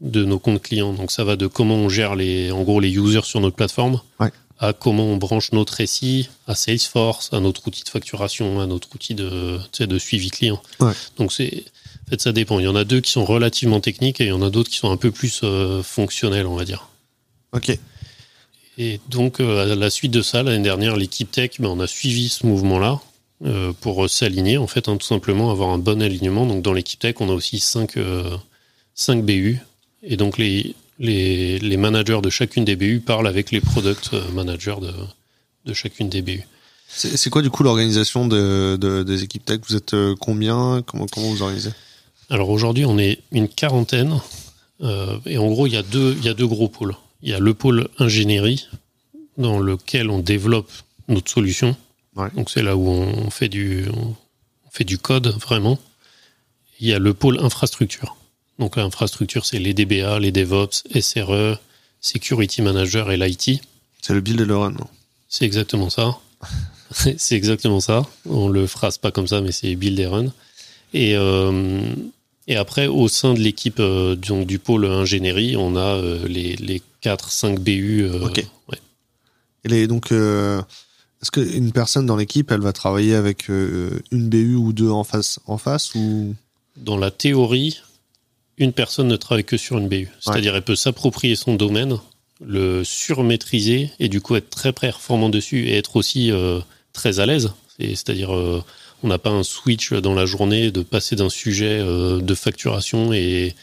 de 0.00 0.24
nos 0.24 0.38
comptes 0.38 0.62
clients. 0.62 0.92
Donc, 0.92 1.10
ça 1.10 1.24
va 1.24 1.36
de 1.36 1.46
comment 1.46 1.76
on 1.76 1.88
gère 1.88 2.14
les, 2.14 2.50
en 2.50 2.62
gros, 2.62 2.80
les 2.80 2.90
users 2.90 3.24
sur 3.24 3.40
notre 3.40 3.56
plateforme. 3.56 4.00
Ouais 4.20 4.30
à 4.58 4.72
comment 4.72 5.04
on 5.04 5.16
branche 5.16 5.52
notre 5.52 5.74
récit 5.74 6.28
à 6.46 6.54
Salesforce, 6.54 7.32
à 7.32 7.40
notre 7.40 7.66
outil 7.66 7.82
de 7.82 7.88
facturation, 7.88 8.60
à 8.60 8.66
notre 8.66 8.88
outil 8.94 9.14
de, 9.14 9.58
de 9.80 9.98
suivi 9.98 10.30
client. 10.30 10.62
Donc 11.18 11.32
c'est, 11.32 11.64
en 12.06 12.10
fait, 12.10 12.20
ça 12.20 12.32
dépend. 12.32 12.58
Il 12.60 12.64
y 12.64 12.68
en 12.68 12.76
a 12.76 12.84
deux 12.84 13.00
qui 13.00 13.10
sont 13.10 13.24
relativement 13.24 13.80
techniques 13.80 14.20
et 14.20 14.24
il 14.24 14.28
y 14.28 14.32
en 14.32 14.42
a 14.42 14.50
d'autres 14.50 14.70
qui 14.70 14.76
sont 14.76 14.90
un 14.90 14.96
peu 14.96 15.10
plus 15.10 15.40
euh, 15.42 15.82
fonctionnels, 15.82 16.46
on 16.46 16.54
va 16.54 16.64
dire. 16.64 16.88
Ok. 17.52 17.76
Et 18.78 19.00
donc, 19.08 19.40
euh, 19.40 19.72
à 19.72 19.74
la 19.74 19.90
suite 19.90 20.12
de 20.12 20.22
ça, 20.22 20.42
l'année 20.42 20.62
dernière, 20.62 20.96
l'équipe 20.96 21.30
tech, 21.30 21.60
ben, 21.60 21.68
on 21.68 21.80
a 21.80 21.86
suivi 21.86 22.28
ce 22.28 22.46
mouvement-là 22.46 23.00
euh, 23.44 23.72
pour 23.80 24.08
s'aligner, 24.10 24.58
en 24.58 24.66
fait, 24.66 24.88
hein, 24.88 24.96
tout 24.96 25.06
simplement, 25.06 25.50
avoir 25.50 25.70
un 25.70 25.78
bon 25.78 26.02
alignement. 26.02 26.46
Donc, 26.46 26.62
dans 26.62 26.72
l'équipe 26.72 26.98
tech, 26.98 27.16
on 27.20 27.28
a 27.28 27.32
aussi 27.32 27.60
5 27.60 27.98
cinq 28.94 29.24
BU. 29.24 29.60
Et 30.04 30.16
donc, 30.16 30.38
les, 30.38 30.74
les, 30.98 31.58
les, 31.58 31.76
managers 31.76 32.20
de 32.22 32.30
chacune 32.30 32.64
des 32.64 32.76
BU 32.76 33.00
parlent 33.00 33.26
avec 33.26 33.50
les 33.50 33.60
product 33.60 34.12
managers 34.32 34.76
de, 34.80 34.92
de 35.64 35.74
chacune 35.74 36.08
des 36.08 36.22
BU. 36.22 36.42
C'est 36.86 37.30
quoi 37.30 37.42
du 37.42 37.50
coup 37.50 37.64
l'organisation 37.64 38.28
de, 38.28 38.76
de, 38.80 39.02
des 39.02 39.24
équipes 39.24 39.44
tech? 39.44 39.60
Vous 39.68 39.74
êtes 39.74 39.94
euh, 39.94 40.14
combien? 40.20 40.82
Comment, 40.86 41.06
comment 41.06 41.28
vous 41.28 41.42
organisez? 41.42 41.70
Alors 42.30 42.50
aujourd'hui, 42.50 42.84
on 42.84 42.98
est 42.98 43.18
une 43.32 43.48
quarantaine. 43.48 44.20
Euh, 44.80 45.18
et 45.26 45.38
en 45.38 45.48
gros, 45.48 45.66
il 45.66 45.72
y, 45.72 45.76
a 45.76 45.82
deux, 45.82 46.14
il 46.18 46.24
y 46.24 46.28
a 46.28 46.34
deux 46.34 46.46
gros 46.46 46.68
pôles. 46.68 46.94
Il 47.22 47.30
y 47.30 47.34
a 47.34 47.40
le 47.40 47.54
pôle 47.54 47.88
ingénierie, 47.98 48.68
dans 49.38 49.58
lequel 49.58 50.10
on 50.10 50.20
développe 50.20 50.70
notre 51.08 51.30
solution. 51.30 51.74
Ouais. 52.16 52.28
Donc 52.36 52.50
c'est 52.50 52.62
là 52.62 52.76
où 52.76 52.88
on 52.88 53.30
fait, 53.30 53.48
du, 53.48 53.86
on 53.92 54.14
fait 54.70 54.84
du 54.84 54.98
code 54.98 55.28
vraiment. 55.40 55.78
Il 56.80 56.86
y 56.86 56.92
a 56.92 56.98
le 56.98 57.14
pôle 57.14 57.40
infrastructure. 57.40 58.16
Donc 58.58 58.76
l'infrastructure, 58.76 59.44
c'est 59.44 59.58
les 59.58 59.74
DBA, 59.74 60.18
les 60.20 60.32
DevOps, 60.32 60.84
SRE, 61.00 61.58
Security 62.00 62.62
Manager 62.62 63.10
et 63.10 63.16
l'IT. 63.16 63.60
C'est 64.00 64.14
le 64.14 64.20
build 64.20 64.40
et 64.40 64.44
le 64.44 64.56
run, 64.56 64.70
non? 64.70 64.86
C'est 65.28 65.44
exactement 65.44 65.90
ça. 65.90 66.18
c'est 67.16 67.34
exactement 67.34 67.80
ça. 67.80 68.06
On 68.28 68.48
le 68.48 68.66
phrase 68.66 68.98
pas 68.98 69.10
comme 69.10 69.26
ça, 69.26 69.40
mais 69.40 69.52
c'est 69.52 69.74
build 69.74 69.98
et 69.98 70.06
run. 70.06 70.26
Et, 70.92 71.16
euh, 71.16 71.82
et 72.46 72.56
après, 72.56 72.86
au 72.86 73.08
sein 73.08 73.34
de 73.34 73.40
l'équipe 73.40 73.80
euh, 73.80 74.14
donc 74.14 74.46
du 74.46 74.58
pôle 74.58 74.84
ingénierie, 74.84 75.56
on 75.56 75.76
a 75.76 75.96
euh, 75.96 76.28
les, 76.28 76.54
les 76.56 76.82
4-5 77.02 77.58
BU. 77.58 78.08
ok. 78.22 78.46
Ouais. 78.68 78.78
Et 79.64 79.68
les, 79.68 79.86
donc, 79.86 80.12
est-ce 80.12 81.30
qu'une 81.32 81.72
personne 81.72 82.06
dans 82.06 82.16
l'équipe, 82.16 82.52
elle 82.52 82.60
va 82.60 82.72
travailler 82.72 83.14
avec 83.14 83.48
une 83.48 84.28
BU 84.28 84.54
ou 84.54 84.72
deux 84.72 84.90
en 84.90 85.04
face, 85.04 85.40
en 85.46 85.58
face 85.58 85.94
ou? 85.94 86.34
Dans 86.76 86.98
la 86.98 87.10
théorie, 87.10 87.80
une 88.56 88.72
personne 88.72 89.08
ne 89.08 89.16
travaille 89.16 89.44
que 89.44 89.56
sur 89.56 89.78
une 89.78 89.88
BU. 89.88 90.10
C'est-à-dire, 90.20 90.54
elle 90.54 90.62
peut 90.62 90.76
s'approprier 90.76 91.36
son 91.36 91.54
domaine, 91.54 91.98
le 92.44 92.84
surmaîtriser 92.84 93.90
et 93.98 94.08
du 94.08 94.20
coup 94.20 94.36
être 94.36 94.50
très 94.50 94.72
performant 94.72 95.28
dessus 95.28 95.68
et 95.68 95.76
être 95.76 95.96
aussi 95.96 96.30
euh, 96.30 96.60
très 96.92 97.20
à 97.20 97.26
l'aise. 97.26 97.52
C'est-à-dire, 97.78 98.34
euh, 98.34 98.62
on 99.02 99.08
n'a 99.08 99.18
pas 99.18 99.30
un 99.30 99.42
switch 99.42 99.92
dans 99.92 100.14
la 100.14 100.26
journée 100.26 100.70
de 100.70 100.82
passer 100.82 101.16
d'un 101.16 101.28
sujet 101.28 101.78
euh, 101.80 102.20
de 102.20 102.34
facturation 102.34 103.12
et, 103.12 103.54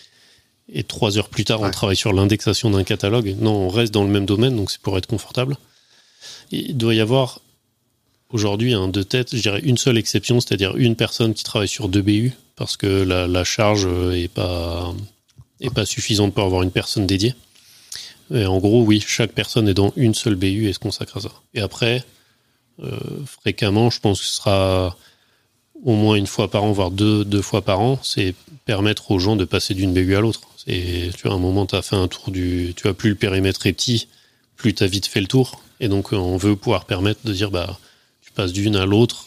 et 0.74 0.84
trois 0.84 1.18
heures 1.18 1.30
plus 1.30 1.46
tard, 1.46 1.62
on 1.62 1.72
travaille 1.72 1.96
sur 1.96 2.14
l'indexation 2.14 2.70
d'un 2.70 2.84
catalogue. 2.84 3.36
Non, 3.40 3.54
on 3.54 3.70
reste 3.70 3.94
dans 3.94 4.04
le 4.04 4.10
même 4.10 4.26
domaine, 4.26 4.56
donc 4.56 4.72
c'est 4.72 4.82
pour 4.82 4.98
être 4.98 5.08
confortable. 5.08 5.58
Il 6.52 6.76
doit 6.78 6.94
y 6.94 7.00
avoir 7.00 7.40
aujourd'hui 8.32 8.74
un 8.74 8.88
de 8.88 9.04
tête, 9.04 9.36
je 9.36 9.42
dirais 9.42 9.62
une 9.64 9.78
seule 9.78 9.98
exception, 9.98 10.40
c'est-à-dire 10.40 10.76
une 10.78 10.96
personne 10.96 11.34
qui 11.34 11.44
travaille 11.44 11.68
sur 11.68 11.90
deux 11.90 12.02
BU 12.02 12.34
parce 12.56 12.78
que 12.78 12.88
la, 12.88 13.44
charge 13.44 13.88
est 14.14 14.32
pas 14.32 14.94
est 15.60 15.74
pas 15.74 15.86
suffisante 15.86 16.34
pour 16.34 16.44
avoir 16.44 16.64
une 16.64 16.72
personne 16.72 17.08
dédiée. 17.08 17.36
Et 18.34 18.46
en 18.46 18.60
gros, 18.60 18.84
oui, 18.84 19.04
chaque 19.06 19.32
personne 19.32 19.68
est 19.68 19.74
dans 19.74 19.94
une 19.96 20.14
seule 20.14 20.36
BU 20.36 20.68
et 20.68 20.74
se 20.74 20.80
consacre 20.80 21.18
à 21.18 21.22
ça. 21.22 21.32
Et 21.54 21.62
après, 21.62 22.04
euh, 22.84 22.98
fréquemment, 23.26 23.90
je 23.90 24.00
pense 24.00 24.20
que 24.22 24.26
ce 24.26 24.36
sera 24.36 24.98
au 25.84 25.96
moins 25.96 26.16
une 26.16 26.28
fois 26.28 26.50
par 26.50 26.64
an, 26.64 26.72
voire 26.72 26.92
deux, 26.92 27.26
deux 27.26 27.42
fois 27.42 27.62
par 27.62 27.80
an, 27.80 28.00
c'est 28.04 28.36
permettre 28.66 29.12
aux 29.12 29.20
gens 29.20 29.36
de 29.36 29.46
passer 29.46 29.74
d'une 29.74 29.94
BU 29.94 30.16
à 30.16 30.22
l'autre. 30.22 30.42
C'est, 30.58 31.10
tu 31.16 31.24
vois, 31.24 31.32
à 31.32 31.36
un 31.36 31.40
moment, 31.40 31.66
tu 31.66 31.76
as 31.76 31.82
fait 31.82 31.96
un 31.96 32.08
tour 32.08 32.32
du, 32.32 32.74
tu 32.76 32.84
vois, 32.84 32.94
plus 32.94 33.10
le 33.10 33.16
périmètre 33.16 33.66
est 33.66 33.74
petit, 33.74 34.08
plus 34.56 34.74
tu 34.74 34.84
as 34.84 34.88
vite 34.88 35.08
fait 35.08 35.22
le 35.22 35.28
tour. 35.28 35.62
Et 35.80 35.88
donc, 35.88 36.14
on 36.14 36.38
veut 36.38 36.56
pouvoir 36.56 36.86
permettre 36.86 37.22
de 37.24 37.34
dire, 37.34 37.50
bah, 37.50 37.80
tu 38.32 38.36
passes 38.36 38.54
d'une 38.54 38.76
à 38.78 38.86
l'autre 38.86 39.26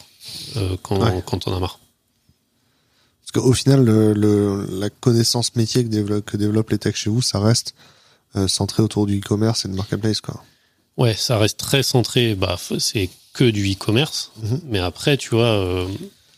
euh, 0.57 0.75
quand, 0.81 0.99
Ouais. 0.99 1.21
quand 1.25 1.39
t'en 1.39 1.55
as 1.55 1.59
marre. 1.59 1.79
Parce 3.21 3.43
qu'au 3.45 3.53
final, 3.53 3.83
le, 3.83 4.13
le- 4.13 4.67
la 4.79 4.89
connaissance 4.89 5.55
métier 5.55 5.83
que 5.83 5.89
développe, 5.89 6.25
que 6.25 6.37
développent 6.37 6.69
les 6.71 6.77
techs 6.77 6.95
chez 6.95 7.09
vous, 7.09 7.21
ça 7.21 7.39
reste 7.39 7.75
euh, 8.35 8.47
centré 8.47 8.81
autour 8.83 9.05
du 9.05 9.19
e-commerce 9.19 9.65
et 9.65 9.67
de 9.67 9.75
marketplace, 9.75 10.21
quoi. 10.21 10.43
Ouais, 10.97 11.13
ça 11.13 11.37
reste 11.37 11.57
très 11.59 11.83
centré, 11.83 12.35
bah, 12.35 12.57
c'est 12.79 13.09
que 13.33 13.43
du 13.43 13.71
e-commerce. 13.71 14.31
Mhm. 14.41 14.61
Mais 14.65 14.79
après, 14.79 15.17
tu 15.17 15.29
vois, 15.31 15.45
euh, 15.45 15.87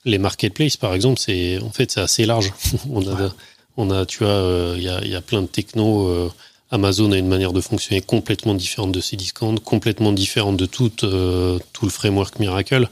les 0.06 0.17
marketplaces, 0.17 0.77
par 0.77 0.93
exemple, 0.93 1.19
c'est, 1.19 1.60
en 1.62 1.69
fait, 1.71 1.91
c'est 1.91 2.01
assez 2.01 2.25
large. 2.25 2.51
on 2.89 3.08
a, 3.08 3.34
on 3.77 3.91
a, 3.91 4.06
tu 4.06 4.23
vois, 4.23 4.73
il 4.75 4.84
y, 4.84 4.89
a, 4.89 5.06
y 5.06 5.15
a 5.15 5.21
plein 5.21 5.41
de 5.43 5.47
technos. 5.47 6.32
Amazon 6.69 7.12
a 7.12 7.17
une 7.17 7.27
manière 7.27 7.53
de 7.53 7.62
fonctionner 7.62 8.01
complètement 8.01 8.53
différente 8.53 8.91
de 8.91 8.99
Cdiscount, 8.99 9.56
complètement 9.58 10.12
différente 10.12 10.58
de 10.58 10.65
tout, 10.65 10.91
euh, 11.03 11.60
tout 11.73 11.86
le 11.86 11.91
framework 11.91 12.39
Miracle. 12.39 12.89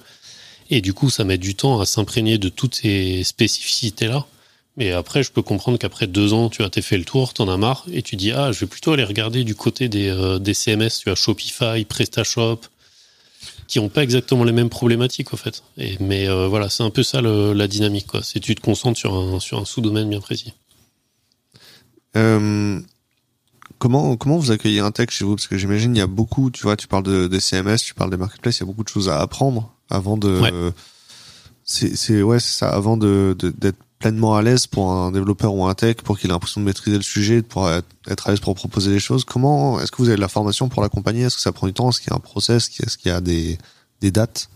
Et 0.70 0.82
du 0.82 0.94
coup, 0.94 1.10
ça 1.10 1.24
met 1.26 1.38
du 1.38 1.56
temps 1.56 1.80
à 1.80 1.86
s'imprégner 1.86 2.38
de 2.38 2.50
toutes 2.50 2.76
ces 2.76 3.24
spécificités-là. 3.24 4.26
Mais 4.78 4.92
après, 4.92 5.24
je 5.24 5.32
peux 5.32 5.42
comprendre 5.42 5.78
qu'après 5.78 6.08
deux 6.08 6.34
ans, 6.34 6.50
tu 6.50 6.64
as 6.64 6.70
fait 6.82 6.98
le 6.98 7.06
tour, 7.06 7.34
t'en 7.34 7.48
as 7.48 7.58
marre, 7.58 7.86
et 7.92 8.02
tu 8.02 8.16
dis 8.16 8.32
ah, 8.32 8.52
je 8.52 8.62
vais 8.62 8.66
plutôt 8.66 8.94
aller 8.94 9.04
regarder 9.04 9.44
du 9.44 9.56
côté 9.56 9.88
des, 9.88 10.10
euh, 10.10 10.40
des 10.40 10.54
CMS, 10.54 10.90
tu 11.02 11.10
as 11.10 11.16
Shopify, 11.16 11.86
PrestaShop, 11.86 12.62
qui 13.68 13.80
ont 13.80 13.90
pas 13.90 14.04
exactement 14.04 14.44
les 14.44 14.52
mêmes 14.52 14.70
problématiques 14.70 15.34
au 15.34 15.38
fait. 15.38 15.64
Mais 16.00 16.28
euh, 16.28 16.48
voilà, 16.48 16.70
c'est 16.70 16.84
un 16.84 16.90
peu 16.90 17.04
ça 17.04 17.22
la 17.22 17.68
dynamique, 17.68 18.08
quoi. 18.08 18.22
C'est 18.24 18.40
tu 18.40 18.56
te 18.56 18.62
concentres 18.62 19.00
sur 19.00 19.14
un 19.16 19.40
sur 19.40 19.60
un 19.60 19.66
sous-domaine 19.66 20.10
bien 20.10 20.20
précis. 20.20 20.54
Comment 23.80 24.16
comment 24.18 24.38
vous 24.38 24.52
accueillez 24.52 24.80
un 24.80 24.92
tech 24.92 25.10
chez 25.12 25.26
vous? 25.26 25.36
Parce 25.36 25.48
que 25.48 25.58
j'imagine 25.58 25.96
il 25.96 26.00
y 26.00 26.02
a 26.02 26.08
beaucoup, 26.08 26.52
tu 26.52 26.64
vois, 26.64 26.76
tu 26.76 26.88
parles 26.88 27.04
de, 27.04 27.28
des 27.28 27.40
CMS, 27.40 27.78
tu 27.78 27.94
parles 27.94 28.12
des 28.12 28.18
marketplaces, 28.18 28.58
il 28.58 28.62
y 28.62 28.64
a 28.64 28.68
beaucoup 28.68 28.84
de 28.84 28.90
choses 28.90 29.10
à 29.10 29.20
apprendre 29.20 29.74
avant 29.90 30.18
de. 30.18 30.40
Ouais. 30.40 30.52
c'est 31.64 31.96
c'est 31.96 32.22
ouais 32.22 32.40
c'est 32.40 32.60
ça 32.60 32.70
avant 32.70 32.98
de 32.98 33.36
d'être 33.40 33.78
pleinement 34.00 34.36
à 34.36 34.42
l'aise 34.42 34.68
pour 34.68 34.92
un 34.92 35.12
développeur 35.12 35.54
ou 35.54 35.66
un 35.66 35.74
tech 35.74 35.98
pour 35.98 36.20
qu'il 36.20 36.30
ait 36.30 36.34
l'impression 36.34 36.62
de 36.62 36.66
maîtriser 36.66 36.98
le 36.98 37.04
sujet, 37.04 37.42
de 37.42 37.48
pouvoir 37.48 37.82
être, 38.08 38.28
à 38.28 38.32
l'aise 38.32 38.40
pour 38.40 38.54
proposer 38.54 38.92
des 38.92 39.00
choses. 39.00 39.24
Comment 39.24 39.80
est-ce 39.80 39.92
que 39.92 39.98
vous 39.98 40.10
avez 40.10 40.18
de 40.18 40.22
la 40.22 40.28
formation 40.28 40.70
pour 40.70 40.82
l'accompagner? 40.82 41.24
Est-ce 41.24 41.38
que 41.38 41.42
ça 41.42 41.52
prend 41.52 41.68
du 41.68 41.74
temps? 41.74 41.90
Est-ce 41.90 42.02
qu'il 42.02 42.12
y 42.12 42.14
a 42.14 42.18
un 42.18 42.20
process? 42.20 42.70
Est-ce 42.80 42.98
qu'il 42.98 43.12
y 43.12 43.16
a 43.16 43.22
des 43.22 43.58
des 44.02 44.12
dates? 44.12 44.50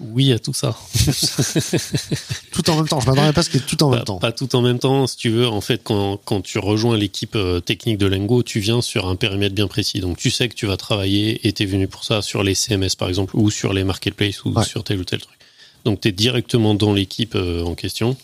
Oui, 0.00 0.32
à 0.32 0.38
tout 0.38 0.54
ça. 0.54 0.76
Tout 2.52 2.70
en 2.70 2.76
même 2.76 2.88
temps. 2.88 3.00
Je 3.00 3.06
m'attendais 3.06 3.32
pas 3.32 3.40
à 3.40 3.42
ce 3.42 3.50
qu'il 3.50 3.60
y 3.60 3.62
ait 3.62 3.66
tout 3.66 3.82
en 3.82 3.90
même 3.90 3.98
Pas, 4.00 4.04
temps. 4.04 4.18
pas 4.18 4.32
tout 4.32 4.54
en 4.56 4.62
même 4.62 4.78
temps, 4.78 5.06
si 5.06 5.16
tu 5.16 5.30
veux. 5.30 5.48
En 5.48 5.60
fait, 5.60 5.80
quand, 5.82 6.18
quand 6.24 6.40
tu 6.40 6.58
rejoins 6.58 6.96
l'équipe 6.96 7.34
euh, 7.36 7.60
technique 7.60 7.98
de 7.98 8.06
Lengo, 8.06 8.42
tu 8.42 8.60
viens 8.60 8.80
sur 8.80 9.08
un 9.08 9.16
périmètre 9.16 9.54
bien 9.54 9.66
précis. 9.68 10.00
Donc, 10.00 10.16
tu 10.16 10.30
sais 10.30 10.48
que 10.48 10.54
tu 10.54 10.66
vas 10.66 10.76
travailler 10.76 11.46
et 11.46 11.52
tu 11.52 11.62
es 11.62 11.66
venu 11.66 11.88
pour 11.88 12.04
ça 12.04 12.22
sur 12.22 12.42
les 12.42 12.54
CMS, 12.54 12.94
par 12.96 13.08
exemple, 13.08 13.36
ou 13.36 13.50
sur 13.50 13.72
les 13.72 13.84
marketplaces, 13.84 14.44
ou 14.44 14.50
Ouais. 14.52 14.64
sur 14.64 14.84
tel 14.84 14.98
ou 15.00 15.04
tel 15.04 15.20
truc. 15.20 15.36
Donc, 15.84 16.00
tu 16.00 16.08
es 16.08 16.12
directement 16.12 16.74
dans 16.74 16.92
l'équipe 16.92 17.34
euh, 17.34 17.64
en 17.64 17.74
question. 17.74 18.16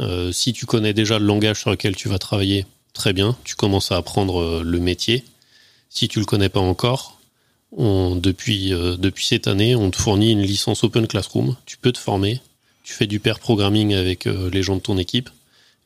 Euh, 0.00 0.30
si 0.32 0.52
tu 0.52 0.66
connais 0.66 0.92
déjà 0.94 1.18
le 1.18 1.24
langage 1.26 1.60
sur 1.60 1.70
lequel 1.70 1.96
tu 1.96 2.08
vas 2.08 2.18
travailler, 2.18 2.66
très 2.92 3.12
bien. 3.12 3.36
Tu 3.44 3.54
commences 3.56 3.90
à 3.90 3.96
apprendre 3.96 4.62
le 4.62 4.78
métier. 4.80 5.24
Si 5.90 6.08
tu 6.08 6.18
le 6.20 6.26
connais 6.26 6.48
pas 6.48 6.60
encore, 6.60 7.18
on, 7.76 8.16
depuis, 8.16 8.72
euh, 8.74 8.96
depuis 8.96 9.24
cette 9.26 9.46
année, 9.46 9.74
on 9.74 9.90
te 9.90 9.96
fournit 9.96 10.32
une 10.32 10.42
licence 10.42 10.84
Open 10.84 11.06
Classroom. 11.06 11.56
Tu 11.66 11.76
peux 11.78 11.92
te 11.92 11.98
former. 11.98 12.40
Tu 12.84 12.92
fais 12.92 13.06
du 13.06 13.20
pair 13.20 13.38
programming 13.38 13.94
avec 13.94 14.26
euh, 14.26 14.50
les 14.50 14.62
gens 14.62 14.76
de 14.76 14.80
ton 14.80 14.98
équipe 14.98 15.30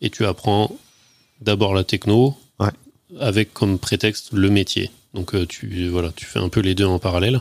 et 0.01 0.11
tu 0.11 0.25
apprends 0.27 0.75
d'abord 1.41 1.75
la 1.75 1.85
techno 1.85 2.37
Ouais. 2.59 2.71
avec 3.21 3.53
comme 3.53 3.79
prétexte 3.79 4.33
le 4.33 4.49
métier. 4.51 4.91
Donc 5.15 5.35
euh, 5.35 5.47
tu 5.47 5.89
voilà, 5.89 6.11
tu 6.17 6.25
fais 6.25 6.39
un 6.39 6.49
peu 6.49 6.61
les 6.61 6.75
deux 6.75 6.87
en 6.87 6.99
parallèle. 6.99 7.41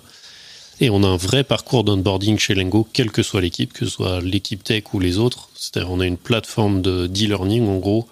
Et 0.81 0.89
on 0.89 1.03
a 1.03 1.07
un 1.07 1.15
vrai 1.17 1.45
parcours 1.45 1.85
d'onboarding 1.85 2.37
chez 2.37 2.53
Lengo, 2.53 2.85
quelle 2.91 3.09
que 3.11 3.23
soit 3.23 3.39
l'équipe, 3.39 3.71
que 3.71 3.85
ce 3.85 3.91
soit 3.91 4.19
l'équipe 4.21 4.61
tech 4.61 4.83
ou 4.93 4.99
les 4.99 5.17
autres. 5.17 5.49
C'est-à-dire 5.55 5.89
on 5.89 6.01
a 6.01 6.05
une 6.05 6.17
plateforme 6.17 6.81
de 6.81 7.07
d'e-learning 7.07 7.65
en 7.65 7.77
gros 7.77 8.07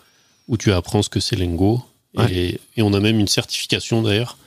où 0.48 0.56
tu 0.58 0.72
apprends 0.72 1.02
ce 1.04 1.10
que 1.10 1.19
c'est 1.19 1.36
Lengo. 1.36 1.84
Ouais. 2.15 2.32
Et, 2.34 2.60
et 2.78 2.82
on 2.82 2.93
a 2.93 3.00
même 3.02 3.19
une 3.19 3.28
certification 3.28 4.02
d'ailleurs 4.02 4.38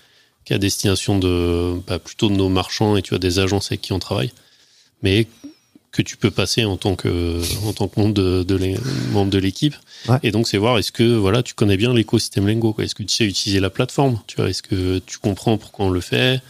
qui 0.47 0.55
est 0.55 0.57
à 0.57 0.59
destination 0.59 1.19
de 1.19 1.75
bah, 1.87 1.99
plutôt 1.99 2.29
de 2.31 2.35
nos 2.35 2.49
marchands 2.49 2.97
et 2.97 3.03
tu 3.03 3.15
as 3.15 3.19
des 3.19 3.39
agences 3.41 3.67
avec 3.67 3.83
qui 3.83 3.93
on 3.93 3.99
travaille, 3.99 4.33
mais 5.03 5.27
que 5.93 6.03
tu 6.03 6.17
peux 6.17 6.31
passer 6.31 6.65
en 6.65 6.77
tant 6.77 6.95
que 6.95 7.41
en 7.67 7.73
tant 7.73 7.89
que 7.89 7.99
membre 8.01 8.15
de, 8.15 8.43
de 8.43 8.55
l'é- 8.55 8.77
membre 9.13 9.31
de 9.31 9.39
l'équipe. 9.39 9.75
Ouais. 10.09 10.19
Et 10.23 10.31
donc 10.31 10.47
c'est 10.47 10.59
voir 10.59 10.79
est-ce 10.79 10.93
que 10.93 11.03
voilà 11.17 11.43
tu 11.43 11.55
connais 11.55 11.77
bien 11.77 11.93
l'écosystème 11.93 12.47
Lengo, 12.47 12.73
quoi. 12.73 12.85
Est-ce 12.85 12.95
que 12.95 13.03
tu 13.03 13.15
sais 13.15 13.25
utiliser 13.25 13.61
la 13.61 13.71
plateforme, 13.71 14.21
tu 14.27 14.37
vois? 14.37 14.49
Est-ce 14.49 14.63
que 14.63 14.99
tu 15.05 15.19
comprends 15.19 15.59
pourquoi 15.59 15.87
on 15.87 15.91
le 15.91 16.01
fait? 16.01 16.41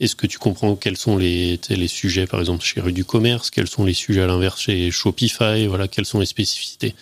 Est-ce 0.00 0.16
que 0.16 0.26
tu 0.26 0.38
comprends 0.38 0.74
quels 0.74 0.96
sont 0.96 1.16
les 1.16 1.60
les 1.68 1.88
sujets 1.88 2.26
par 2.26 2.40
exemple 2.40 2.64
chez 2.64 2.80
Rue 2.80 2.92
du 2.92 3.04
Commerce 3.04 3.50
Quels 3.50 3.68
sont 3.68 3.84
les 3.84 3.94
sujets 3.94 4.22
à 4.22 4.26
l'inverse 4.26 4.60
chez 4.62 4.90
Shopify 4.90 5.66
Voilà 5.66 5.86
quelles 5.86 6.06
sont 6.06 6.20
les 6.20 6.26
spécificités? 6.26 6.94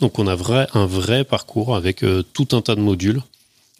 Donc 0.00 0.18
on 0.18 0.26
a 0.26 0.34
vrai 0.34 0.66
un 0.74 0.86
vrai 0.86 1.24
parcours 1.24 1.76
avec 1.76 2.02
euh, 2.04 2.22
tout 2.32 2.48
un 2.52 2.62
tas 2.62 2.74
de 2.74 2.80
modules. 2.80 3.20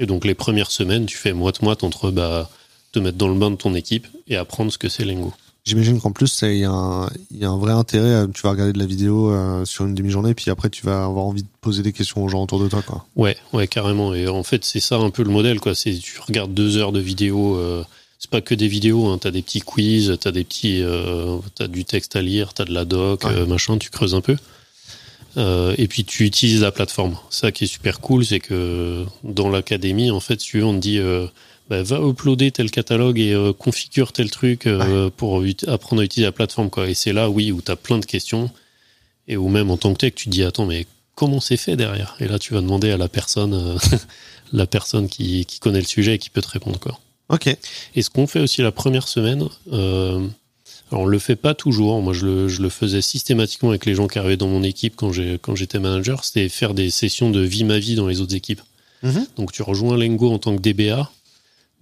Et 0.01 0.07
donc 0.07 0.25
les 0.25 0.35
premières 0.35 0.71
semaines, 0.71 1.07
tu 1.07 1.17
fais 1.17 1.33
moite-moite 1.33 1.85
entre 1.85 2.11
bah, 2.11 2.51
te 2.93 2.99
mettre 2.99 3.17
dans 3.19 3.29
le 3.29 3.35
bain 3.39 3.51
de 3.51 3.57
ton 3.57 3.75
équipe 3.75 4.07
et 4.29 4.37
apprendre 4.37 4.73
ce 4.73 4.79
que 4.79 4.89
c'est 4.89 5.05
Lengo. 5.05 5.33
J'imagine 5.65 5.99
qu'en 5.99 6.13
plus, 6.13 6.43
il 6.43 6.59
y, 6.59 6.65
a 6.65 6.71
un- 6.71 7.09
il 7.31 7.39
y 7.39 7.45
a 7.47 7.49
un 7.49 7.57
vrai 7.57 7.73
intérêt. 7.73 8.15
à- 8.15 8.27
tu 8.27 8.43
vas 8.43 8.51
regarder 8.51 8.75
de 8.75 8.79
la 8.79 8.85
vidéo 8.85 9.31
euh, 9.31 9.65
sur 9.65 9.87
une 9.87 9.95
demi-journée, 9.95 10.35
puis 10.35 10.51
après, 10.51 10.69
tu 10.69 10.85
vas 10.85 11.05
avoir 11.05 11.25
envie 11.25 11.43
de 11.43 11.49
poser 11.63 11.83
des 11.83 11.93
questions 11.95 12.23
aux 12.23 12.29
gens 12.29 12.43
autour 12.43 12.61
de 12.61 12.69
toi, 12.69 12.83
quoi. 12.83 13.07
Ouais, 13.17 13.37
ouais, 13.55 13.67
carrément. 13.67 14.13
Et 14.13 14.29
en 14.29 14.43
fait, 14.43 14.63
c'est 14.65 14.81
ça 14.81 14.97
un 14.97 15.09
peu 15.09 15.23
le 15.23 15.31
modèle, 15.31 15.61
quoi. 15.61 15.75
C'est 15.75 15.95
tu 15.95 16.21
regardes 16.21 16.53
deux 16.53 16.77
heures 16.77 16.93
de 16.93 17.01
vidéo. 17.01 17.57
Euh, 17.57 17.83
c'est 18.19 18.29
pas 18.31 18.43
que 18.43 18.55
des 18.55 18.69
vidéos. 18.69 19.07
Hein. 19.07 19.17
T'as 19.19 19.31
des 19.31 19.41
petits 19.41 19.61
quiz, 19.61 20.15
t'as 20.21 20.33
des 20.33 20.45
petits, 20.45 20.83
euh, 20.83 21.39
t'as 21.55 21.67
du 21.67 21.87
texte 21.87 22.15
à 22.17 22.21
lire, 22.21 22.53
t'as 22.53 22.67
de 22.67 22.73
la 22.75 22.85
doc, 22.85 23.25
Ouais. 23.25 23.31
euh, 23.35 23.47
machin. 23.47 23.79
Tu 23.79 23.89
creuses 23.89 24.15
un 24.15 24.21
peu. 24.21 24.37
Euh, 25.37 25.75
et 25.79 25.89
puis 25.89 26.05
tu 26.05 26.25
utilises 26.25 26.63
la 26.63 26.73
plateforme. 26.73 27.17
Ça 27.31 27.53
qui 27.53 27.65
est 27.65 27.69
super 27.69 28.01
cool, 28.01 28.25
c'est 28.25 28.41
que 28.41 29.05
dans 29.23 29.49
l'académie, 29.49 30.11
en 30.11 30.21
fait, 30.21 30.37
tu 30.37 30.59
veux, 30.59 30.65
on 30.65 30.75
te 30.75 30.79
dit 30.79 30.99
euh, 30.99 31.27
bah, 31.69 31.83
va 31.83 32.01
uploader 32.01 32.51
tel 32.51 32.71
catalogue 32.71 33.19
et 33.19 33.33
euh, 33.33 33.53
configure 33.53 34.13
tel 34.13 34.31
truc 34.31 34.69
pour 35.17 35.43
apprendre 35.67 36.03
à 36.03 36.05
utiliser 36.05 36.27
la 36.27 36.33
plateforme, 36.33 36.71
quoi. 36.71 36.89
Et 36.89 36.95
c'est 36.95 37.13
là, 37.13 37.29
oui, 37.29 37.53
où 37.53 37.61
t'as 37.61 37.77
plein 37.77 37.99
de 37.99 38.07
questions 38.07 38.51
et 39.27 39.37
où 39.37 39.49
même 39.49 39.71
en 39.71 39.77
tant 39.77 39.93
que 39.93 39.99
tech, 39.99 40.15
tu 40.15 40.27
te 40.27 40.31
dis 40.31 40.43
attends, 40.43 40.67
mais 40.67 40.87
comment 41.15 41.41
c'est 41.41 41.57
fait 41.57 41.77
derrière? 41.77 42.17
Et 42.21 42.29
là, 42.29 42.39
tu 42.39 42.55
vas 42.55 42.61
demander 42.61 42.91
à 42.91 42.97
la 42.97 43.09
personne, 43.09 43.79
la 44.53 44.67
personne 44.67 45.09
qui, 45.09 45.47
qui 45.47 45.59
connaît 45.59 45.81
le 45.81 45.87
sujet 45.87 46.15
et 46.15 46.19
qui 46.19 46.31
peut 46.31 46.43
te 46.43 46.49
répondre, 46.51 46.79
quoi. 46.79 46.99
Ok. 47.31 47.49
Et 47.95 48.03
ce 48.03 48.11
qu'on 48.11 48.27
fait 48.27 48.41
aussi 48.41 48.61
la 48.61 48.71
première 48.71 49.09
semaine, 49.09 49.49
alors 50.95 51.07
on 51.07 51.07
le 51.07 51.19
fait 51.19 51.35
pas 51.35 51.55
toujours. 51.55 52.01
Moi, 52.01 52.13
je 52.13 52.25
le, 52.25 52.49
je 52.49 52.63
le 52.63 52.69
faisais 52.69 53.03
systématiquement 53.03 53.71
avec 53.71 53.85
les 53.85 53.97
gens 53.97 54.07
qui 54.07 54.21
arrivaient 54.21 54.37
dans 54.37 54.47
mon 54.47 54.63
équipe 54.63 54.95
quand 54.95 55.11
j'étais 55.11 55.81
manager. 55.81 56.23
C'était 56.23 56.49
faire 56.49 56.73
des 56.73 56.89
sessions 56.91 57.31
de 57.31 57.41
vie 57.41 57.65
ma 57.65 57.81
vie 57.81 57.97
dans 57.97 58.07
les 58.07 58.21
autres 58.21 58.37
équipes. 58.37 58.61
Mhm. 59.03 59.27
Donc 59.37 59.51
tu 59.51 59.63
rejoins 59.63 59.97
Lengo 59.97 60.31
en 60.31 60.39
tant 60.39 60.55
que 60.55 60.61
DBA, 60.61 61.11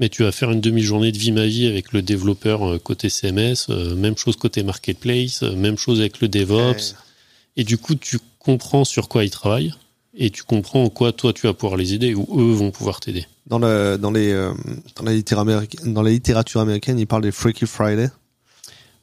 mais 0.01 0.09
tu 0.09 0.23
vas 0.23 0.33
faire 0.33 0.51
une 0.51 0.63
demi-journée 0.63 1.13
de 1.13 1.19
vie 1.19 1.31
ma 1.31 1.47
vie 1.47 1.67
avec 1.67 1.93
le 1.93 2.01
développeur 2.01 2.67
euh, 2.67 2.79
côté 2.79 3.11
CMS, 3.11 3.67
euh, 3.69 3.95
même 3.95 4.17
chose 4.17 4.37
côté 4.37 4.63
marketplace, 4.63 5.43
euh, 5.43 5.55
même 5.55 5.77
chose 5.77 6.01
avec 6.01 6.23
le 6.23 6.29
DevOps. 6.29 6.95
Et 7.59 7.65
du 7.65 7.77
coup, 7.77 7.95
tu 7.95 8.19
comprends 8.39 8.85
sur 8.85 9.09
quoi 9.09 9.25
ils 9.25 9.31
travaillent 9.31 9.75
et 10.15 10.31
tu 10.31 10.43
comprends 10.43 10.85
en 10.85 10.89
quoi 10.89 11.13
toi 11.13 11.33
tu 11.33 11.47
vas 11.47 11.55
pouvoir 11.55 11.77
les 11.77 11.95
aider 11.95 12.15
ou 12.15 12.27
eux 12.39 12.53
vont 12.53 12.71
pouvoir 12.71 13.01
t'aider. 13.01 13.27
Dans, 13.47 13.59
le, 13.59 13.97
dans, 13.97 14.11
les, 14.11 14.31
euh, 14.31 14.53
dans, 14.97 15.05
la 15.05 15.13
littérature 15.13 15.41
américaine, 15.41 15.93
dans 15.93 16.03
la 16.03 16.11
littérature 16.11 16.61
américaine, 16.61 16.99
ils 16.99 17.07
parlent 17.07 17.23
des 17.23 17.33
Freaky 17.33 17.67
Friday. 17.67 18.09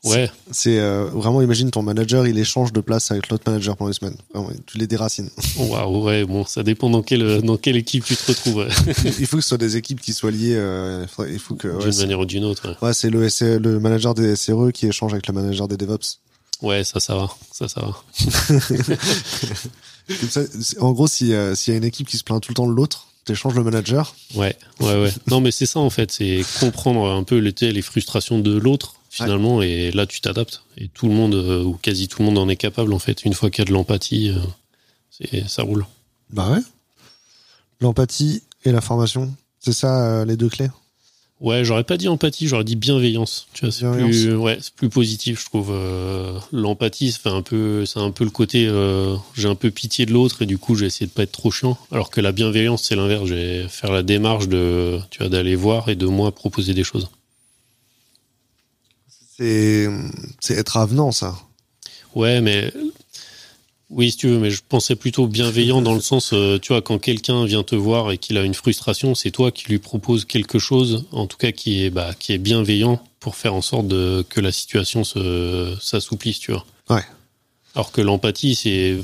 Ouais, 0.05 0.31
C'est 0.51 0.79
euh, 0.79 1.05
vraiment, 1.11 1.41
imagine 1.41 1.71
ton 1.71 1.81
manager, 1.81 2.25
il 2.25 2.37
échange 2.37 2.71
de 2.71 2.79
place 2.79 3.11
avec 3.11 3.27
l'autre 3.29 3.43
manager 3.45 3.75
pendant 3.75 3.89
une 3.89 3.93
semaine. 3.93 4.15
Vraiment, 4.33 4.49
tu 4.65 4.77
les 4.77 4.87
déracines. 4.87 5.29
waouh, 5.57 6.03
ouais, 6.05 6.23
bon, 6.23 6.45
ça 6.45 6.63
dépend 6.63 6.89
dans 6.89 7.01
quelle, 7.01 7.41
dans 7.41 7.57
quelle 7.57 7.75
équipe 7.75 8.05
tu 8.05 8.15
te 8.15 8.27
retrouves, 8.31 8.55
ouais. 8.57 8.69
il 9.19 9.25
faut 9.27 9.37
que 9.37 9.43
ce 9.43 9.49
soit 9.49 9.57
des 9.57 9.75
équipes 9.75 9.99
qui 9.99 10.13
soient 10.13 10.31
liées. 10.31 10.55
euh, 10.55 11.05
il 11.29 11.39
faut 11.39 11.55
que. 11.55 11.67
Ouais, 11.67 11.89
d'une 11.89 11.99
manière 11.99 12.19
ou 12.19 12.25
d'une 12.25 12.45
autre. 12.45 12.77
ouais, 12.81 12.93
c'est 12.93 13.09
le, 13.09 13.79
manager 13.79 14.13
des 14.13 14.35
SRE 14.37 14.71
qui 14.73 14.87
échange 14.87 15.11
avec 15.13 15.27
le 15.27 15.33
manager 15.33 15.67
des 15.67 15.75
DevOps. 15.75 16.19
Ouais, 16.61 16.83
ça, 16.83 16.99
ça 16.99 17.15
va, 17.15 17.29
ça, 17.51 17.67
ça 17.67 17.81
va. 17.81 18.03
Comme 20.19 20.29
ça, 20.29 20.41
c'est- 20.61 20.79
en 20.79 20.91
gros, 20.91 21.07
si, 21.07 21.33
euh, 21.33 21.55
s'il 21.55 21.73
y 21.73 21.75
a 21.75 21.77
une 21.77 21.85
équipe 21.85 22.07
qui 22.07 22.17
se 22.17 22.23
plaint 22.23 22.41
tout 22.41 22.51
le 22.51 22.55
temps 22.55 22.67
de 22.67 22.73
l'autre, 22.73 23.07
tu 23.25 23.33
échanges 23.33 23.53
le 23.55 23.63
manager. 23.63 24.15
Ouais, 24.35 24.55
ouais, 24.79 25.01
ouais. 25.01 25.11
Non, 25.27 25.39
mais 25.41 25.51
c'est 25.51 25.65
ça 25.65 25.79
en 25.79 25.89
fait, 25.89 26.11
c'est 26.11 26.41
comprendre 26.59 27.05
un 27.11 27.23
peu 27.23 27.37
les, 27.37 27.53
les 27.71 27.81
frustrations 27.81 28.39
de 28.39 28.57
l'autre 28.57 28.95
finalement, 29.09 29.61
et 29.61 29.91
là 29.91 30.05
tu 30.05 30.21
t'adaptes. 30.21 30.63
Et 30.77 30.87
tout 30.87 31.07
le 31.07 31.13
monde, 31.13 31.35
euh, 31.35 31.63
ou 31.63 31.73
quasi 31.73 32.07
tout 32.07 32.21
le 32.21 32.27
monde 32.27 32.37
en 32.37 32.47
est 32.47 32.55
capable 32.55 32.93
en 32.93 32.99
fait. 32.99 33.25
Une 33.25 33.33
fois 33.33 33.49
qu'il 33.49 33.63
y 33.63 33.67
a 33.67 33.69
de 33.69 33.73
l'empathie, 33.73 34.31
euh, 35.33 35.41
ça 35.47 35.63
roule. 35.63 35.85
Bah 36.29 36.51
ouais. 36.51 36.61
L'empathie 37.81 38.43
et 38.65 38.71
la 38.71 38.81
formation, 38.81 39.33
C'est 39.59 39.73
ça 39.73 40.23
les 40.25 40.37
deux 40.37 40.49
clés? 40.49 40.69
Ouais, 41.41 41.63
j'aurais 41.63 41.85
pas 41.85 41.95
dit 41.95 42.09
empathie, 42.09 42.49
j'aurais 42.49 42.65
dit 42.65 42.75
bienveillance. 42.75 43.47
Tu 43.53 43.65
vois, 43.65 43.71
c'est 43.71 43.89
plus, 43.89 44.35
ouais, 44.35 44.57
c'est 44.59 44.73
plus 44.73 44.89
positif, 44.89 45.39
je 45.39 45.45
trouve. 45.45 45.73
L'empathie, 46.51 47.13
c'est 47.13 47.29
un 47.29 47.41
peu, 47.41 47.85
c'est 47.85 47.99
un 47.99 48.11
peu 48.11 48.25
le 48.25 48.29
côté, 48.29 48.69
j'ai 49.35 49.47
un 49.47 49.55
peu 49.55 49.71
pitié 49.71 50.05
de 50.05 50.11
l'autre 50.11 50.41
et 50.41 50.45
du 50.45 50.57
coup, 50.57 50.75
j'ai 50.75 50.87
essayé 50.87 51.07
de 51.07 51.11
pas 51.11 51.23
être 51.23 51.31
trop 51.31 51.49
chiant. 51.49 51.77
Alors 51.93 52.09
que 52.09 52.19
la 52.19 52.33
bienveillance, 52.33 52.83
c'est 52.83 52.97
l'inverse. 52.97 53.25
Je 53.25 53.35
vais 53.35 53.67
faire 53.69 53.93
la 53.93 54.03
démarche 54.03 54.49
de, 54.49 54.99
tu 55.11 55.19
vois, 55.19 55.29
d'aller 55.29 55.55
voir 55.55 55.87
et 55.87 55.95
de 55.95 56.07
moi 56.07 56.33
proposer 56.33 56.73
des 56.73 56.83
choses. 56.83 57.07
C'est, 59.39 59.87
être 60.49 60.77
avenant, 60.77 61.11
ça. 61.11 61.35
Ouais, 62.13 62.41
mais 62.41 62.73
oui, 63.89 64.11
si 64.11 64.17
tu 64.17 64.27
veux, 64.27 64.37
mais 64.37 64.51
je 64.51 64.61
pensais 64.67 64.95
plutôt 64.95 65.27
bienveillant 65.27 65.81
dans 65.81 65.93
le 65.93 66.01
sens, 66.01 66.31
euh, 66.33 66.59
tu 66.59 66.73
vois, 66.73 66.81
quand 66.81 66.99
quelqu'un 66.99 67.45
vient 67.45 67.63
te 67.63 67.75
voir 67.75 68.11
et 68.11 68.17
qu'il 68.17 68.37
a 68.37 68.43
une 68.43 68.53
frustration, 68.53 69.15
c'est 69.15 69.31
toi 69.31 69.51
qui 69.51 69.67
lui 69.67 69.79
proposes 69.79 70.25
quelque 70.25 70.59
chose, 70.59 71.05
en 71.11 71.25
tout 71.25 71.37
cas 71.37 71.51
qui 71.51 71.85
est, 71.85 71.89
bah, 71.89 72.13
qui 72.17 72.33
est 72.33 72.37
bienveillant 72.37 73.01
pour 73.19 73.35
faire 73.35 73.53
en 73.53 73.61
sorte 73.61 73.87
de, 73.87 74.25
que 74.29 74.41
la 74.41 74.51
situation 74.51 75.03
se, 75.03 75.75
s'assouplisse, 75.81 76.39
tu 76.39 76.51
vois. 76.51 76.65
Ouais. 76.89 77.03
Alors 77.75 77.91
que 77.91 78.01
l'empathie, 78.01 78.55
c'est 78.55 78.97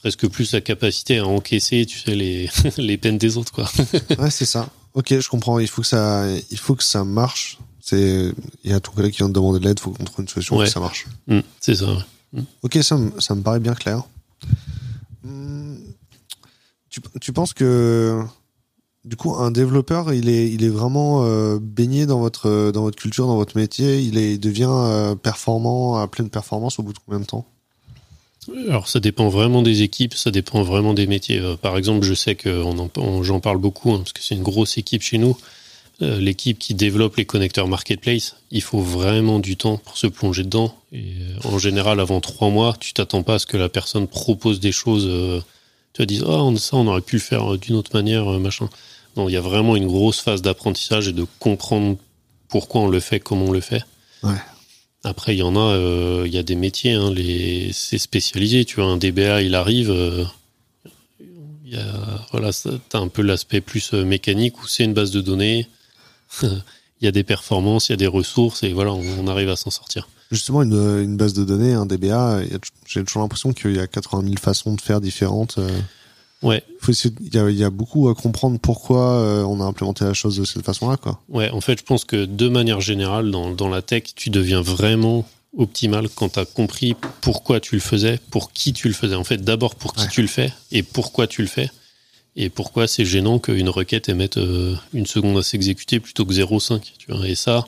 presque 0.00 0.28
plus 0.28 0.52
la 0.52 0.60
capacité 0.60 1.18
à 1.18 1.26
encaisser, 1.26 1.86
tu 1.86 1.98
sais, 1.98 2.14
les, 2.14 2.50
les 2.78 2.96
peines 2.96 3.18
des 3.18 3.36
autres, 3.36 3.52
quoi. 3.52 3.70
ouais, 4.18 4.30
c'est 4.30 4.46
ça. 4.46 4.68
Ok, 4.94 5.18
je 5.18 5.28
comprends. 5.28 5.58
Il 5.58 5.68
faut 5.68 5.82
que 5.82 5.88
ça, 5.88 6.26
il 6.50 6.58
faut 6.58 6.74
que 6.74 6.82
ça 6.82 7.04
marche. 7.04 7.58
C'est, 7.88 8.32
il 8.64 8.70
y 8.70 8.74
a 8.74 8.80
ton 8.80 8.92
collègue 8.92 9.12
qui 9.12 9.18
vient 9.18 9.30
de 9.30 9.32
demander 9.32 9.60
de 9.60 9.64
l'aide, 9.64 9.78
il 9.78 9.82
faut 9.82 9.92
qu'on 9.92 10.04
trouve 10.04 10.20
une 10.20 10.28
solution 10.28 10.56
pour 10.56 10.64
que 10.64 10.70
ça 10.70 10.80
marche. 10.80 11.06
Mmh, 11.26 11.38
c'est 11.58 11.74
ça, 11.74 11.86
ouais. 11.86 12.02
Mm. 12.34 12.42
Ok, 12.62 12.78
ça, 12.82 12.98
ça 13.18 13.34
me 13.34 13.40
paraît 13.40 13.60
bien 13.60 13.74
clair. 13.74 14.02
Mm. 15.24 15.76
Tu, 16.90 17.00
tu, 17.20 17.32
penses 17.32 17.54
que 17.54 18.22
du 19.04 19.16
coup 19.16 19.34
un 19.36 19.50
développeur 19.50 20.12
il 20.12 20.28
est 20.28 20.50
il 20.50 20.64
est 20.64 20.68
vraiment 20.68 21.24
euh, 21.24 21.58
baigné 21.60 22.06
dans 22.06 22.18
votre 22.18 22.72
dans 22.72 22.82
votre 22.82 22.98
culture 22.98 23.26
dans 23.26 23.36
votre 23.36 23.56
métier 23.56 24.00
il 24.00 24.18
est 24.18 24.32
il 24.34 24.40
devient 24.40 24.70
euh, 24.70 25.14
performant 25.14 25.96
à 25.96 26.08
pleine 26.08 26.30
performance 26.30 26.78
au 26.78 26.82
bout 26.82 26.92
de 26.92 26.98
combien 27.04 27.20
de 27.20 27.26
temps? 27.26 27.46
Alors 28.68 28.88
ça 28.88 29.00
dépend 29.00 29.28
vraiment 29.28 29.62
des 29.62 29.82
équipes, 29.82 30.14
ça 30.14 30.30
dépend 30.30 30.62
vraiment 30.62 30.94
des 30.94 31.06
métiers. 31.06 31.40
Euh, 31.40 31.56
par 31.56 31.76
exemple, 31.76 32.04
je 32.04 32.14
sais 32.14 32.34
que 32.34 32.62
j'en 33.22 33.40
parle 33.40 33.58
beaucoup 33.58 33.92
hein, 33.92 33.98
parce 33.98 34.12
que 34.12 34.22
c'est 34.22 34.34
une 34.34 34.42
grosse 34.42 34.78
équipe 34.78 35.02
chez 35.02 35.18
nous. 35.18 35.36
Euh, 36.00 36.20
l'équipe 36.20 36.60
qui 36.60 36.74
développe 36.74 37.16
les 37.16 37.24
connecteurs 37.24 37.66
marketplace, 37.66 38.36
il 38.52 38.62
faut 38.62 38.80
vraiment 38.80 39.40
du 39.40 39.56
temps 39.56 39.78
pour 39.78 39.98
se 39.98 40.06
plonger 40.06 40.44
dedans. 40.44 40.72
Et 40.92 41.14
euh, 41.20 41.48
en 41.48 41.58
général, 41.58 41.98
avant 41.98 42.20
trois 42.20 42.50
mois, 42.50 42.76
tu 42.78 42.92
t'attends 42.92 43.24
pas 43.24 43.34
à 43.34 43.38
ce 43.40 43.46
que 43.46 43.56
la 43.56 43.68
personne 43.68 44.06
propose 44.06 44.60
des 44.60 44.70
choses. 44.70 45.06
Euh, 45.08 45.40
tu 45.94 46.02
vas 46.02 46.06
dire, 46.06 46.28
oh, 46.28 46.56
ça, 46.56 46.76
on 46.76 46.86
aurait 46.86 47.00
pu 47.00 47.16
le 47.16 47.22
faire 47.22 47.58
d'une 47.58 47.74
autre 47.74 47.90
manière, 47.94 48.26
machin. 48.38 48.68
Non, 49.16 49.28
il 49.28 49.32
y 49.32 49.36
a 49.36 49.40
vraiment 49.40 49.74
une 49.74 49.88
grosse 49.88 50.20
phase 50.20 50.40
d'apprentissage 50.40 51.08
et 51.08 51.12
de 51.12 51.26
comprendre 51.40 51.96
pourquoi 52.48 52.82
on 52.82 52.86
le 52.86 53.00
fait, 53.00 53.18
comment 53.18 53.46
on 53.46 53.52
le 53.52 53.60
fait. 53.60 53.82
Ouais. 54.22 54.36
Après, 55.02 55.34
il 55.34 55.38
y 55.38 55.42
en 55.42 55.56
a, 55.56 55.76
il 56.24 56.32
y 56.32 56.38
a 56.38 56.44
des 56.44 56.54
métiers, 56.54 56.92
hein, 56.92 57.10
les, 57.10 57.72
c'est 57.72 57.98
spécialisé. 57.98 58.64
Tu 58.64 58.76
vois, 58.76 58.84
un 58.84 58.98
DBA, 58.98 59.42
il 59.42 59.56
arrive. 59.56 59.92
il 61.64 61.72
y 61.72 61.76
a, 61.76 62.26
voilà, 62.30 62.50
t'as 62.88 63.00
un 63.00 63.08
peu 63.08 63.22
l'aspect 63.22 63.60
plus 63.60 63.94
mécanique 63.94 64.62
où 64.62 64.68
c'est 64.68 64.84
une 64.84 64.94
base 64.94 65.10
de 65.10 65.20
données 65.20 65.66
il 66.42 67.04
y 67.04 67.06
a 67.06 67.12
des 67.12 67.24
performances, 67.24 67.88
il 67.88 67.92
y 67.92 67.94
a 67.94 67.96
des 67.96 68.06
ressources 68.06 68.62
et 68.62 68.72
voilà, 68.72 68.92
on, 68.92 69.26
arrive 69.26 69.48
à 69.48 69.56
s'en 69.56 69.70
sortir. 69.70 70.08
Justement, 70.30 70.62
une, 70.62 70.74
une, 70.74 71.16
base 71.16 71.32
de 71.32 71.44
données, 71.44 71.72
un 71.72 71.86
DBA, 71.86 72.42
j'ai 72.86 73.02
toujours 73.04 73.22
l'impression 73.22 73.52
qu'il 73.52 73.76
y 73.76 73.80
a 73.80 73.86
80 73.86 74.22
000 74.24 74.34
façons 74.36 74.74
de 74.74 74.80
faire 74.80 75.00
différentes. 75.00 75.56
Euh. 75.58 75.80
Ouais. 76.42 76.62
Il 76.86 77.34
y, 77.34 77.38
a, 77.38 77.50
y 77.50 77.64
a 77.64 77.70
beaucoup 77.70 78.08
à 78.08 78.14
comprendre 78.14 78.58
pourquoi 78.60 79.14
euh, 79.14 79.42
on 79.42 79.60
a 79.60 79.64
implémenté 79.64 80.04
la 80.04 80.14
chose 80.14 80.36
de 80.36 80.44
cette 80.44 80.64
façon-là, 80.64 80.96
quoi. 80.96 81.20
Ouais, 81.28 81.50
en 81.50 81.60
fait, 81.60 81.78
je 81.78 81.84
pense 81.84 82.04
que 82.04 82.26
de 82.26 82.48
manière 82.48 82.80
générale, 82.80 83.30
dans, 83.30 83.50
dans 83.50 83.68
la 83.68 83.82
tech, 83.82 84.02
tu 84.14 84.30
deviens 84.30 84.60
vraiment 84.60 85.26
optimal 85.56 86.08
quand 86.08 86.30
tu 86.30 86.38
as 86.38 86.44
compris 86.44 86.94
pourquoi 87.20 87.58
tu 87.60 87.74
le 87.74 87.80
faisais, 87.80 88.20
pour 88.30 88.52
qui 88.52 88.72
tu 88.72 88.88
le 88.88 88.94
faisais. 88.94 89.14
En 89.14 89.24
fait, 89.24 89.38
d'abord 89.38 89.74
pour 89.74 89.94
qui 89.94 90.06
tu 90.08 90.22
le 90.22 90.28
fais 90.28 90.52
et 90.70 90.82
pourquoi 90.82 91.26
tu 91.26 91.42
le 91.42 91.48
fais 91.48 91.70
et 92.40 92.50
pourquoi 92.50 92.86
c'est 92.86 93.04
gênant 93.04 93.40
qu'une 93.40 93.68
requête 93.68 94.08
émette 94.08 94.38
euh, 94.38 94.76
une 94.94 95.06
seconde 95.06 95.36
à 95.38 95.42
s'exécuter 95.42 95.98
plutôt 95.98 96.24
que 96.24 96.32
0,5 96.32 96.80
tu 96.96 97.12
vois. 97.12 97.28
Et 97.28 97.34
ça 97.34 97.66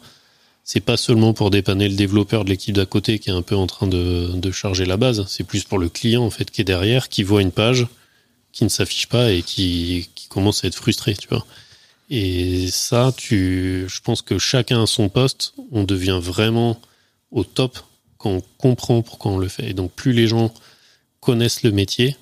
c'est 0.63 0.81
pas 0.81 0.97
seulement 0.97 1.35
pour 1.35 1.51
dépanner 1.51 1.89
le 1.89 1.97
développeur 1.97 2.45
de 2.45 2.51
l'équipe 2.51 2.75
d'à 2.75 2.87
côté 2.87 3.19
qui 3.19 3.31
est 3.31 3.33
un 3.33 3.43
peu 3.43 3.57
en 3.57 3.67
train 3.67 3.89
de, 3.89 4.51
charger 4.53 4.85
la 4.87 4.97
base 4.97 5.27
c'est 5.27 5.43
plus 5.43 5.65
pour 5.65 5.79
le 5.79 5.89
client 5.89 6.23
en 6.23 6.31
fait 6.31 6.51
qui 6.53 6.61
est 6.61 6.65
derrière 6.65 7.09
qui 7.09 7.25
voit 7.25 7.43
une 7.43 7.51
page 7.51 7.89
qui 8.53 8.63
ne 8.63 8.69
s'affiche 8.69 9.09
pas 9.09 9.33
et 9.33 9.43
qui, 9.43 10.09
commence 10.29 10.65
à 10.65 10.69
être 10.69 10.77
frustré 10.77 11.15
tu 11.15 11.27
vois. 11.29 11.45
Et 12.09 12.69
ça 12.69 13.13
tu 13.17 13.87
je 13.89 14.01
pense 14.01 14.23
que 14.23 14.39
chacun 14.39 14.85
à 14.85 14.87
son 14.87 15.09
poste 15.09 15.53
on 15.73 15.83
devient 15.83 16.21
vraiment 16.23 16.81
au 17.33 17.43
top 17.43 17.81
quand 18.19 18.31
on 18.31 18.43
comprend 18.57 19.03
pourquoi 19.03 19.33
on 19.33 19.39
le 19.39 19.49
fait. 19.49 19.71
Et 19.71 19.75
donc 19.75 19.91
plus 19.91 20.13
les 20.13 20.29
gens 20.29 20.55
connaissent 21.19 21.65
le 21.65 21.73
métier 21.73 22.17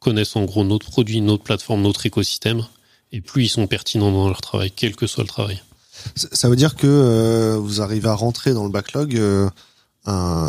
connaissent 0.00 0.36
en 0.36 0.44
gros 0.44 0.64
notre 0.64 0.90
produit, 0.90 1.20
notre 1.20 1.42
plateforme, 1.42 1.82
notre 1.82 2.06
écosystème, 2.06 2.64
et 3.12 3.20
plus 3.20 3.44
ils 3.44 3.48
sont 3.48 3.66
pertinents 3.66 4.12
dans 4.12 4.28
leur 4.28 4.40
travail, 4.40 4.70
quel 4.74 4.96
que 4.96 5.06
soit 5.06 5.24
le 5.24 5.28
travail. 5.28 5.62
Ça 6.14 6.48
veut 6.48 6.56
dire 6.56 6.76
que 6.76 6.86
euh, 6.86 7.56
vous 7.58 7.80
arrivez 7.80 8.08
à 8.08 8.14
rentrer 8.14 8.54
dans 8.54 8.64
le 8.64 8.70
backlog 8.70 9.16
euh, 9.16 9.48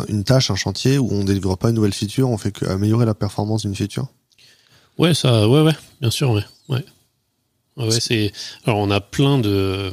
une 0.08 0.24
tâche, 0.24 0.50
un 0.50 0.56
chantier 0.56 0.98
où 0.98 1.10
on 1.12 1.24
délivre 1.24 1.56
pas 1.56 1.70
une 1.70 1.74
nouvelle 1.74 1.92
feature, 1.92 2.30
on 2.30 2.38
fait 2.38 2.52
qu'améliorer 2.52 3.04
la 3.04 3.14
performance 3.14 3.62
d'une 3.62 3.74
feature? 3.74 4.08
Ouais, 4.98 5.14
ça, 5.14 5.48
ouais, 5.48 5.62
ouais, 5.62 5.74
bien 6.00 6.10
sûr, 6.10 6.30
ouais, 6.30 6.44
ouais. 6.68 6.84
ouais 7.76 8.00
c'est. 8.00 8.32
Alors, 8.64 8.78
on 8.78 8.90
a 8.90 9.00
plein 9.00 9.38
de 9.38 9.92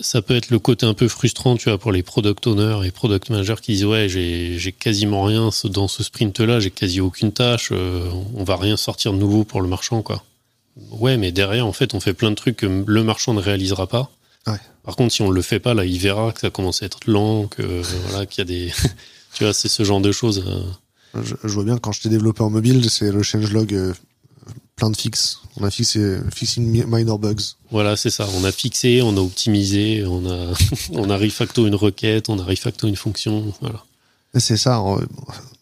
ça 0.00 0.22
peut 0.22 0.36
être 0.36 0.50
le 0.50 0.58
côté 0.58 0.86
un 0.86 0.94
peu 0.94 1.08
frustrant, 1.08 1.56
tu 1.56 1.68
vois, 1.68 1.78
pour 1.78 1.90
les 1.90 2.04
product 2.04 2.46
owners 2.46 2.86
et 2.86 2.92
product 2.92 3.30
managers 3.30 3.56
qui 3.60 3.72
disent 3.72 3.84
ouais, 3.84 4.08
j'ai 4.08 4.72
quasiment 4.78 5.24
rien 5.24 5.50
dans 5.64 5.88
ce 5.88 6.04
sprint-là, 6.04 6.60
j'ai 6.60 6.70
quasi 6.70 7.00
aucune 7.00 7.32
tâche, 7.32 7.70
euh, 7.72 8.08
on 8.34 8.44
va 8.44 8.56
rien 8.56 8.76
sortir 8.76 9.12
de 9.12 9.18
nouveau 9.18 9.44
pour 9.44 9.60
le 9.60 9.68
marchand, 9.68 10.02
quoi. 10.02 10.22
Ouais, 10.90 11.16
mais 11.16 11.32
derrière, 11.32 11.66
en 11.66 11.72
fait, 11.72 11.94
on 11.94 12.00
fait 12.00 12.14
plein 12.14 12.30
de 12.30 12.36
trucs 12.36 12.56
que 12.56 12.84
le 12.86 13.04
marchand 13.04 13.34
ne 13.34 13.40
réalisera 13.40 13.86
pas. 13.88 14.10
Ouais. 14.46 14.58
Par 14.84 14.96
contre, 14.96 15.12
si 15.12 15.22
on 15.22 15.30
le 15.30 15.42
fait 15.42 15.58
pas, 15.58 15.74
là, 15.74 15.84
il 15.84 15.98
verra 15.98 16.32
que 16.32 16.40
ça 16.40 16.50
commence 16.50 16.82
à 16.82 16.86
être 16.86 17.00
lent, 17.06 17.48
que 17.48 17.62
voilà, 18.08 18.26
qu'il 18.26 18.38
y 18.38 18.42
a 18.42 18.44
des, 18.44 18.72
tu 19.34 19.44
vois, 19.44 19.52
c'est 19.52 19.68
ce 19.68 19.82
genre 19.82 20.00
de 20.00 20.12
choses. 20.12 20.44
Euh. 20.46 21.22
Je, 21.22 21.34
je, 21.42 21.52
vois 21.52 21.64
bien 21.64 21.76
quand 21.76 21.92
j'étais 21.92 22.08
développeur 22.08 22.48
mobile, 22.48 22.88
c'est 22.88 23.10
le 23.10 23.22
changelog 23.22 23.74
euh, 23.74 23.92
plein 24.82 24.90
de 24.90 24.96
fixes. 24.96 25.38
On 25.60 25.64
a 25.64 25.70
fixé 25.70 26.18
fixing 26.34 26.84
minor 26.88 27.20
bugs. 27.20 27.54
Voilà, 27.70 27.96
c'est 27.96 28.10
ça. 28.10 28.26
On 28.36 28.42
a 28.42 28.50
fixé, 28.50 29.00
on 29.00 29.16
a 29.16 29.20
optimisé, 29.20 30.04
on 30.04 30.28
a 30.28 30.52
on 30.90 31.08
a 31.08 31.16
refacto 31.16 31.68
une 31.68 31.76
requête, 31.76 32.28
on 32.28 32.38
a 32.40 32.42
refacto 32.42 32.88
une 32.88 32.96
fonction. 32.96 33.52
Voilà. 33.60 33.84
C'est 34.34 34.56
ça. 34.56 34.82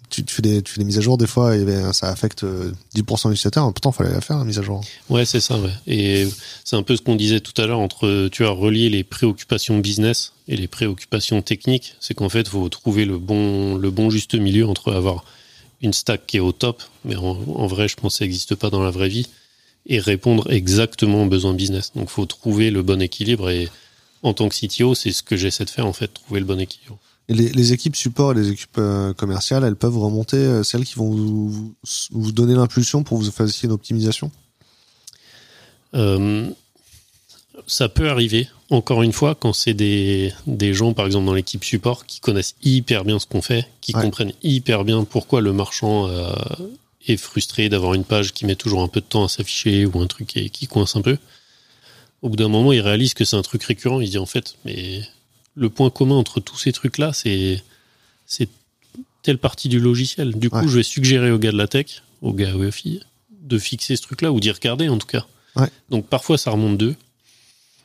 Tu, 0.09 0.25
fais 0.27 0.41
des 0.41 0.63
tu 0.63 0.73
fais 0.73 0.79
des 0.79 0.87
mises 0.87 0.97
à 0.97 1.03
jour 1.03 1.19
des 1.19 1.27
fois 1.27 1.55
et 1.55 1.65
ben, 1.65 1.93
ça 1.93 2.09
affecte 2.09 2.45
10% 2.45 2.47
euh, 2.47 2.71
des 2.95 3.35
utilisateurs. 3.35 3.71
Pourtant, 3.75 3.91
il 3.91 3.97
fallait 3.97 4.15
la 4.15 4.23
faire 4.23 4.39
la 4.39 4.45
mise 4.45 4.59
à 4.59 4.63
jour. 4.63 4.81
Ouais, 5.11 5.27
c'est 5.27 5.41
ça. 5.41 5.59
Ouais. 5.59 5.71
Et 5.87 6.27
c'est 6.65 6.77
un 6.77 6.83
peu 6.83 6.97
ce 6.97 7.03
qu'on 7.03 7.17
disait 7.17 7.41
tout 7.41 7.61
à 7.61 7.67
l'heure 7.67 7.81
entre 7.81 8.29
tu 8.29 8.47
as 8.47 8.51
relié 8.51 8.89
les 8.89 9.05
préoccupations 9.05 9.79
business 9.81 10.33
et 10.49 10.57
les 10.57 10.67
préoccupations 10.67 11.43
techniques. 11.43 11.95
C'est 12.01 12.15
qu'en 12.15 12.31
fait, 12.31 12.41
il 12.41 12.49
faut 12.49 12.71
trouver 12.71 13.05
le 13.05 13.19
bon 13.19 13.77
le 13.77 13.91
bon 13.91 14.09
juste 14.09 14.35
milieu 14.35 14.67
entre 14.67 14.95
avoir 14.95 15.27
une 15.83 15.93
stack 15.93 16.27
qui 16.27 16.37
est 16.37 16.41
au 16.41 16.53
top, 16.53 16.83
mais 17.05 17.17
en, 17.17 17.67
vrai, 17.67 17.89
je 17.89 17.97
pense 17.97 18.15
que 18.15 18.19
ça 18.19 18.25
n'existe 18.25 18.55
pas 18.55 18.71
dans 18.71 18.83
la 18.83 18.91
vraie 18.91 19.09
vie, 19.09 19.27
et 19.87 19.99
répondre 19.99 20.51
exactement 20.51 21.23
aux 21.23 21.27
besoins 21.27 21.55
business. 21.55 21.93
Donc, 21.95 22.09
il 22.09 22.13
faut 22.13 22.27
trouver 22.27 22.71
le 22.71 22.83
bon 22.83 23.01
équilibre, 23.01 23.51
et 23.51 23.69
en 24.23 24.35
tant 24.35 24.49
que 24.49 24.55
CTO, 24.55 24.95
c'est 24.95 25.13
ce 25.13 25.23
que 25.23 25.37
j'essaie 25.37 25.65
de 25.65 25.71
faire, 25.71 25.87
en 25.87 25.93
fait, 25.93 26.09
trouver 26.09 26.41
le 26.41 26.47
bon 26.47 26.61
équilibre. 26.61 26.99
Et 27.29 27.35
les, 27.35 27.73
équipes 27.73 27.95
support 27.95 28.33
et 28.33 28.35
les 28.35 28.51
équipes 28.51 28.79
euh, 28.79 29.15
commerciales, 29.15 29.63
elles 29.63 29.77
peuvent 29.77 29.97
remonter, 29.97 30.37
euh, 30.37 30.65
celles 30.65 30.85
qui 30.85 30.97
vont 30.97 31.11
vous, 31.11 31.75
vous 32.11 32.33
donner 32.33 32.55
l'impulsion 32.55 33.05
pour 33.05 33.19
vous 33.19 33.31
faire 33.31 33.47
une 33.63 33.71
optimisation? 33.71 34.33
Euh, 35.95 36.51
ça 37.67 37.89
peut 37.89 38.09
arriver, 38.09 38.49
encore 38.71 39.03
une 39.03 39.13
fois, 39.13 39.35
quand 39.35 39.53
c'est 39.53 39.75
des, 39.75 40.33
des 40.47 40.75
gens, 40.75 40.93
par 40.93 41.07
exemple, 41.07 41.27
dans 41.27 41.35
l'équipe 41.35 41.65
support, 41.65 42.07
qui 42.07 42.21
connaissent 42.21 42.55
hyper 42.63 43.05
bien 43.05 43.19
ce 43.19 43.27
qu'on 43.27 43.43
fait, 43.43 43.69
qui 43.81 43.93
comprennent 43.93 44.33
hyper 44.43 44.85
bien 44.85 45.05
pourquoi 45.05 45.41
le 45.41 45.53
marchand 45.53 46.09
euh, 46.09 46.33
est 47.07 47.17
frustré 47.17 47.69
d'avoir 47.69 47.95
une 47.95 48.05
page 48.05 48.33
qui 48.33 48.47
met 48.47 48.57
toujours 48.57 48.83
un 48.83 48.89
peu 48.89 49.01
de 49.01 49.07
temps 49.07 49.25
à 49.25 49.29
s'afficher 49.29 49.87
ou 49.87 50.01
un 50.01 50.07
truc 50.07 50.29
qui, 50.29 50.51
qui, 50.51 50.67
coince 50.67 50.97
un 50.97 51.03
peu. 51.03 51.19
Au 52.23 52.29
bout 52.29 52.37
d'un 52.37 52.49
moment, 52.49 52.73
il 52.73 52.81
réalise 52.81 53.15
que 53.15 53.25
c'est 53.25 53.37
un 53.37 53.43
truc 53.43 53.63
récurrent. 53.65 54.01
Il 54.01 54.11
dit, 54.11 54.19
en 54.19 54.27
fait, 54.27 54.57
mais 54.65 55.03
le 55.55 55.71
point 55.71 55.91
commun 55.91 56.17
entre 56.17 56.41
tous 56.41 56.59
ces 56.59 56.73
trucs-là, 56.73 57.13
c'est, 57.13 57.63
c'est 58.27 58.49
telle 59.23 59.39
partie 59.39 59.69
du 59.69 59.81
logiciel. 59.81 60.35
Du 60.35 60.51
coup, 60.51 60.69
je 60.69 60.77
vais 60.77 60.83
suggérer 60.83 61.31
aux 61.31 61.39
gars 61.39 61.53
de 61.53 61.57
la 61.57 61.69
tech, 61.69 62.03
aux 62.23 62.33
gars 62.33 62.55
ou 62.55 62.65
aux 62.65 62.71
filles, 62.71 63.03
de 63.43 63.59
fixer 63.59 63.97
ce 63.97 64.03
truc-là 64.03 64.33
ou 64.33 64.41
d'y 64.41 64.51
regarder, 64.51 64.89
en 64.89 64.99
tout 64.99 65.07
cas. 65.07 65.27
Donc, 65.89 66.07
parfois, 66.07 66.39
ça 66.39 66.51
remonte 66.51 66.79
d'eux. 66.79 66.95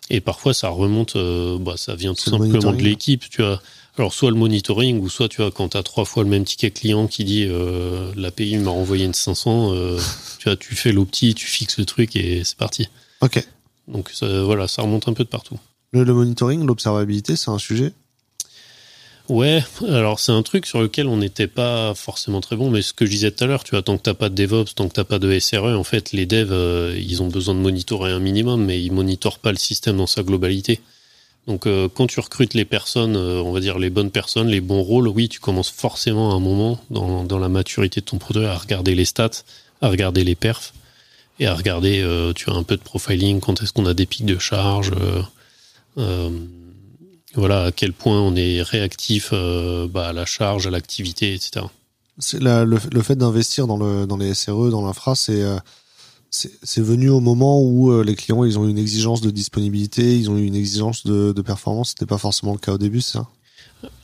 Et 0.09 0.21
parfois, 0.21 0.53
ça 0.53 0.69
remonte, 0.69 1.15
euh, 1.15 1.57
bah, 1.59 1.75
ça 1.77 1.95
vient 1.95 2.13
tout 2.13 2.29
simplement 2.29 2.73
de 2.73 2.81
l'équipe, 2.81 3.29
tu 3.29 3.41
vois. 3.41 3.61
Alors, 3.97 4.13
soit 4.13 4.29
le 4.29 4.35
monitoring, 4.35 4.99
ou 4.99 5.09
soit, 5.09 5.29
tu 5.29 5.41
vois, 5.41 5.51
quand 5.51 5.69
tu 5.69 5.77
as 5.77 5.83
trois 5.83 6.05
fois 6.05 6.23
le 6.23 6.29
même 6.29 6.43
ticket 6.43 6.69
client 6.69 7.07
qui 7.07 7.23
dit 7.23 7.47
euh, 7.49 8.11
l'API 8.15 8.57
m'a 8.57 8.71
renvoyé 8.71 9.05
une 9.05 9.13
500, 9.13 9.73
euh, 9.73 9.97
tu 10.39 10.49
vois, 10.49 10.57
tu 10.57 10.75
fais 10.75 10.91
l'opti, 10.91 11.33
tu 11.33 11.47
fixes 11.47 11.79
le 11.79 11.85
truc 11.85 12.15
et 12.15 12.43
c'est 12.43 12.57
parti. 12.57 12.89
Ok. 13.21 13.45
Donc 13.87 14.11
voilà, 14.21 14.67
ça 14.67 14.81
remonte 14.81 15.07
un 15.07 15.13
peu 15.13 15.23
de 15.23 15.29
partout. 15.29 15.59
Le, 15.91 16.03
le 16.03 16.13
monitoring, 16.13 16.65
l'observabilité, 16.65 17.35
c'est 17.35 17.51
un 17.51 17.59
sujet 17.59 17.93
Ouais, 19.27 19.63
alors 19.87 20.19
c'est 20.19 20.31
un 20.31 20.43
truc 20.43 20.67
sur 20.67 20.81
lequel 20.81 21.07
on 21.07 21.17
n'était 21.17 21.47
pas 21.47 21.95
forcément 21.95 22.41
très 22.41 22.55
bon, 22.55 22.69
mais 22.69 22.83
ce 22.83 22.93
que 22.93 23.05
je 23.05 23.11
disais 23.11 23.31
tout 23.31 23.43
à 23.43 23.47
l'heure, 23.47 23.63
tu 23.63 23.71
vois, 23.71 23.81
tant 23.81 23.97
que 23.97 24.03
t'as 24.03 24.13
pas 24.13 24.29
de 24.29 24.35
DevOps, 24.35 24.75
tant 24.75 24.87
que 24.87 24.93
t'as 24.93 25.03
pas 25.03 25.17
de 25.17 25.39
SRE, 25.39 25.75
en 25.75 25.83
fait, 25.83 26.11
les 26.11 26.27
devs, 26.27 26.51
euh, 26.51 26.95
ils 26.95 27.23
ont 27.23 27.27
besoin 27.27 27.55
de 27.55 27.59
monitorer 27.59 28.11
un 28.11 28.19
minimum, 28.19 28.63
mais 28.63 28.79
ils 28.81 28.91
monitorent 28.91 29.39
pas 29.39 29.51
le 29.51 29.57
système 29.57 29.97
dans 29.97 30.05
sa 30.05 30.21
globalité. 30.21 30.79
Donc 31.47 31.65
euh, 31.65 31.89
quand 31.91 32.05
tu 32.05 32.19
recrutes 32.19 32.53
les 32.53 32.65
personnes, 32.65 33.15
euh, 33.15 33.41
on 33.41 33.51
va 33.51 33.61
dire 33.61 33.79
les 33.79 33.89
bonnes 33.89 34.11
personnes, 34.11 34.47
les 34.47 34.61
bons 34.61 34.81
rôles, 34.83 35.07
oui, 35.07 35.27
tu 35.27 35.39
commences 35.39 35.71
forcément 35.71 36.31
à 36.31 36.35
un 36.35 36.39
moment 36.39 36.79
dans, 36.91 37.23
dans 37.23 37.39
la 37.39 37.49
maturité 37.49 38.01
de 38.01 38.05
ton 38.05 38.19
produit 38.19 38.45
à 38.45 38.55
regarder 38.55 38.93
les 38.93 39.05
stats, 39.05 39.43
à 39.81 39.89
regarder 39.89 40.23
les 40.23 40.35
perfs 40.35 40.73
et 41.39 41.47
à 41.47 41.53
regarder, 41.55 42.01
tu 42.35 42.49
as 42.49 42.53
un 42.53 42.63
peu 42.63 42.77
de 42.77 42.81
profiling, 42.81 43.41
quand 43.41 43.61
est-ce 43.61 43.73
qu'on 43.73 43.85
a 43.85 43.93
des 43.93 44.05
pics 44.05 44.25
de 44.25 44.37
charge. 44.37 44.91
Euh, 45.97 46.29
voilà 47.35 47.65
à 47.65 47.71
quel 47.71 47.93
point 47.93 48.19
on 48.19 48.35
est 48.35 48.61
réactif 48.61 49.29
euh, 49.33 49.87
bah, 49.87 50.09
à 50.09 50.13
la 50.13 50.25
charge, 50.25 50.67
à 50.67 50.71
l'activité, 50.71 51.33
etc. 51.33 51.65
C'est 52.17 52.41
le, 52.41 52.63
le, 52.65 53.01
fait 53.01 53.15
d'investir 53.15 53.67
dans, 53.67 53.77
le, 53.77 54.05
dans 54.05 54.17
les 54.17 54.33
SRE, 54.33 54.69
dans 54.69 54.85
l'infra, 54.85 55.15
c'est 55.15 55.41
euh, 55.41 55.57
c'est 56.31 56.81
venu 56.81 57.09
au 57.09 57.19
moment 57.19 57.61
où 57.61 57.91
euh, 57.91 58.03
les 58.03 58.15
clients 58.15 58.43
ils 58.43 58.59
ont 58.59 58.67
une 58.67 58.77
exigence 58.77 59.21
de 59.21 59.31
disponibilité, 59.31 60.17
ils 60.17 60.29
ont 60.29 60.37
eu 60.37 60.45
une 60.45 60.55
exigence 60.55 61.05
de, 61.05 61.31
de 61.31 61.41
performance. 61.41 61.89
C'était 61.89 62.05
pas 62.05 62.17
forcément 62.17 62.53
le 62.53 62.59
cas 62.59 62.73
au 62.73 62.77
début, 62.77 63.01
ça? 63.01 63.27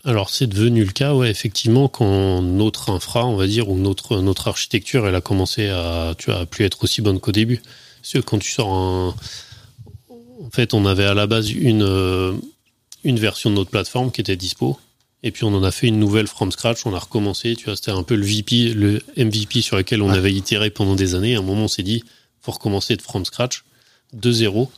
Alors 0.04 0.30
c'est 0.30 0.48
devenu 0.48 0.84
le 0.84 0.92
cas, 0.92 1.16
ouais, 1.16 1.30
effectivement, 1.30 1.88
quand 1.88 2.42
notre 2.42 2.90
infra, 2.90 3.26
on 3.26 3.36
va 3.36 3.48
dire, 3.48 3.70
ou 3.70 3.78
notre 3.78 4.22
notre 4.22 4.48
architecture, 4.48 5.08
elle 5.08 5.16
a 5.16 5.22
commencé 5.22 5.70
à, 5.70 6.14
tu 6.18 6.32
vois, 6.32 6.42
à 6.42 6.46
plus 6.46 6.66
être 6.66 6.84
aussi 6.84 7.02
bonne 7.02 7.20
qu'au 7.20 7.32
début. 7.32 7.62
Parce 8.02 8.14
que 8.14 8.20
quand 8.20 8.40
tu 8.40 8.52
sors 8.52 8.74
un, 8.74 9.16
en 10.10 10.50
fait, 10.52 10.74
on 10.74 10.86
avait 10.86 11.06
à 11.06 11.14
la 11.14 11.28
base 11.28 11.52
une 11.52 12.42
une 13.04 13.20
version 13.20 13.50
de 13.50 13.56
notre 13.56 13.70
plateforme 13.70 14.12
qui 14.12 14.22
était 14.22 14.36
dispo. 14.36 14.80
Et 15.24 15.32
puis 15.32 15.44
on 15.44 15.54
en 15.54 15.64
a 15.64 15.72
fait 15.72 15.88
une 15.88 16.00
nouvelle 16.00 16.28
from 16.28 16.52
scratch, 16.52 16.86
on 16.86 16.94
a 16.96 17.00
recommencé, 17.00 17.56
tu 17.56 17.66
vois, 17.66 17.76
c'était 17.76 17.92
un 17.92 18.04
peu 18.04 18.16
le 18.16 18.26
VP, 18.26 18.74
le 18.74 19.02
MVP 19.18 19.62
sur 19.62 19.78
lequel 19.78 20.02
on 20.02 20.10
avait 20.10 20.34
itéré 20.34 20.72
pendant 20.72 20.96
des 20.96 21.14
années. 21.14 21.36
À 21.36 21.40
un 21.40 21.44
moment, 21.44 21.66
on 21.66 21.68
s'est 21.68 21.84
dit, 21.84 22.04
faut 22.42 22.52
recommencer 22.52 22.96
de 22.96 23.02
from 23.02 23.24
scratch, 23.24 23.64
de 24.14 24.32
zéro. 24.32 24.72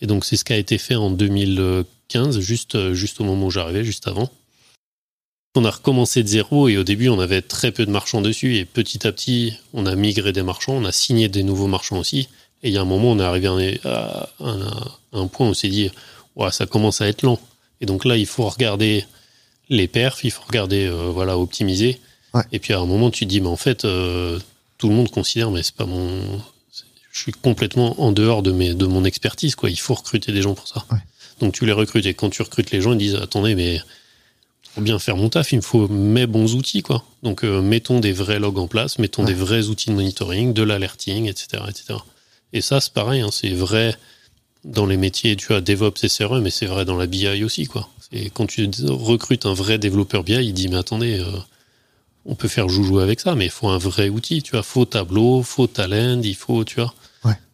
Et 0.00 0.06
donc 0.06 0.24
c'est 0.24 0.36
ce 0.36 0.44
qui 0.44 0.52
a 0.52 0.56
été 0.56 0.78
fait 0.78 0.94
en 0.94 1.10
2015, 1.10 2.40
juste, 2.40 2.92
juste 2.94 3.20
au 3.20 3.24
moment 3.24 3.46
où 3.46 3.50
j'arrivais, 3.50 3.84
juste 3.84 4.08
avant. 4.08 4.30
On 5.54 5.66
a 5.66 5.70
recommencé 5.70 6.22
de 6.22 6.28
zéro 6.28 6.68
et 6.68 6.78
au 6.78 6.84
début, 6.84 7.10
on 7.10 7.20
avait 7.20 7.42
très 7.42 7.72
peu 7.72 7.84
de 7.84 7.90
marchands 7.90 8.22
dessus 8.22 8.56
et 8.56 8.64
petit 8.64 9.06
à 9.06 9.12
petit, 9.12 9.52
on 9.74 9.84
a 9.84 9.94
migré 9.94 10.32
des 10.32 10.42
marchands, 10.42 10.72
on 10.72 10.84
a 10.86 10.92
signé 10.92 11.28
des 11.28 11.42
nouveaux 11.42 11.66
marchands 11.66 11.98
aussi. 11.98 12.28
Et 12.62 12.68
il 12.68 12.72
y 12.72 12.78
a 12.78 12.80
un 12.80 12.86
moment, 12.86 13.10
on 13.10 13.18
est 13.18 13.22
arrivé 13.22 13.78
à 13.84 14.28
un, 14.40 15.26
point 15.26 15.46
où 15.46 15.50
on 15.50 15.54
s'est 15.54 15.68
dit, 15.68 15.90
ouais, 16.36 16.50
ça 16.50 16.64
commence 16.64 17.02
à 17.02 17.08
être 17.08 17.22
lent. 17.22 17.38
Et 17.82 17.86
donc 17.86 18.06
là, 18.06 18.16
il 18.16 18.26
faut 18.26 18.48
regarder 18.48 19.04
les 19.68 19.88
perfs, 19.88 20.24
il 20.24 20.30
faut 20.30 20.44
regarder, 20.46 20.86
euh, 20.86 21.10
voilà, 21.10 21.36
optimiser. 21.36 22.00
Et 22.50 22.58
puis 22.58 22.72
à 22.72 22.78
un 22.78 22.86
moment, 22.86 23.10
tu 23.10 23.26
te 23.26 23.28
dis, 23.28 23.42
mais 23.42 23.48
en 23.48 23.56
fait, 23.56 23.84
euh, 23.84 24.38
tout 24.78 24.88
le 24.88 24.94
monde 24.94 25.10
considère, 25.10 25.50
mais 25.50 25.62
c'est 25.62 25.74
pas 25.74 25.84
mon, 25.84 26.40
je 27.12 27.20
suis 27.20 27.32
complètement 27.32 28.00
en 28.00 28.10
dehors 28.10 28.42
de 28.42 28.52
mes, 28.52 28.72
de 28.72 28.86
mon 28.86 29.04
expertise, 29.04 29.54
quoi. 29.54 29.68
Il 29.68 29.78
faut 29.78 29.94
recruter 29.94 30.32
des 30.32 30.40
gens 30.40 30.54
pour 30.54 30.66
ça. 30.66 30.86
Donc 31.40 31.52
tu 31.52 31.66
les 31.66 31.72
recrutes 31.72 32.06
et 32.06 32.14
quand 32.14 32.30
tu 32.30 32.40
recrutes 32.40 32.70
les 32.70 32.80
gens, 32.80 32.92
ils 32.92 32.98
disent, 32.98 33.16
attendez, 33.16 33.54
mais 33.54 33.80
pour 34.72 34.82
bien 34.82 34.98
faire 34.98 35.16
mon 35.16 35.28
taf, 35.28 35.52
il 35.52 35.56
me 35.56 35.62
faut 35.62 35.88
mes 35.88 36.26
bons 36.26 36.54
outils, 36.54 36.82
quoi. 36.82 37.04
Donc 37.22 37.44
euh, 37.44 37.60
mettons 37.60 38.00
des 38.00 38.12
vrais 38.12 38.38
logs 38.38 38.58
en 38.58 38.66
place, 38.66 38.98
mettons 38.98 39.24
des 39.24 39.34
vrais 39.34 39.68
outils 39.68 39.90
de 39.90 39.94
monitoring, 39.94 40.54
de 40.54 40.62
l'alerting, 40.62 41.28
etc., 41.28 41.64
etc. 41.68 41.98
Et 42.54 42.62
ça, 42.62 42.80
c'est 42.80 42.92
pareil, 42.92 43.20
hein, 43.20 43.30
c'est 43.30 43.50
vrai 43.50 43.94
dans 44.64 44.86
les 44.86 44.96
métiers, 44.96 45.36
tu 45.36 45.52
as 45.52 45.60
DevOps 45.60 46.04
et 46.04 46.08
CRE, 46.08 46.40
mais 46.40 46.50
c'est 46.50 46.66
vrai 46.66 46.84
dans 46.84 46.96
la 46.96 47.06
BI 47.06 47.42
aussi, 47.44 47.66
quoi. 47.66 47.88
Et 48.12 48.30
quand 48.30 48.46
tu 48.46 48.68
recrutes 48.84 49.46
un 49.46 49.54
vrai 49.54 49.78
développeur 49.78 50.22
BI, 50.22 50.34
il 50.34 50.52
dit, 50.52 50.68
mais 50.68 50.76
attendez, 50.76 51.18
euh, 51.18 51.30
on 52.24 52.34
peut 52.34 52.48
faire 52.48 52.68
joujou 52.68 52.98
avec 52.98 53.20
ça, 53.20 53.34
mais 53.34 53.46
il 53.46 53.50
faut 53.50 53.68
un 53.68 53.78
vrai 53.78 54.08
outil, 54.08 54.42
tu 54.42 54.52
vois. 54.52 54.62
Faut 54.62 54.84
tableau, 54.84 55.42
faut 55.42 55.66
talent, 55.66 56.20
il 56.22 56.36
faut, 56.36 56.64
tu 56.64 56.76
vois. 56.76 56.94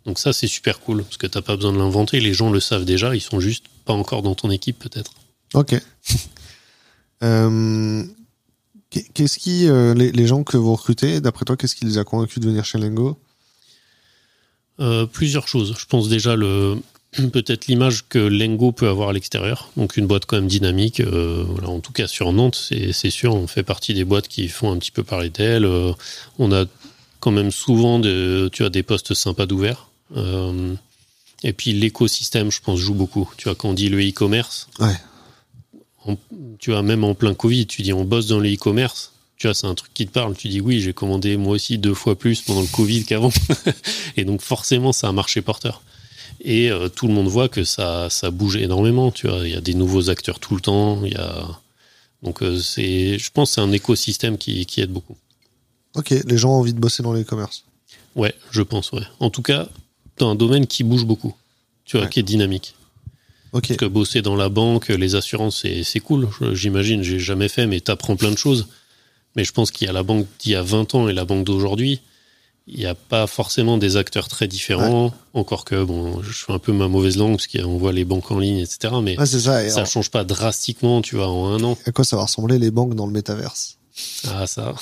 Donc 0.04 0.18
ça, 0.18 0.32
c'est 0.32 0.46
super 0.46 0.80
cool, 0.80 1.04
parce 1.04 1.18
que 1.18 1.26
t'as 1.26 1.42
pas 1.42 1.54
besoin 1.54 1.70
de 1.70 1.76
l'inventer, 1.76 2.18
les 2.20 2.32
gens 2.32 2.50
le 2.50 2.60
savent 2.60 2.86
déjà, 2.86 3.14
ils 3.14 3.20
sont 3.20 3.40
juste 3.40 3.66
pas 3.84 3.92
encore 3.92 4.22
dans 4.22 4.34
ton 4.34 4.50
équipe, 4.50 4.78
peut-être. 4.78 5.12
Ok. 5.52 5.74
euh, 7.22 8.04
qu'est-ce 8.88 9.38
qui, 9.38 9.68
euh, 9.68 9.92
les, 9.92 10.10
les, 10.10 10.26
gens 10.26 10.44
que 10.44 10.56
vous 10.56 10.72
recrutez, 10.72 11.20
d'après 11.20 11.44
toi, 11.44 11.58
qu'est-ce 11.58 11.76
qui 11.76 11.84
les 11.84 11.98
a 11.98 12.04
convaincus 12.04 12.40
de 12.40 12.48
venir 12.48 12.64
chez 12.64 12.78
Lengo? 12.78 13.18
Plusieurs 15.12 15.46
choses. 15.46 15.74
Je 15.78 15.84
pense 15.84 16.08
déjà 16.08 16.36
le, 16.36 16.78
peut-être 17.32 17.66
l'image 17.66 18.04
que 18.08 18.18
Lengo 18.18 18.72
peut 18.72 18.88
avoir 18.88 19.10
à 19.10 19.12
l'extérieur. 19.12 19.70
Donc 19.76 19.96
une 19.96 20.06
boîte 20.06 20.26
quand 20.26 20.36
même 20.36 20.48
dynamique. 20.48 21.00
Euh, 21.00 21.44
voilà, 21.46 21.68
en 21.68 21.80
tout 21.80 21.92
cas 21.92 22.06
sur 22.06 22.32
Nantes, 22.32 22.70
c'est 22.92 23.10
sûr, 23.10 23.34
on 23.34 23.46
fait 23.46 23.62
partie 23.62 23.94
des 23.94 24.04
boîtes 24.04 24.28
qui 24.28 24.48
font 24.48 24.72
un 24.72 24.78
petit 24.78 24.90
peu 24.90 25.02
parler 25.02 25.30
d'elle. 25.30 25.64
Euh, 25.64 25.92
on 26.38 26.52
a 26.52 26.64
quand 27.20 27.30
même 27.30 27.50
souvent 27.50 27.98
de, 27.98 28.48
tu 28.52 28.64
as 28.64 28.68
des 28.68 28.82
postes 28.82 29.14
sympas 29.14 29.46
d'ouvert. 29.46 29.88
Euh, 30.16 30.74
et 31.42 31.52
puis 31.52 31.72
l'écosystème, 31.72 32.50
je 32.50 32.60
pense, 32.60 32.78
joue 32.78 32.94
beaucoup. 32.94 33.30
Tu 33.36 33.44
vois, 33.44 33.54
quand 33.54 33.70
on 33.70 33.74
dit 33.74 33.88
le 33.88 34.00
e-commerce, 34.00 34.68
ouais. 34.80 36.16
tu 36.58 36.70
vois, 36.70 36.82
même 36.82 37.04
en 37.04 37.14
plein 37.14 37.34
Covid, 37.34 37.66
tu 37.66 37.82
dis 37.82 37.92
on 37.92 38.04
bosse 38.04 38.26
dans 38.26 38.40
le 38.40 38.52
e-commerce. 38.52 39.12
Tu 39.36 39.46
vois, 39.46 39.54
c'est 39.54 39.68
un 39.68 39.74
truc 39.76 39.94
qui 39.94 40.06
te 40.06 40.12
parle. 40.12 40.34
Tu 40.34 40.48
dis 40.48 40.60
oui, 40.60 40.80
j'ai 40.80 40.92
commandé 40.92 41.36
moi 41.36 41.54
aussi 41.54 41.78
deux 41.78 41.94
fois 41.94 42.18
plus 42.18 42.42
pendant 42.42 42.60
le 42.60 42.66
Covid 42.66 43.04
qu'avant. 43.04 43.30
et 44.16 44.24
donc 44.24 44.42
forcément, 44.42 44.92
ça 44.92 45.08
a 45.08 45.12
marché 45.12 45.42
porteur 45.42 45.80
et 46.40 46.70
euh, 46.70 46.88
tout 46.88 47.08
le 47.08 47.14
monde 47.14 47.28
voit 47.28 47.48
que 47.48 47.64
ça, 47.64 48.08
ça 48.10 48.30
bouge 48.30 48.56
énormément. 48.56 49.10
Tu 49.10 49.28
vois, 49.28 49.40
il 49.46 49.50
y 49.50 49.56
a 49.56 49.60
des 49.60 49.74
nouveaux 49.74 50.10
acteurs 50.10 50.38
tout 50.38 50.54
le 50.54 50.60
temps. 50.60 51.04
Il 51.04 51.12
y 51.12 51.16
a 51.16 51.48
donc 52.22 52.42
euh, 52.42 52.58
c'est, 52.58 53.18
je 53.18 53.30
pense, 53.30 53.52
c'est 53.52 53.60
un 53.60 53.72
écosystème 53.72 54.38
qui, 54.38 54.66
qui 54.66 54.80
aide 54.80 54.90
beaucoup. 54.90 55.16
Ok, 55.94 56.10
les 56.10 56.38
gens 56.38 56.50
ont 56.50 56.60
envie 56.60 56.74
de 56.74 56.80
bosser 56.80 57.02
dans 57.02 57.12
les 57.12 57.24
commerces. 57.24 57.64
Ouais, 58.16 58.34
je 58.50 58.62
pense, 58.62 58.92
ouais. 58.92 59.02
En 59.20 59.30
tout 59.30 59.42
cas, 59.42 59.68
dans 60.18 60.30
un 60.30 60.34
domaine 60.34 60.66
qui 60.66 60.84
bouge 60.84 61.04
beaucoup, 61.04 61.34
tu 61.84 61.96
vois, 61.96 62.06
qui 62.06 62.20
est 62.20 62.24
dynamique. 62.24 62.74
Ok. 63.52 63.68
Parce 63.68 63.78
que 63.78 63.84
bosser 63.86 64.20
dans 64.20 64.36
la 64.36 64.48
banque, 64.48 64.88
les 64.88 65.14
assurances, 65.14 65.60
c'est, 65.62 65.82
c'est 65.84 66.00
cool. 66.00 66.28
J'imagine, 66.52 67.02
j'ai 67.02 67.18
jamais 67.18 67.48
fait, 67.48 67.66
mais 67.66 67.80
t'apprends 67.80 68.16
plein 68.16 68.30
de 68.30 68.36
choses. 68.36 68.68
Mais 69.36 69.44
je 69.44 69.52
pense 69.52 69.70
qu'il 69.70 69.86
y 69.86 69.90
a 69.90 69.92
la 69.92 70.02
banque 70.02 70.26
d'il 70.40 70.52
y 70.52 70.56
a 70.56 70.62
20 70.62 70.94
ans 70.94 71.08
et 71.08 71.12
la 71.12 71.24
banque 71.24 71.44
d'aujourd'hui 71.44 72.00
il 72.68 72.78
n'y 72.78 72.86
a 72.86 72.94
pas 72.94 73.26
forcément 73.26 73.78
des 73.78 73.96
acteurs 73.96 74.28
très 74.28 74.46
différents, 74.46 75.12
encore 75.32 75.64
que 75.64 75.82
bon, 75.82 76.22
je 76.22 76.32
fais 76.32 76.52
un 76.52 76.58
peu 76.58 76.72
ma 76.72 76.88
mauvaise 76.88 77.16
langue 77.16 77.36
parce 77.36 77.46
qu'on 77.46 77.78
voit 77.78 77.92
les 77.92 78.04
banques 78.04 78.30
en 78.30 78.38
ligne, 78.38 78.58
etc. 78.58 78.94
Mais 79.02 79.16
ça, 79.16 79.70
ça 79.70 79.84
change 79.84 80.10
pas 80.10 80.24
drastiquement, 80.24 81.00
tu 81.00 81.16
vois, 81.16 81.28
en 81.28 81.54
un 81.54 81.64
an. 81.64 81.78
À 81.86 81.92
quoi 81.92 82.04
ça 82.04 82.16
va 82.16 82.24
ressembler 82.24 82.58
les 82.58 82.70
banques 82.70 82.94
dans 82.94 83.06
le 83.06 83.12
métaverse? 83.12 83.78
Ah 84.28 84.46
ça, 84.46 84.74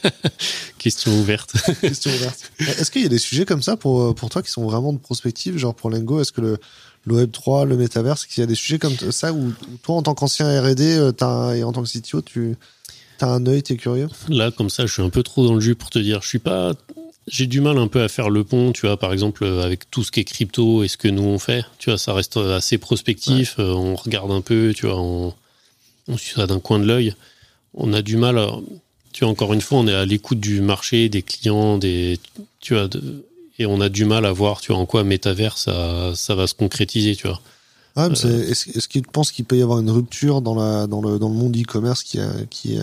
question 0.78 1.12
ouverte. 1.18 1.54
question 1.80 2.10
ouverte. 2.12 2.52
Est-ce 2.60 2.90
qu'il 2.90 3.02
y 3.02 3.06
a 3.06 3.08
des 3.08 3.18
sujets 3.18 3.44
comme 3.44 3.62
ça 3.62 3.76
pour 3.76 4.14
pour 4.14 4.28
toi 4.28 4.42
qui 4.42 4.50
sont 4.50 4.64
vraiment 4.64 4.92
de 4.92 4.98
prospective, 4.98 5.56
genre 5.56 5.74
pour 5.74 5.90
Lengo 5.90 6.20
Est-ce 6.20 6.30
que 6.30 6.42
le 6.42 6.58
le 7.04 7.14
Web 7.14 7.32
3, 7.32 7.64
le 7.64 7.76
métaverse, 7.76 8.26
qu'il 8.26 8.42
y 8.42 8.44
a 8.44 8.46
des 8.46 8.54
sujets 8.54 8.78
comme 8.78 8.94
ça 9.10 9.32
où, 9.32 9.52
toi 9.82 9.96
en 9.96 10.02
tant 10.02 10.14
qu'ancien 10.14 10.60
R&D, 10.60 10.98
euh, 10.98 11.54
et 11.54 11.64
en 11.64 11.72
tant 11.72 11.82
que 11.82 11.88
CTO, 11.88 12.20
tu 12.20 12.56
T'as 13.18 13.26
un 13.26 13.44
œil, 13.46 13.64
t'es 13.64 13.76
curieux? 13.76 14.08
Là, 14.28 14.52
comme 14.52 14.70
ça, 14.70 14.86
je 14.86 14.92
suis 14.92 15.02
un 15.02 15.10
peu 15.10 15.24
trop 15.24 15.44
dans 15.44 15.54
le 15.54 15.60
jus 15.60 15.74
pour 15.74 15.90
te 15.90 15.98
dire. 15.98 16.22
Je 16.22 16.28
suis 16.28 16.38
pas. 16.38 16.74
J'ai 17.30 17.46
du 17.46 17.60
mal 17.60 17.78
un 17.78 17.88
peu 17.88 18.02
à 18.02 18.08
faire 18.08 18.30
le 18.30 18.44
pont, 18.44 18.72
tu 18.72 18.86
vois, 18.86 18.96
par 18.96 19.12
exemple, 19.12 19.44
avec 19.44 19.90
tout 19.90 20.04
ce 20.04 20.10
qui 20.10 20.20
est 20.20 20.24
crypto 20.24 20.82
et 20.82 20.88
ce 20.88 20.96
que 20.96 21.08
nous 21.08 21.22
on 21.22 21.38
fait. 21.38 21.64
Tu 21.78 21.90
vois, 21.90 21.98
ça 21.98 22.12
reste 22.12 22.36
assez 22.36 22.78
prospectif. 22.78 23.56
Euh, 23.58 23.72
on 23.72 23.94
regarde 23.94 24.30
un 24.30 24.40
peu, 24.40 24.72
tu 24.74 24.86
vois, 24.86 25.00
on, 25.00 25.34
on 26.08 26.16
suit 26.16 26.34
ça 26.34 26.46
d'un 26.46 26.60
coin 26.60 26.78
de 26.78 26.86
l'œil. 26.86 27.14
On 27.74 27.92
a 27.92 28.02
du 28.02 28.16
mal 28.16 28.38
à. 28.38 28.50
Tu 29.12 29.24
vois, 29.24 29.32
encore 29.32 29.52
une 29.52 29.60
fois, 29.60 29.78
on 29.78 29.86
est 29.86 29.94
à 29.94 30.04
l'écoute 30.04 30.40
du 30.40 30.60
marché, 30.60 31.08
des 31.08 31.22
clients, 31.22 31.78
des. 31.78 32.18
Tu 32.60 32.74
vois, 32.74 32.88
et 33.58 33.66
on 33.66 33.80
a 33.80 33.88
du 33.88 34.04
mal 34.04 34.24
à 34.24 34.32
voir, 34.32 34.60
tu 34.60 34.72
vois, 34.72 34.80
en 34.80 34.86
quoi 34.86 35.04
métavers 35.04 35.58
ça, 35.58 36.12
ça 36.14 36.34
va 36.34 36.46
se 36.46 36.54
concrétiser, 36.54 37.16
tu 37.16 37.26
vois. 37.26 37.40
Euh, 37.96 38.10
est-ce 38.48 38.70
est 38.70 38.86
qu'il 38.86 39.02
pense 39.02 39.32
qu'il 39.32 39.44
peut 39.44 39.56
y 39.56 39.62
avoir 39.62 39.80
une 39.80 39.90
rupture 39.90 40.40
dans, 40.40 40.54
la, 40.54 40.86
dans, 40.86 41.00
le, 41.00 41.18
dans 41.18 41.28
le 41.28 41.34
monde 41.34 41.56
e-commerce 41.56 42.04
qui, 42.04 42.20
a, 42.20 42.30
qui 42.48 42.78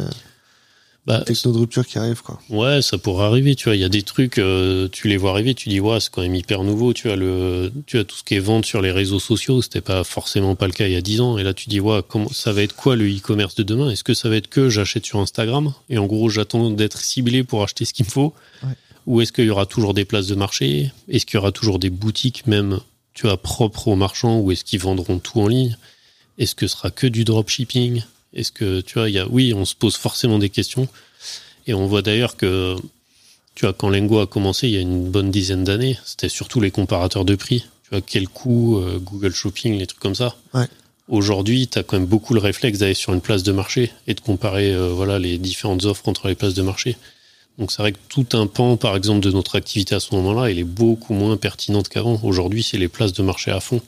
bah, 1.06 1.22
techno 1.22 1.52
de 1.52 1.60
rupture 1.60 1.86
qui 1.86 2.00
arrive 2.00 2.24
quoi. 2.24 2.40
Ouais, 2.50 2.82
ça 2.82 2.98
pourrait 2.98 3.26
arriver, 3.26 3.56
tu 3.56 3.66
vois, 3.66 3.76
il 3.76 3.82
y 3.82 3.86
a 3.86 3.90
des 3.90 4.02
trucs 4.02 4.40
euh, 4.40 4.88
tu 4.92 5.08
les 5.08 5.18
vois 5.18 5.32
arriver, 5.32 5.54
tu 5.54 5.70
dis 5.70 5.80
ouais, 5.80 6.00
c'est 6.00 6.10
quand 6.12 6.24
même 6.24 6.34
hyper 6.34 6.64
nouveau, 6.64 6.94
tu 6.94 7.12
as 7.12 7.16
le 7.16 7.72
tu 7.86 8.00
as 8.00 8.04
tout 8.04 8.16
ce 8.16 8.24
qui 8.24 8.34
est 8.34 8.40
vente 8.40 8.66
sur 8.66 8.82
les 8.82 8.92
réseaux 8.92 9.20
sociaux, 9.20 9.62
c'était 9.62 9.82
pas 9.82 10.04
forcément 10.04 10.56
pas 10.56 10.66
le 10.66 10.74
cas 10.74 10.88
il 10.88 10.94
y 10.94 10.96
a 10.96 11.02
10 11.02 11.22
ans. 11.22 11.38
Et 11.38 11.44
là 11.44 11.54
tu 11.54 11.70
dis 11.70 11.80
ouais, 11.80 12.02
comment 12.08 12.30
ça 12.30 12.54
va 12.54 12.64
être 12.64 12.76
quoi 12.76 12.96
le 12.96 13.08
e-commerce 13.08 13.54
de 13.56 13.64
demain? 13.64 13.92
Est-ce 13.92 14.04
que 14.04 14.16
ça 14.16 14.30
va 14.30 14.36
être 14.36 14.48
que 14.48 14.70
j'achète 14.70 15.06
sur 15.06 15.20
Instagram? 15.20 15.74
Et 15.90 16.00
en 16.00 16.08
gros, 16.08 16.30
j'attends 16.30 16.72
d'être 16.72 17.00
ciblé 17.00 17.44
pour 17.44 17.62
acheter 17.62 17.86
ce 17.86 17.94
qu'il 17.94 18.06
me 18.06 18.12
faut. 18.12 18.34
Ou 19.06 19.22
est-ce 19.22 19.32
qu'il 19.32 19.46
y 19.46 19.50
aura 19.52 19.68
toujours 19.68 19.94
des 19.94 20.06
places 20.06 20.26
de 20.26 20.36
marché? 20.36 20.92
Est-ce 21.08 21.28
qu'il 21.28 21.36
y 21.36 21.38
aura 21.38 21.52
toujours 21.52 21.78
des 21.78 21.92
boutiques 21.92 22.48
même 22.48 22.80
tu 23.14 23.30
as 23.30 23.38
propre 23.38 23.90
aux 23.90 23.96
marchands? 23.96 24.40
Ou 24.40 24.52
est-ce 24.52 24.64
qu'ils 24.64 24.80
vendront 24.80 25.20
tout 25.20 25.40
en 25.40 25.48
ligne? 25.48 25.78
Est-ce 26.40 26.56
que 26.56 26.68
ce 26.68 26.76
sera 26.76 26.90
que 26.90 27.06
du 27.06 27.24
dropshipping? 27.24 28.02
Est-ce 28.36 28.52
que 28.52 28.82
tu 28.82 28.96
vois, 28.96 29.10
il 29.10 29.14
y 29.16 29.20
a 29.20 29.28
oui, 29.28 29.54
on 29.54 29.66
se 29.66 29.76
pose 29.76 29.96
forcément 29.96 30.40
des 30.40 30.50
questions 30.50 30.88
et 31.68 31.74
on 31.74 31.88
voit 31.88 32.02
d'ailleurs 32.02 32.38
que 32.38 32.76
tu 33.56 33.66
vois 33.66 33.74
quand 33.74 33.90
Lengo 33.90 34.20
a 34.20 34.28
commencé 34.28 34.68
il 34.68 34.74
y 34.74 34.78
a 34.78 34.82
une 34.82 35.10
bonne 35.10 35.32
dizaine 35.32 35.64
d'années, 35.64 35.98
c'était 36.06 36.30
surtout 36.30 36.60
les 36.60 36.72
comparateurs 36.72 37.26
de 37.26 37.36
prix. 37.36 37.66
Tu 37.84 37.92
vois, 37.92 38.02
quel 38.02 38.28
coût, 38.28 38.80
euh, 38.80 39.00
Google 39.00 39.34
Shopping, 39.34 39.78
les 39.78 39.88
trucs 39.88 40.00
comme 40.00 40.16
ça. 40.16 40.36
Ouais. 40.54 40.66
Aujourd'hui, 41.08 41.68
tu 41.68 41.78
as 41.78 41.84
quand 41.84 41.98
même 42.00 42.08
beaucoup 42.08 42.34
le 42.34 42.40
réflexe 42.40 42.80
d'aller 42.80 42.96
sur 42.96 43.14
une 43.14 43.22
place 43.22 43.44
de 43.44 43.52
marché 43.52 43.92
et 44.08 44.16
de 44.16 44.20
comparer 44.20 44.74
euh, 44.74 44.90
voilà, 44.90 45.20
les 45.20 45.38
différentes 45.38 45.86
offres 45.86 46.10
entre 46.10 46.28
les 46.28 46.36
places 46.36 46.56
de 46.56 46.64
marché. 46.64 46.98
Donc 47.58 47.72
c'est 47.72 47.82
vrai 47.82 47.94
que 47.94 48.00
tout 48.10 48.28
un 48.34 48.48
pan, 48.48 48.76
par 48.76 48.96
exemple, 48.98 49.22
de 49.22 49.32
notre 49.32 49.56
activité 49.56 49.96
à 49.96 50.00
ce 50.00 50.14
moment-là, 50.16 50.50
il 50.50 50.60
est 50.60 50.64
beaucoup 50.64 51.14
moins 51.14 51.38
pertinente 51.38 51.90
qu'avant. 51.90 52.20
Aujourd'hui, 52.24 52.64
c'est 52.64 52.78
les 52.78 52.88
places 52.88 53.14
de 53.14 53.24
marché 53.24 53.52
à 53.52 53.60
fond. 53.60 53.82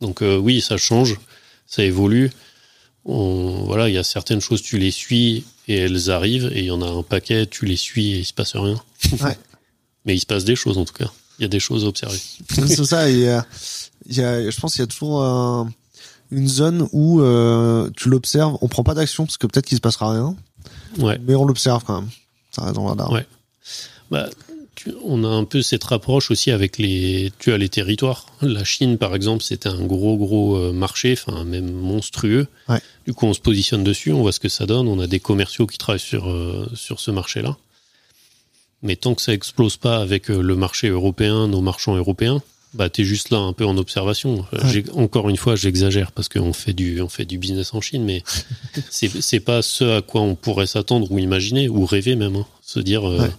Donc 0.00 0.22
euh, 0.22 0.36
oui, 0.36 0.60
ça 0.60 0.76
change, 0.76 1.18
ça 1.66 1.82
évolue. 1.82 2.30
On, 3.08 3.64
voilà, 3.66 3.88
il 3.88 3.94
y 3.94 3.98
a 3.98 4.04
certaines 4.04 4.40
choses, 4.40 4.62
tu 4.62 4.78
les 4.78 4.90
suis 4.90 5.44
et 5.68 5.76
elles 5.78 6.10
arrivent, 6.10 6.50
et 6.52 6.58
il 6.60 6.64
y 6.66 6.70
en 6.72 6.82
a 6.82 6.88
un 6.88 7.02
paquet, 7.02 7.46
tu 7.46 7.64
les 7.64 7.76
suis 7.76 8.12
et 8.14 8.18
il 8.18 8.24
se 8.24 8.32
passe 8.34 8.56
rien. 8.56 8.80
Ouais. 9.20 9.38
Mais 10.04 10.14
il 10.16 10.20
se 10.20 10.26
passe 10.26 10.44
des 10.44 10.56
choses 10.56 10.76
en 10.78 10.84
tout 10.84 10.92
cas. 10.94 11.10
Il 11.38 11.42
y 11.42 11.44
a 11.44 11.48
des 11.48 11.60
choses 11.60 11.84
à 11.84 11.88
observer. 11.88 12.18
c'est 12.50 12.84
ça. 12.84 13.10
Il 13.10 13.18
y 13.18 13.28
a, 13.28 13.44
il 14.06 14.16
y 14.16 14.22
a, 14.22 14.50
je 14.50 14.60
pense 14.60 14.72
qu'il 14.72 14.80
y 14.80 14.84
a 14.84 14.86
toujours 14.86 15.22
un- 15.22 15.70
une 16.32 16.48
zone 16.48 16.88
où 16.92 17.20
euh, 17.20 17.88
tu 17.96 18.08
l'observes, 18.08 18.56
on 18.60 18.68
prend 18.68 18.82
pas 18.82 18.94
d'action 18.94 19.24
parce 19.26 19.36
que 19.36 19.46
peut-être 19.46 19.66
qu'il 19.66 19.76
se 19.76 19.80
passera 19.82 20.12
rien, 20.12 20.34
Ouais. 20.98 21.18
mais 21.24 21.34
on 21.36 21.44
l'observe 21.44 21.84
quand 21.84 22.00
même. 22.00 22.10
Ça 22.52 22.62
reste 22.62 22.74
dans 22.74 22.82
le 22.84 22.88
radar. 22.88 23.12
Ouais. 23.12 23.26
Bah, 24.10 24.28
on 25.04 25.24
a 25.24 25.28
un 25.28 25.44
peu 25.44 25.62
cette 25.62 25.84
rapproche 25.84 26.30
aussi 26.30 26.50
avec 26.50 26.78
les, 26.78 27.32
tu 27.38 27.52
as 27.52 27.58
les 27.58 27.68
territoires. 27.68 28.26
La 28.42 28.64
Chine, 28.64 28.98
par 28.98 29.14
exemple, 29.14 29.42
c'était 29.42 29.68
un 29.68 29.84
gros, 29.84 30.16
gros 30.16 30.56
euh, 30.56 30.72
marché, 30.72 31.12
enfin, 31.18 31.44
même 31.44 31.70
monstrueux. 31.72 32.46
Ouais. 32.68 32.80
Du 33.06 33.14
coup, 33.14 33.26
on 33.26 33.34
se 33.34 33.40
positionne 33.40 33.84
dessus, 33.84 34.12
on 34.12 34.20
voit 34.22 34.32
ce 34.32 34.40
que 34.40 34.48
ça 34.48 34.66
donne. 34.66 34.88
On 34.88 35.00
a 35.00 35.06
des 35.06 35.20
commerciaux 35.20 35.66
qui 35.66 35.78
travaillent 35.78 35.98
sur, 36.00 36.28
euh, 36.30 36.68
sur 36.74 37.00
ce 37.00 37.10
marché-là. 37.10 37.56
Mais 38.82 38.96
tant 38.96 39.14
que 39.14 39.22
ça 39.22 39.32
explose 39.32 39.76
pas 39.78 39.98
avec 39.98 40.30
euh, 40.30 40.40
le 40.42 40.54
marché 40.56 40.88
européen, 40.88 41.48
nos 41.48 41.60
marchands 41.62 41.96
européens, 41.96 42.42
bah, 42.74 42.90
t'es 42.90 43.04
juste 43.04 43.30
là 43.30 43.38
un 43.38 43.54
peu 43.54 43.64
en 43.64 43.78
observation. 43.78 44.44
Ouais. 44.52 44.84
Encore 44.92 45.30
une 45.30 45.38
fois, 45.38 45.56
j'exagère 45.56 46.12
parce 46.12 46.28
qu'on 46.28 46.52
fait 46.52 46.74
du, 46.74 47.00
on 47.00 47.08
fait 47.08 47.24
du 47.24 47.38
business 47.38 47.72
en 47.72 47.80
Chine, 47.80 48.04
mais 48.04 48.22
c'est, 48.90 49.08
c'est 49.22 49.40
pas 49.40 49.62
ce 49.62 49.84
à 49.98 50.02
quoi 50.02 50.20
on 50.20 50.34
pourrait 50.34 50.66
s'attendre 50.66 51.10
ou 51.10 51.18
imaginer 51.18 51.68
ou 51.70 51.86
rêver 51.86 52.16
même. 52.16 52.36
hein. 52.36 52.46
Se 52.62 52.80
dire, 52.80 53.08
euh, 53.08 53.18
Ouais. 53.20 53.30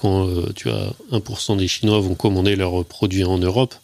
Quand 0.00 0.26
euh, 0.28 0.52
tu 0.54 0.70
as 0.70 0.92
1% 1.12 1.56
des 1.56 1.68
Chinois 1.68 2.00
vont 2.00 2.14
commander 2.14 2.56
leurs 2.56 2.84
produits 2.84 3.24
en 3.24 3.38
Europe, 3.38 3.74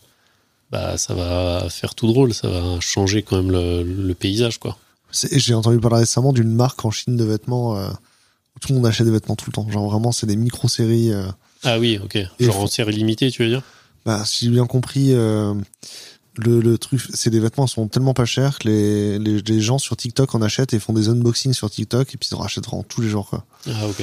bah 0.71 0.97
ça 0.99 1.15
va 1.15 1.69
faire 1.71 1.95
tout 1.95 2.07
drôle, 2.07 2.35
ça 2.35 2.49
va 2.49 2.81
changer 2.81 3.23
quand 3.23 3.37
même 3.37 3.51
le, 3.53 3.83
le 3.83 4.15
paysage 4.15 4.59
quoi. 4.59 4.77
J'ai 5.13 5.55
entendu 5.55 5.79
parler 5.79 6.01
récemment 6.01 6.33
d'une 6.33 6.53
marque 6.53 6.85
en 6.85 6.91
Chine 6.91 7.17
de 7.17 7.25
vêtements 7.25 7.77
euh, 7.79 7.89
où 7.89 8.59
tout 8.61 8.69
le 8.71 8.75
monde 8.77 8.87
achète 8.87 9.07
des 9.07 9.13
vêtements 9.13 9.37
tout 9.37 9.49
le 9.49 9.53
temps. 9.53 9.71
Genre 9.71 9.89
vraiment, 9.89 10.11
c'est 10.13 10.27
des 10.27 10.37
micro-séries. 10.37 11.13
euh, 11.13 11.27
Ah 11.63 11.79
oui, 11.79 11.99
ok. 12.03 12.19
Genre 12.41 12.55
faut- 12.57 12.63
en 12.63 12.67
série 12.67 12.93
limitée, 12.93 13.31
tu 13.31 13.43
veux 13.45 13.49
dire? 13.49 13.63
Bah, 14.05 14.25
si 14.27 14.45
j'ai 14.47 14.51
bien 14.51 14.67
compris, 14.67 15.13
le, 15.13 16.61
le 16.61 16.79
truc, 16.79 17.01
c'est 17.15 17.31
des 17.31 17.41
vêtements 17.41 17.65
qui 17.67 17.73
sont 17.75 17.89
tellement 17.89 18.13
pas 18.15 18.25
chers 18.27 18.59
que 18.59 18.69
les, 18.69 19.19
les, 19.19 19.41
les 19.41 19.61
gens 19.61 19.79
sur 19.79 19.97
TikTok 19.97 20.35
en 20.35 20.43
achètent 20.43 20.75
et 20.75 20.79
font 20.79 20.93
des 20.93 21.09
unboxings 21.09 21.55
sur 21.55 21.71
TikTok 21.71 22.13
et 22.15 22.19
puis 22.19 22.29
ils 22.31 22.35
en 22.35 22.39
rachètent 22.39 22.67
vraiment 22.67 22.83
tous 22.83 23.01
les 23.01 23.09
jours. 23.09 23.29
Quoi. 23.31 23.45
Ah 23.69 23.87
ok. 23.89 24.03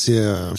C'est 0.00 0.16
euh, 0.18 0.50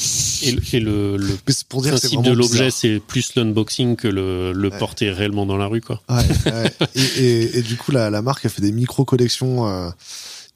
Et, 0.42 0.52
le- 0.52 0.62
et 0.76 0.80
le, 0.82 1.38
pour 1.70 1.82
dire 1.82 1.92
principe 1.94 2.22
de 2.24 2.32
l'objet, 2.32 2.72
c'est 2.72 3.00
plus 3.00 3.36
l'unboxing 3.36 3.96
que 3.96 4.08
le, 4.10 4.52
le 4.52 4.70
Ouais. 4.70 4.78
porter 4.78 5.12
réellement 5.12 5.46
dans 5.46 5.56
la 5.58 5.68
rue 5.68 5.80
quoi. 5.82 6.02
Ouais, 6.10 6.18
ouais. 6.52 6.72
Et, 6.96 7.02
et, 7.02 7.58
et 7.60 7.62
du 7.62 7.78
coup, 7.78 7.92
la, 7.92 8.10
la 8.10 8.22
marque 8.22 8.46
a 8.46 8.50
fait 8.50 8.62
des 8.62 8.72
micro-collections. 8.74 9.68
euh, 9.68 9.90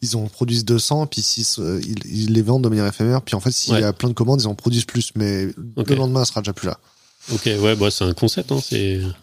ils 0.02 0.18
en 0.18 0.26
produisent 0.28 0.66
200, 0.66 1.08
puis 1.08 1.22
s'ils 1.22 1.46
se- 1.46 1.80
ils, 1.82 1.96
ils 2.26 2.34
les 2.34 2.42
vendent 2.42 2.64
de 2.66 2.68
manière 2.68 2.86
éphémère. 2.88 3.22
Puis 3.22 3.36
en 3.36 3.40
fait, 3.40 3.52
s'il 3.52 3.74
y 3.80 3.84
a 3.84 3.94
plein 3.94 4.10
de 4.10 4.14
commandes, 4.14 4.42
ils 4.42 4.48
en 4.48 4.54
produisent 4.56 4.84
plus. 4.84 5.12
Mais 5.16 5.46
le 5.46 5.96
lendemain, 5.96 6.20
elle 6.22 6.26
sera 6.28 6.42
déjà 6.42 6.52
plus 6.52 6.68
là. 6.68 6.78
Ok, 7.32 7.46
ouais, 7.46 7.76
bah 7.78 7.90
c'est 7.90 8.04
un 8.04 8.14
concept, 8.14 8.52
hein. 8.52 8.60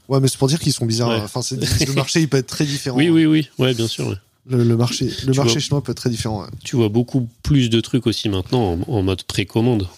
Ouais, 0.09 0.21
mais 0.21 0.29
c'est 0.29 0.39
pour 0.39 0.49
dire 0.49 0.59
qu'ils 0.59 0.73
sont 0.73 0.87
bizarres. 0.87 1.23
Enfin, 1.23 1.43
le 1.51 1.93
marché, 1.93 2.21
il 2.23 2.29
peut 2.31 2.39
être 2.39 2.47
très 2.47 2.65
différent. 2.65 2.97
oui, 2.97 3.11
oui, 3.11 3.27
oui, 3.27 3.49
ouais, 3.59 3.75
bien 3.75 3.89
sûr. 3.89 4.17
Le, 4.51 4.65
le 4.65 4.77
marché, 4.77 5.07
le 5.07 5.11
Tu 5.33 5.39
marché 5.39 5.53
vois. 5.53 5.61
chinois 5.61 5.83
peut 5.83 5.93
être 5.93 5.99
très 5.99 6.11
différent. 6.11 6.43
ouais. 6.43 6.49
tu 6.65 6.77
vois 6.77 6.89
beaucoup 6.89 7.29
plus 7.43 7.71
de 7.71 7.81
trucs 7.81 8.07
aussi 8.07 8.29
maintenant 8.29 8.73
en, 8.87 8.93
en 8.93 9.03
mode 9.03 9.23
précommande. 9.23 9.89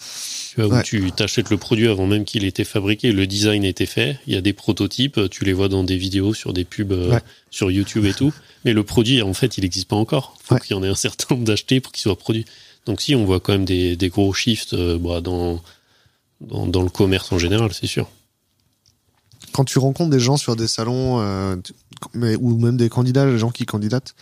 Tu 0.53 0.61
vois, 0.61 0.69
où 0.69 0.73
Ouais. 0.77 0.83
tu 0.83 1.11
t'achètes 1.11 1.49
le 1.49 1.57
produit 1.57 1.87
avant 1.87 2.05
même 2.05 2.23
qu'il 2.25 2.43
ait 2.43 2.47
été 2.49 2.63
fabriqué, 2.63 3.11
le 3.11 3.25
design 3.25 3.65
a 3.65 3.67
été 3.67 3.87
fait, 3.87 4.19
il 4.27 4.33
y 4.33 4.37
a 4.37 4.41
des 4.41 4.53
prototypes, 4.53 5.19
tu 5.31 5.43
les 5.45 5.53
vois 5.53 5.67
dans 5.69 5.83
des 5.83 5.97
vidéos 5.97 6.35
sur 6.35 6.53
des 6.53 6.63
pubs 6.63 6.91
euh, 6.91 7.09
Ouais. 7.13 7.21
sur 7.49 7.71
YouTube 7.71 8.05
et 8.05 8.13
tout, 8.13 8.31
mais 8.63 8.73
le 8.73 8.83
produit 8.83 9.23
en 9.23 9.33
fait 9.33 9.57
il 9.57 9.61
n'existe 9.61 9.87
pas 9.87 9.95
encore. 9.95 10.37
Faut 10.43 10.53
Ouais. 10.53 10.61
qu'il 10.61 10.75
y 10.75 10.79
en 10.79 10.83
ait 10.83 10.87
un 10.87 10.93
certain 10.95 11.33
nombre 11.33 11.45
d'achetés 11.47 11.81
pour 11.81 11.91
qu'il 11.91 12.01
soit 12.03 12.15
produit. 12.15 12.45
Donc 12.85 13.01
si 13.01 13.15
on 13.15 13.25
voit 13.25 13.39
quand 13.39 13.53
même 13.53 13.65
des, 13.65 13.95
des 13.95 14.09
gros 14.09 14.31
shifts 14.33 14.73
euh, 14.73 14.99
bah, 14.99 15.21
dans, 15.21 15.59
dans 16.41 16.67
dans 16.67 16.83
le 16.83 16.89
commerce 16.89 17.31
en 17.31 17.39
général, 17.39 17.73
c'est 17.73 17.87
sûr. 17.87 18.07
Quand 19.53 19.63
tu 19.65 19.79
rencontres 19.79 20.09
des 20.11 20.19
gens 20.19 20.37
sur 20.37 20.55
des 20.55 20.67
salons, 20.67 21.19
euh, 21.21 21.55
mais, 22.13 22.35
ou 22.35 22.57
même 22.57 22.77
des 22.77 22.89
candidats, 22.89 23.25
les 23.25 23.37
gens 23.37 23.51
qui 23.51 23.65
candidatent, 23.65 24.13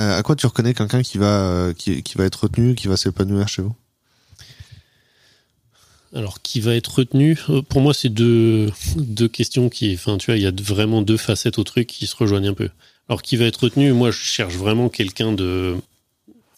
euh, 0.00 0.18
à 0.18 0.22
quoi 0.22 0.36
tu 0.36 0.46
reconnais 0.46 0.74
quelqu'un 0.74 1.02
qui 1.02 1.18
va, 1.18 1.26
euh, 1.26 1.72
qui, 1.72 2.02
qui 2.02 2.16
va 2.18 2.24
être 2.24 2.44
retenu, 2.44 2.74
qui 2.74 2.88
va 2.88 2.96
s'épanouir 2.96 3.48
chez 3.48 3.62
vous? 3.62 3.74
Alors, 6.14 6.42
qui 6.42 6.60
va 6.60 6.74
être 6.74 6.98
retenu? 6.98 7.38
Euh, 7.48 7.62
Pour 7.62 7.80
moi, 7.80 7.94
c'est 7.94 8.10
deux, 8.10 8.70
deux 8.96 9.28
questions 9.28 9.68
qui. 9.70 9.94
Enfin, 9.94 10.18
tu 10.18 10.26
vois, 10.26 10.36
il 10.36 10.42
y 10.42 10.46
a 10.46 10.52
vraiment 10.62 11.00
deux 11.00 11.16
facettes 11.16 11.58
au 11.58 11.64
truc 11.64 11.86
qui 11.86 12.06
se 12.06 12.14
rejoignent 12.16 12.48
un 12.50 12.54
peu. 12.54 12.68
Alors, 13.08 13.22
qui 13.22 13.36
va 13.36 13.46
être 13.46 13.64
retenu? 13.64 13.92
Moi, 13.92 14.10
je 14.10 14.18
cherche 14.18 14.54
vraiment 14.54 14.88
quelqu'un 14.88 15.32
de. 15.32 15.76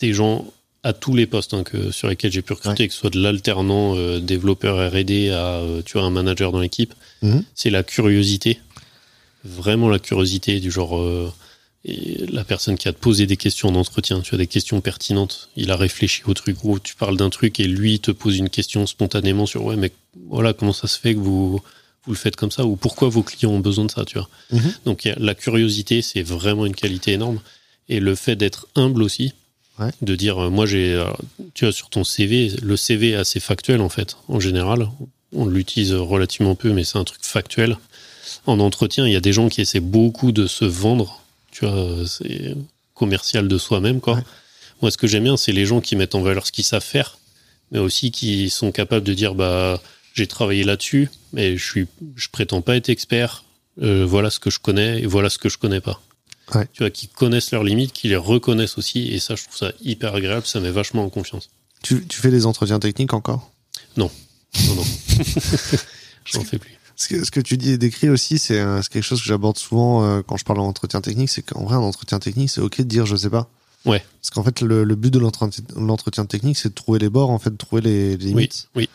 Des 0.01 0.12
gens 0.12 0.45
à 0.82 0.93
tous 0.93 1.14
les 1.14 1.26
postes 1.26 1.55
hein, 1.55 1.62
que, 1.62 1.91
sur 1.93 2.09
lesquels 2.09 2.32
j'ai 2.32 2.43
pu 2.43 2.53
recruter, 2.53 2.89
que 2.89 2.93
ce 2.93 3.01
soit 3.01 3.11
de 3.11 3.20
l'alternant 3.20 3.97
euh, 3.97 4.18
développeur 4.18 4.76
RD 4.93 5.30
à 5.30 5.59
euh, 5.61 5.82
tu 5.87 5.95
vois, 5.97 6.03
un 6.07 6.11
manager 6.11 6.51
dans 6.53 6.59
l'équipe. 6.61 6.93
Mhm. 7.22 7.45
C'est 7.55 7.70
la 7.70 7.82
curiosité. 7.85 8.59
Vraiment 9.45 9.89
la 9.89 9.99
curiosité 10.01 10.59
du 10.61 10.70
genre. 10.70 10.99
euh, 10.99 11.32
et 11.85 12.26
la 12.32 12.45
personne 12.45 12.78
qui 12.78 12.89
a 12.89 12.93
posé 12.93 13.26
des 13.26 13.37
questions 13.37 13.70
d'entretien, 13.70 14.20
tu 14.20 14.35
as 14.35 14.39
des 14.39 14.47
questions 14.47 14.80
pertinentes, 14.80 15.51
il 15.57 15.70
a 15.70 15.76
réfléchi 15.76 16.22
au 16.26 16.32
truc, 16.35 16.64
ou 16.64 16.78
tu 16.78 16.95
parles 16.95 17.16
d'un 17.16 17.30
truc 17.30 17.61
et 17.61 17.64
lui 17.64 18.01
te 18.01 18.11
pose 18.11 18.39
une 18.39 18.49
question 18.49 18.87
spontanément 18.87 19.45
sur 19.47 19.64
ouais 19.64 19.76
mais 19.76 19.93
voilà 20.28 20.53
comment 20.55 20.72
ça 20.72 20.87
se 20.89 20.99
fait 20.99 21.14
que 21.14 21.18
vous 21.20 21.61
vous 22.07 22.12
le 22.12 22.18
faites 22.18 22.37
comme 22.37 22.51
ça 22.51 22.64
ou 22.66 22.76
pourquoi 22.76 23.09
vos 23.09 23.22
clients 23.22 23.51
ont 23.53 23.61
besoin 23.61 23.87
de 23.87 23.91
ça, 23.91 24.05
tu 24.05 24.18
vois. 24.18 24.28
Mhm. 24.51 24.74
Donc 24.85 25.09
la 25.16 25.35
curiosité 25.35 26.03
c'est 26.03 26.22
vraiment 26.22 26.66
une 26.66 26.74
qualité 26.74 27.12
énorme 27.12 27.41
et 27.89 28.01
le 28.01 28.14
fait 28.14 28.37
d'être 28.37 28.66
humble 28.76 29.03
aussi, 29.03 29.32
Ouais. 29.80 29.91
de 30.03 30.14
dire 30.14 30.39
euh, 30.45 30.51
moi 30.51 30.66
j'ai 30.66 30.95
euh, 30.95 31.05
tu 31.55 31.64
vois 31.64 31.72
sur 31.72 31.91
ton 31.91 32.05
CV 32.05 32.53
le 32.62 32.76
CV 32.76 33.11
est 33.11 33.14
assez 33.16 33.41
factuel 33.41 33.80
en 33.80 33.89
fait 33.89 34.16
en 34.28 34.39
général 34.39 34.89
on 35.32 35.47
l'utilise 35.47 35.93
relativement 35.95 36.55
peu 36.55 36.72
mais 36.72 36.85
c'est 36.85 36.97
un 36.97 37.03
truc 37.03 37.18
factuel 37.24 37.76
en 38.47 38.61
entretien 38.61 39.05
il 39.09 39.12
y 39.12 39.16
a 39.16 39.20
des 39.20 39.32
gens 39.32 39.49
qui 39.49 39.61
essaient 39.62 39.80
beaucoup 39.80 40.30
de 40.30 40.47
se 40.47 40.64
vendre 40.64 41.24
tu 41.55 41.65
vois 41.65 41.75
euh, 41.75 42.05
c'est 42.07 42.55
commercial 42.95 43.49
de 43.49 43.57
soi-même 43.59 44.01
quoi. 44.01 44.15
Ouais. 44.17 44.23
moi 44.83 44.91
ce 44.91 44.97
que 44.99 45.07
j'aime 45.07 45.25
bien 45.25 45.37
c'est 45.37 45.53
les 45.53 45.65
gens 45.67 45.81
qui 45.81 45.97
mettent 45.97 46.15
en 46.15 46.21
valeur 46.23 46.47
ce 46.47 46.53
qu'ils 46.53 46.65
savent 46.65 46.83
faire 46.85 47.19
mais 47.73 47.79
aussi 47.79 48.11
qui 48.11 48.51
sont 48.51 48.73
capables 48.73 49.07
de 49.07 49.15
dire 49.15 49.35
bah 49.35 49.81
j'ai 50.15 50.27
travaillé 50.27 50.65
là-dessus 50.65 51.09
mais 51.33 51.57
je 51.57 51.65
suis 51.65 51.87
je 52.17 52.29
prétends 52.29 52.61
pas 52.61 52.77
être 52.77 52.89
expert 52.91 53.45
Euh, 53.83 54.05
voilà 54.07 54.31
ce 54.31 54.39
que 54.39 54.51
je 54.51 54.61
connais 54.61 55.01
et 55.03 55.07
voilà 55.07 55.29
ce 55.29 55.39
que 55.39 55.49
je 55.49 55.59
connais 55.59 55.81
pas. 55.81 55.99
Ouais. 56.55 56.67
tu 56.73 56.83
vois 56.85 56.91
qui 56.91 57.09
connaissent 57.09 57.51
leurs 57.51 57.65
limites 57.65 57.93
qui 57.93 58.07
les 58.09 58.21
reconnaissent 58.33 58.79
aussi 58.79 59.09
et 59.13 59.19
ça 59.19 59.35
je 59.35 59.43
trouve 59.45 59.57
ça 59.57 59.73
hyper 59.83 60.15
agréable 60.15 60.47
ça 60.47 60.61
met 60.61 60.71
vachement 60.71 61.03
en 61.05 61.11
confiance. 61.11 61.49
Tu, 61.83 62.07
tu 62.07 62.19
fais 62.23 62.31
des 62.31 62.45
entretiens 62.47 62.79
techniques 62.79 63.15
encore? 63.15 63.51
Non 63.97 64.11
non. 64.77 64.85
J'en 66.25 66.45
fais 66.45 66.59
plus 66.59 66.71
ce 66.97 67.09
que, 67.09 67.24
ce 67.24 67.30
que 67.30 67.40
tu 67.40 67.57
dis 67.57 67.70
et 67.72 67.78
décris 67.78 68.09
aussi, 68.09 68.38
c'est 68.38 68.59
euh, 68.61 68.80
quelque 68.90 69.03
chose 69.05 69.20
que 69.20 69.26
j'aborde 69.26 69.59
souvent 69.59 70.05
euh, 70.05 70.22
quand 70.26 70.36
je 70.36 70.45
parle 70.45 70.59
d'entretien 70.59 71.01
technique, 71.01 71.28
c'est 71.30 71.42
qu'en 71.42 71.64
vrai, 71.64 71.74
un 71.74 71.80
entretien 71.80 72.18
technique, 72.18 72.51
c'est 72.51 72.61
ok 72.61 72.78
de 72.78 72.82
dire 72.84 73.07
je 73.07 73.16
sais 73.16 73.30
pas. 73.30 73.49
Ouais. 73.84 74.03
Parce 74.22 74.30
qu'en 74.30 74.42
fait, 74.42 74.61
le, 74.62 74.84
le 74.84 74.95
but 74.95 75.12
de 75.12 75.18
l'entretien 75.18 76.24
technique, 76.26 76.57
c'est 76.57 76.70
de 76.70 76.74
trouver 76.74 76.99
les 76.99 77.11
bords, 77.11 77.30
en 77.30 77.38
fait, 77.38 77.51
de 77.51 77.57
trouver 77.57 77.82
les, 77.82 78.16
limites. 78.16 78.68
oui 78.74 78.88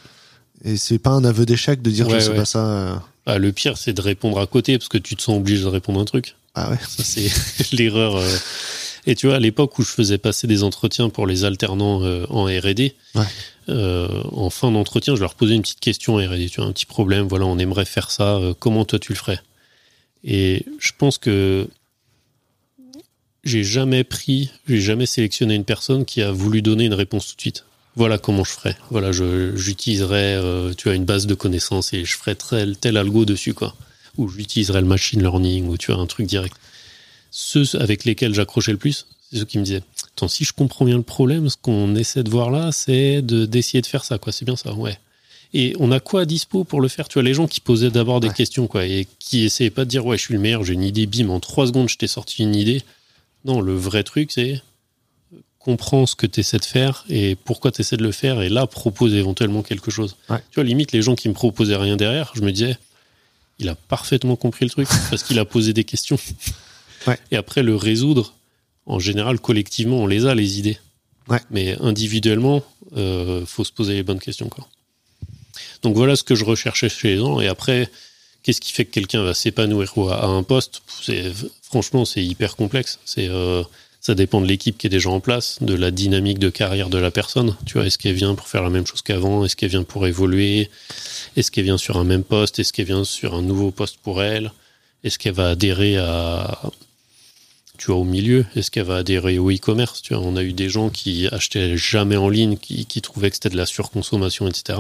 Et 0.65 0.77
c'est 0.77 0.97
pas 0.99 1.11
un 1.11 1.23
aveu 1.23 1.45
d'échec 1.45 1.81
de 1.81 1.91
dire 1.91 2.07
Ouais, 2.07 2.15
je 2.15 2.25
sais 2.25 2.29
ouais. 2.31 2.35
pas 2.37 2.45
ça. 2.45 2.65
euh. 2.65 2.95
Ah, 3.25 3.37
le 3.37 3.51
pire 3.51 3.77
c'est 3.77 3.93
de 3.93 4.01
répondre 4.01 4.39
à 4.39 4.47
côté 4.47 4.77
parce 4.79 4.89
que 4.89 4.97
tu 4.97 5.15
te 5.15 5.21
sens 5.21 5.37
obligé 5.37 5.61
de 5.61 5.67
répondre 5.67 5.99
un 5.99 6.05
truc 6.05 6.35
Ah 6.55 6.71
ouais. 6.71 6.77
Ça, 6.87 7.03
c'est 7.03 7.29
l'erreur. 7.73 8.15
euh. 8.15 8.37
Et 9.05 9.15
tu 9.15 9.27
vois, 9.27 9.35
à 9.37 9.39
l'époque 9.39 9.77
où 9.79 9.83
je 9.83 9.89
faisais 9.91 10.17
passer 10.17 10.45
des 10.47 10.63
entretiens 10.63 11.09
pour 11.09 11.25
les 11.27 11.43
alternants 11.45 12.03
euh, 12.03 12.25
en 12.29 12.45
R&D, 12.45 12.95
Ouais. 13.15 13.23
euh, 13.69 14.07
en 14.31 14.49
fin 14.49 14.71
d'entretien, 14.71 15.15
je 15.15 15.21
leur 15.21 15.35
posais 15.35 15.55
une 15.55 15.61
petite 15.61 15.79
question 15.79 16.15
en 16.15 16.17
R&D. 16.17 16.49
Tu 16.49 16.59
vois, 16.61 16.69
un 16.69 16.73
petit 16.73 16.85
problème. 16.85 17.27
Voilà, 17.27 17.45
on 17.45 17.57
aimerait 17.57 17.85
faire 17.85 18.11
ça. 18.11 18.35
euh, 18.37 18.53
comment 18.57 18.85
toi 18.85 18.99
tu 18.99 19.13
le 19.13 19.17
ferais? 19.17 19.39
Et 20.23 20.65
je 20.79 20.91
pense 20.97 21.17
que 21.17 21.67
j'ai 23.43 23.63
jamais 23.63 24.03
pris, 24.03 24.51
j'ai 24.67 24.81
jamais 24.81 25.05
sélectionné 25.05 25.55
une 25.55 25.63
personne 25.63 26.03
qui 26.05 26.21
a 26.21 26.31
voulu 26.31 26.61
donner 26.61 26.85
une 26.85 26.93
réponse 26.93 27.27
tout 27.29 27.35
de 27.35 27.41
suite. 27.41 27.65
Voilà 27.95 28.17
comment 28.17 28.43
je 28.43 28.51
ferais. 28.51 28.75
Voilà, 28.91 29.11
j'utiliserais, 29.13 30.39
tu 30.77 30.89
vois, 30.89 30.95
une 30.95 31.05
base 31.05 31.25
de 31.25 31.33
connaissances 31.35 31.93
et 31.93 32.05
je 32.05 32.15
ferais 32.17 32.35
tel, 32.35 32.77
tel 32.77 32.97
algo 32.97 33.25
dessus, 33.25 33.53
quoi. 33.53 33.75
Ou 34.17 34.27
j'utiliserais 34.27 34.81
le 34.81 34.87
machine 34.87 35.21
learning, 35.21 35.67
ou 35.67 35.77
tu 35.77 35.91
vois, 35.91 36.01
un 36.01 36.05
truc 36.05 36.25
direct. 36.27 36.55
Ceux 37.32 37.75
avec 37.80 38.05
lesquels 38.05 38.34
j'accrochais 38.34 38.71
le 38.71 38.77
plus, 38.77 39.07
c'est 39.30 39.39
ceux 39.39 39.45
qui 39.45 39.59
me 39.59 39.63
disaient 39.63 39.84
Attends, 40.13 40.27
si 40.27 40.43
je 40.43 40.53
comprends 40.53 40.86
bien 40.86 40.97
le 40.97 41.03
problème, 41.03 41.49
ce 41.49 41.57
qu'on 41.57 41.95
essaie 41.95 42.23
de 42.23 42.30
voir 42.30 42.51
là, 42.51 42.71
c'est 42.71 43.21
de 43.21 43.45
d'essayer 43.45 43.82
de 43.82 43.88
faire 43.88 44.03
ça, 44.03 44.17
quoi. 44.17 44.32
C'est 44.32 44.45
bien 44.45 44.55
ça, 44.55 44.73
ouais. 44.73 44.97
Et 45.53 45.75
on 45.80 45.91
a 45.91 45.99
quoi 45.99 46.21
à 46.21 46.25
dispo 46.25 46.63
pour 46.63 46.80
le 46.80 46.88
faire 46.88 47.07
Tu 47.07 47.13
vois, 47.13 47.23
les 47.23 47.34
gens 47.34 47.47
qui 47.47 47.59
posaient 47.59 47.89
d'abord 47.89 48.19
des 48.19 48.30
questions, 48.30 48.67
quoi, 48.67 48.86
et 48.86 49.07
qui 49.17 49.45
essayaient 49.45 49.71
pas 49.71 49.84
de 49.84 49.89
dire, 49.89 50.05
ouais, 50.05 50.17
je 50.17 50.23
suis 50.23 50.34
le 50.34 50.39
meilleur, 50.39 50.63
j'ai 50.63 50.73
une 50.73 50.84
idée, 50.84 51.07
bim, 51.07 51.30
en 51.30 51.39
trois 51.39 51.65
secondes, 51.65 51.89
je 51.89 51.97
t'ai 51.97 52.07
sorti 52.07 52.43
une 52.43 52.55
idée. 52.55 52.84
Non, 53.45 53.59
le 53.61 53.75
vrai 53.75 54.03
truc, 54.03 54.32
c'est 54.32 54.61
comprends 55.59 56.05
ce 56.05 56.15
que 56.15 56.25
tu 56.25 56.39
essaies 56.39 56.57
de 56.57 56.65
faire 56.65 57.05
et 57.09 57.36
pourquoi 57.36 57.71
tu 57.71 57.82
essaies 57.82 57.97
de 57.97 58.03
le 58.03 58.11
faire, 58.11 58.41
et 58.41 58.49
là, 58.49 58.65
propose 58.65 59.13
éventuellement 59.13 59.61
quelque 59.61 59.91
chose. 59.91 60.15
Tu 60.49 60.55
vois, 60.55 60.63
limite, 60.63 60.91
les 60.91 61.01
gens 61.01 61.15
qui 61.15 61.30
me 61.30 61.34
proposaient 61.34 61.75
rien 61.75 61.97
derrière, 61.97 62.32
je 62.34 62.41
me 62.41 62.51
disais, 62.51 62.77
il 63.59 63.69
a 63.69 63.75
parfaitement 63.75 64.36
compris 64.36 64.65
le 64.65 64.71
truc, 64.71 64.88
parce 65.09 65.23
qu'il 65.23 65.38
a 65.38 65.45
posé 65.45 65.73
des 65.73 65.84
questions. 65.84 66.17
Et 67.32 67.36
après, 67.36 67.64
le 67.64 67.76
résoudre, 67.76 68.34
en 68.86 68.99
général, 68.99 69.39
collectivement, 69.39 69.97
on 69.97 70.07
les 70.07 70.26
a, 70.26 70.36
les 70.36 70.60
idées. 70.60 70.78
Mais 71.51 71.78
individuellement, 71.80 72.64
euh, 72.97 73.45
faut 73.45 73.64
se 73.64 73.72
poser 73.72 73.93
les 73.93 74.03
bonnes 74.03 74.20
questions. 74.20 74.49
Quoi. 74.49 74.68
Donc 75.84 75.95
voilà 75.95 76.16
ce 76.16 76.24
que 76.24 76.36
je 76.36 76.43
recherchais 76.43 76.89
chez 76.89 77.10
les 77.10 77.18
gens. 77.18 77.39
Et 77.39 77.47
après, 77.47 77.89
qu'est-ce 78.43 78.62
qui 78.62 78.74
fait 78.74 78.86
que 78.86 78.91
quelqu'un 78.91 79.24
va 79.24 79.34
s'épanouir 79.34 79.93
à 80.12 80.26
un 80.26 80.43
poste? 80.43 80.82
Franchement, 81.62 82.05
c'est 82.05 82.24
hyper 82.24 82.55
complexe. 82.55 82.99
C'est 83.05 83.28
euh, 83.30 83.64
ça 84.01 84.16
dépend 84.16 84.41
de 84.41 84.47
l'équipe 84.47 84.78
qui 84.78 84.88
est 84.88 84.89
déjà 84.89 85.10
en 85.10 85.20
place, 85.20 85.57
de 85.62 85.74
la 85.74 85.91
dynamique 85.91 86.39
de 86.39 86.49
carrière 86.49 86.89
de 86.89 86.97
la 86.97 87.12
personne. 87.12 87.55
Tu 87.66 87.74
vois, 87.74 87.86
est-ce 87.86 87.97
qu'elle 87.97 88.16
vient 88.16 88.34
pour 88.34 88.47
faire 88.47 88.64
la 88.64 88.70
même 88.70 88.88
chose 88.88 89.01
qu'avant? 89.01 89.45
Est-ce 89.45 89.55
qu'elle 89.55 89.70
vient 89.70 89.84
pour 89.84 90.07
évoluer? 90.07 90.70
Est-ce 91.36 91.51
qu'elle 91.51 91.66
vient 91.66 91.78
sur 91.78 91.97
un 91.97 92.05
même 92.05 92.24
poste? 92.24 92.60
Est-ce 92.60 92.74
qu'elle 92.74 92.86
vient 92.86 93.03
sur 93.03 93.36
un 93.36 93.41
nouveau 93.41 93.72
poste 93.72 93.97
pour 94.01 94.24
elle? 94.24 94.51
Est-ce 95.03 95.20
qu'elle 95.20 95.34
va 95.34 95.49
adhérer 95.49 95.97
à 95.97 96.62
tu 97.80 97.88
vois, 97.88 97.95
au 97.95 98.03
milieu 98.03 98.45
Est-ce 98.55 98.69
qu'elle 98.69 98.84
va 98.84 98.97
adhérer 98.97 99.39
au 99.39 99.49
e-commerce 99.49 100.01
Tu 100.01 100.13
vois, 100.13 100.21
on 100.21 100.36
a 100.36 100.43
eu 100.43 100.53
des 100.53 100.69
gens 100.69 100.89
qui 100.89 101.27
achetaient 101.32 101.77
jamais 101.77 102.17
en 102.17 102.30
ligne, 102.30 102.57
qui, 102.57 103.01
trouvaient 103.01 103.30
que 103.30 103.38
c'était 103.38 103.49
de 103.49 103.57
la 103.57 103.65
surconsommation, 103.65 104.47
etc. 104.47 104.77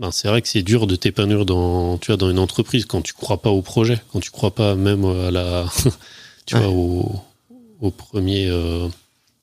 Ben, 0.00 0.10
c'est 0.10 0.28
vrai 0.28 0.42
que 0.42 0.48
c'est 0.48 0.62
dur 0.62 0.86
de 0.86 0.96
t'épanouir 0.96 1.46
dans, 1.46 1.96
tu 1.98 2.08
vois, 2.08 2.16
dans 2.16 2.28
une 2.28 2.40
entreprise 2.40 2.84
quand 2.84 3.00
tu 3.00 3.14
crois 3.14 3.40
pas 3.40 3.50
au 3.50 3.62
projet, 3.62 3.98
quand 4.12 4.20
tu 4.20 4.30
crois 4.30 4.54
pas 4.54 4.74
même 4.74 5.04
à 5.04 5.30
la, 5.30 5.66
tu 6.46 6.56
vois, 6.56 6.68
au, 6.68 7.12
au 7.80 7.90
premier, 7.92 8.48
euh, 8.50 8.88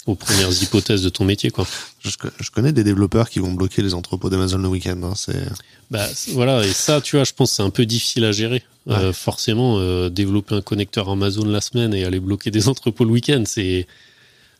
aux 0.06 0.16
premières 0.16 0.52
hypothèses 0.62 1.02
de 1.02 1.10
ton 1.10 1.24
métier, 1.24 1.50
quoi. 1.50 1.66
Je, 2.00 2.52
connais 2.52 2.74
des 2.74 2.84
développeurs 2.84 3.30
qui 3.30 3.40
vont 3.40 3.54
bloquer 3.54 3.82
les 3.82 3.94
entrepôts 3.94 4.30
d'Amazon 4.30 4.58
le 4.58 4.68
week-end. 4.68 5.00
Hein, 5.04 5.14
c'est. 5.16 5.42
Bah 5.92 6.06
voilà, 6.30 6.66
et 6.66 6.74
ça, 6.74 7.02
tu 7.02 7.16
vois, 7.16 7.24
je 7.24 7.34
pense 7.34 7.52
c'est 7.52 7.64
un 7.64 7.70
peu 7.70 7.86
difficile 7.86 8.26
à 8.26 8.32
gérer. 8.32 8.64
Euh, 8.90 9.14
forcément, 9.14 9.78
euh, 9.80 10.10
développer 10.10 10.56
un 10.56 10.62
connecteur 10.62 11.10
Amazon 11.10 11.46
la 11.46 11.62
semaine 11.62 11.94
et 11.94 12.04
aller 12.04 12.20
bloquer 12.20 12.52
des 12.52 12.68
entrepôts 12.70 13.06
le 13.06 13.12
week-end, 13.12 13.44
c'est 13.46 13.88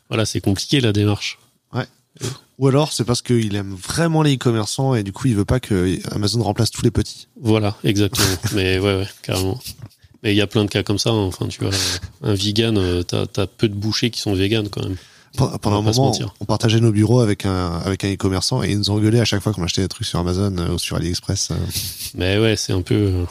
voilà, 0.10 0.26
c'est 0.26 0.40
compliqué 0.40 0.80
la 0.80 0.94
démarche. 0.94 1.40
Ouais. 1.74 1.88
Ou 2.60 2.68
alors 2.68 2.94
c'est 2.94 3.04
parce 3.04 3.22
qu'il 3.22 3.56
aime 3.56 3.74
vraiment 3.74 4.22
les 4.22 4.36
e-commerçants 4.36 4.96
et 4.96 5.04
du 5.04 5.12
coup 5.12 5.28
il 5.28 5.36
veut 5.36 5.44
pas 5.44 5.60
que 5.60 5.98
Amazon 6.14 6.42
remplace 6.44 6.72
tous 6.72 6.84
les 6.84 6.92
petits. 6.92 7.28
Voilà, 7.42 7.76
exactement. 7.84 8.28
Mais 8.54 8.80
ouais, 8.80 8.96
ouais, 8.98 9.08
carrément. 9.24 9.60
Mais 10.22 10.34
il 10.34 10.38
y 10.38 10.42
a 10.42 10.48
plein 10.48 10.64
de 10.64 10.70
cas 10.70 10.84
comme 10.84 11.00
ça. 11.00 11.10
Hein. 11.10 11.26
Enfin, 11.26 11.48
tu 11.48 11.62
vois, 11.62 11.74
un 12.22 12.34
vegan, 12.34 12.78
euh, 12.78 13.04
t'as 13.04 13.26
as 13.36 13.48
peu 13.48 13.68
de 13.68 13.76
bouchers 13.76 14.10
qui 14.10 14.22
sont 14.22 14.34
véganes 14.34 14.70
quand 14.70 14.84
même. 14.84 14.96
Pendant 15.36 15.80
un 15.80 15.82
moment, 15.82 16.16
on 16.40 16.46
partageait 16.46 16.80
nos 16.80 16.92
bureaux 16.92 17.20
avec 17.20 17.48
un 17.48 17.80
avec 17.86 18.04
un 18.04 18.14
e-commerçant 18.14 18.62
et 18.62 18.72
ils 18.72 18.78
nous 18.78 18.92
engueulaient 18.92 19.20
à 19.20 19.26
chaque 19.26 19.42
fois 19.42 19.52
qu'on 19.52 19.64
achetait 19.64 19.82
des 19.82 19.88
trucs 19.88 20.06
sur 20.06 20.20
Amazon 20.20 20.56
euh, 20.60 20.74
ou 20.74 20.78
sur 20.78 20.96
AliExpress. 20.96 21.50
Euh. 21.52 21.56
Mais 22.14 22.38
ouais, 22.38 22.56
c'est 22.56 22.72
un 22.72 22.84
peu. 22.84 23.26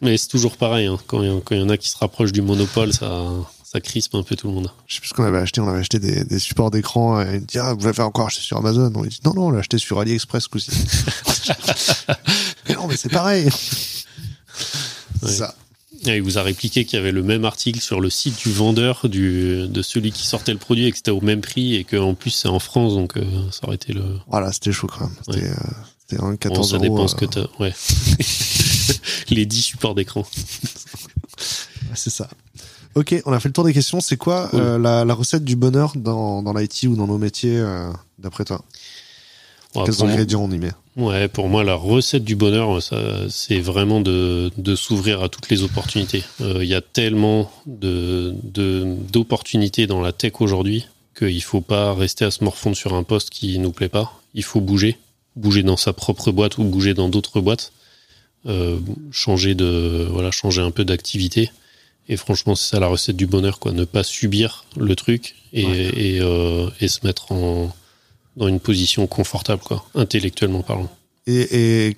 Mais 0.00 0.16
c'est 0.16 0.26
toujours 0.26 0.56
pareil. 0.56 0.86
Hein. 0.86 0.98
Quand 1.06 1.22
il 1.22 1.28
y, 1.28 1.62
en 1.62 1.68
a 1.68 1.76
qui 1.76 1.88
se 1.88 1.96
rapprochent 1.96 2.32
du 2.32 2.42
monopole, 2.42 2.92
ça 2.92 3.24
ça 3.62 3.80
crispe 3.80 4.16
un 4.16 4.24
peu 4.24 4.34
tout 4.34 4.48
le 4.48 4.54
monde. 4.54 4.70
Je 4.88 4.96
sais 4.96 5.00
plus 5.00 5.10
ce 5.10 5.14
qu'on 5.14 5.22
avait 5.22 5.38
acheté. 5.38 5.60
On 5.60 5.68
avait 5.68 5.78
acheté 5.78 6.00
des, 6.00 6.24
des 6.24 6.38
supports 6.40 6.72
d'écran. 6.72 7.22
Et 7.22 7.36
il 7.36 7.46
dit 7.46 7.58
ah, 7.58 7.72
vous 7.72 7.86
l'avez 7.86 8.02
encore 8.02 8.26
acheté 8.26 8.42
sur 8.42 8.56
Amazon. 8.56 8.92
On 8.92 9.02
dit 9.04 9.20
non 9.24 9.34
non, 9.34 9.46
on 9.46 9.50
l'a 9.50 9.60
acheté 9.60 9.78
sur 9.78 10.00
AliExpress 10.00 10.48
aussi. 10.52 10.70
mais 12.68 12.74
non, 12.74 12.88
mais 12.88 12.96
c'est 12.96 13.10
pareil. 13.10 13.48
Ça. 15.22 15.54
Il 16.02 16.22
vous 16.22 16.38
a 16.38 16.42
répliqué 16.42 16.84
qu'il 16.84 16.98
y 16.98 17.00
avait 17.00 17.12
le 17.12 17.22
même 17.22 17.44
article 17.44 17.80
sur 17.80 18.00
le 18.00 18.10
site 18.10 18.38
du 18.38 18.52
vendeur 18.52 19.08
du, 19.08 19.68
de 19.68 19.82
celui 19.82 20.12
qui 20.12 20.26
sortait 20.26 20.52
le 20.52 20.58
produit 20.58 20.86
et 20.86 20.90
que 20.90 20.96
c'était 20.96 21.10
au 21.10 21.20
même 21.20 21.40
prix 21.40 21.76
et 21.76 21.84
qu'en 21.84 22.14
plus 22.14 22.30
c'est 22.30 22.48
en 22.48 22.58
France 22.58 22.94
donc 22.94 23.16
euh, 23.16 23.22
ça 23.50 23.66
aurait 23.66 23.76
été 23.76 23.92
le. 23.92 24.02
Voilà, 24.28 24.52
c'était 24.52 24.72
chaud 24.72 24.86
quand 24.86 25.00
même. 25.00 25.16
C'était 25.26 25.46
ouais. 25.46 26.20
euh, 26.20 26.26
un 26.26 26.36
14 26.36 26.58
bon, 26.58 26.76
ça 26.76 26.78
dépend 26.78 27.08
ce 27.08 27.14
que 27.14 27.24
t'as. 27.24 27.46
Ouais. 27.58 27.72
Les 29.30 29.46
10 29.46 29.62
supports 29.62 29.94
d'écran. 29.94 30.26
c'est 31.94 32.10
ça. 32.10 32.28
Ok, 32.94 33.20
on 33.26 33.32
a 33.32 33.40
fait 33.40 33.48
le 33.48 33.52
tour 33.52 33.64
des 33.64 33.72
questions. 33.72 34.00
C'est 34.00 34.16
quoi 34.16 34.50
euh, 34.54 34.78
la, 34.78 35.04
la, 35.04 35.14
recette 35.14 35.44
du 35.44 35.56
bonheur 35.56 35.94
dans, 35.96 36.42
dans 36.42 36.52
l'IT 36.52 36.84
ou 36.84 36.94
dans 36.94 37.08
nos 37.08 37.18
métiers, 37.18 37.58
euh, 37.58 37.90
d'après 38.18 38.44
toi? 38.44 38.64
Quels 39.72 40.02
ingrédients 40.02 40.42
on 40.44 40.50
y 40.52 40.58
met? 40.58 40.70
Ouais, 40.96 41.26
pour 41.26 41.48
moi, 41.48 41.64
la 41.64 41.74
recette 41.74 42.22
du 42.22 42.36
bonheur, 42.36 42.80
c'est 43.28 43.58
vraiment 43.58 44.00
de, 44.00 44.52
de 44.56 44.76
s'ouvrir 44.76 45.22
à 45.24 45.28
toutes 45.28 45.48
les 45.48 45.62
opportunités. 45.64 46.22
Euh, 46.40 46.62
il 46.62 46.68
y 46.68 46.74
a 46.74 46.80
tellement 46.80 47.50
de 47.66 48.32
d'opportunités 49.12 49.88
dans 49.88 50.00
la 50.00 50.12
tech 50.12 50.34
aujourd'hui 50.40 50.86
qu'il 51.18 51.42
faut 51.42 51.60
pas 51.60 51.94
rester 51.94 52.24
à 52.24 52.30
se 52.30 52.44
morfondre 52.44 52.76
sur 52.76 52.94
un 52.94 53.02
poste 53.02 53.30
qui 53.30 53.58
nous 53.58 53.72
plaît 53.72 53.88
pas. 53.88 54.20
Il 54.34 54.44
faut 54.44 54.60
bouger, 54.60 54.96
bouger 55.34 55.64
dans 55.64 55.76
sa 55.76 55.92
propre 55.92 56.30
boîte 56.30 56.58
ou 56.58 56.64
bouger 56.64 56.94
dans 56.94 57.08
d'autres 57.08 57.40
boîtes, 57.40 57.72
euh, 58.46 58.78
changer 59.10 59.56
de 59.56 60.06
voilà, 60.10 60.30
changer 60.30 60.60
un 60.60 60.70
peu 60.70 60.84
d'activité. 60.84 61.50
Et 62.08 62.16
franchement, 62.16 62.54
c'est 62.54 62.70
ça 62.70 62.80
la 62.80 62.86
recette 62.86 63.16
du 63.16 63.26
bonheur, 63.26 63.58
quoi. 63.58 63.72
Ne 63.72 63.84
pas 63.84 64.04
subir 64.04 64.64
le 64.76 64.94
truc 64.94 65.34
et, 65.52 65.62
et, 65.62 66.20
euh, 66.20 66.68
et 66.80 66.86
se 66.86 67.00
mettre 67.04 67.32
en 67.32 67.74
dans 68.36 68.48
une 68.48 68.60
position 68.60 69.06
confortable, 69.06 69.62
quoi, 69.62 69.84
intellectuellement 69.94 70.62
parlant. 70.62 70.90
Et, 71.26 71.88
et 71.88 71.96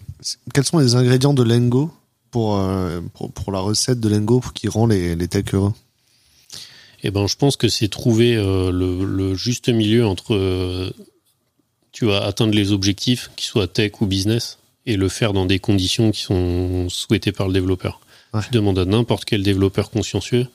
quels 0.55 0.65
sont 0.65 0.79
les 0.79 0.95
ingrédients 0.95 1.35
de 1.35 1.43
Lengo 1.43 1.91
pour, 2.31 2.59
euh, 2.59 3.01
pour, 3.15 3.33
pour, 3.33 3.53
la 3.53 3.61
recette 3.61 4.01
de 4.01 4.09
Lengo 4.09 4.43
qui 4.55 4.69
rend 4.69 4.87
les, 4.87 5.17
les 5.17 5.29
techs 5.29 5.55
heureux 5.55 5.73
Eh 7.03 7.11
ben, 7.11 7.27
je 7.27 7.37
pense 7.37 7.57
que 7.57 7.69
c'est 7.69 7.89
trouver 7.89 8.37
euh, 8.37 8.71
le, 8.71 9.05
le, 9.05 9.35
juste 9.35 9.69
milieu 9.69 10.07
entre 10.07 10.35
euh, 10.35 10.91
tu 11.93 12.07
vas 12.07 12.25
atteindre 12.25 12.55
les 12.55 12.73
objectifs, 12.73 13.31
qu'ils 13.37 13.47
soient 13.47 13.67
tech 13.67 13.93
ou 14.01 14.07
business, 14.07 14.59
et 14.85 14.97
le 14.97 15.09
faire 15.09 15.33
dans 15.33 15.47
des 15.47 15.59
conditions 15.59 16.11
qui 16.11 16.21
sont 16.21 16.89
souhaitées 16.89 17.33
par 17.33 17.49
le 17.49 17.55
développeur. 17.55 18.01
Tu 18.45 18.51
demandes 18.51 18.79
à 18.79 18.85
n'importe 18.85 19.25
quel 19.25 19.43
développeur 19.43 19.89
consciencieux, 19.89 20.47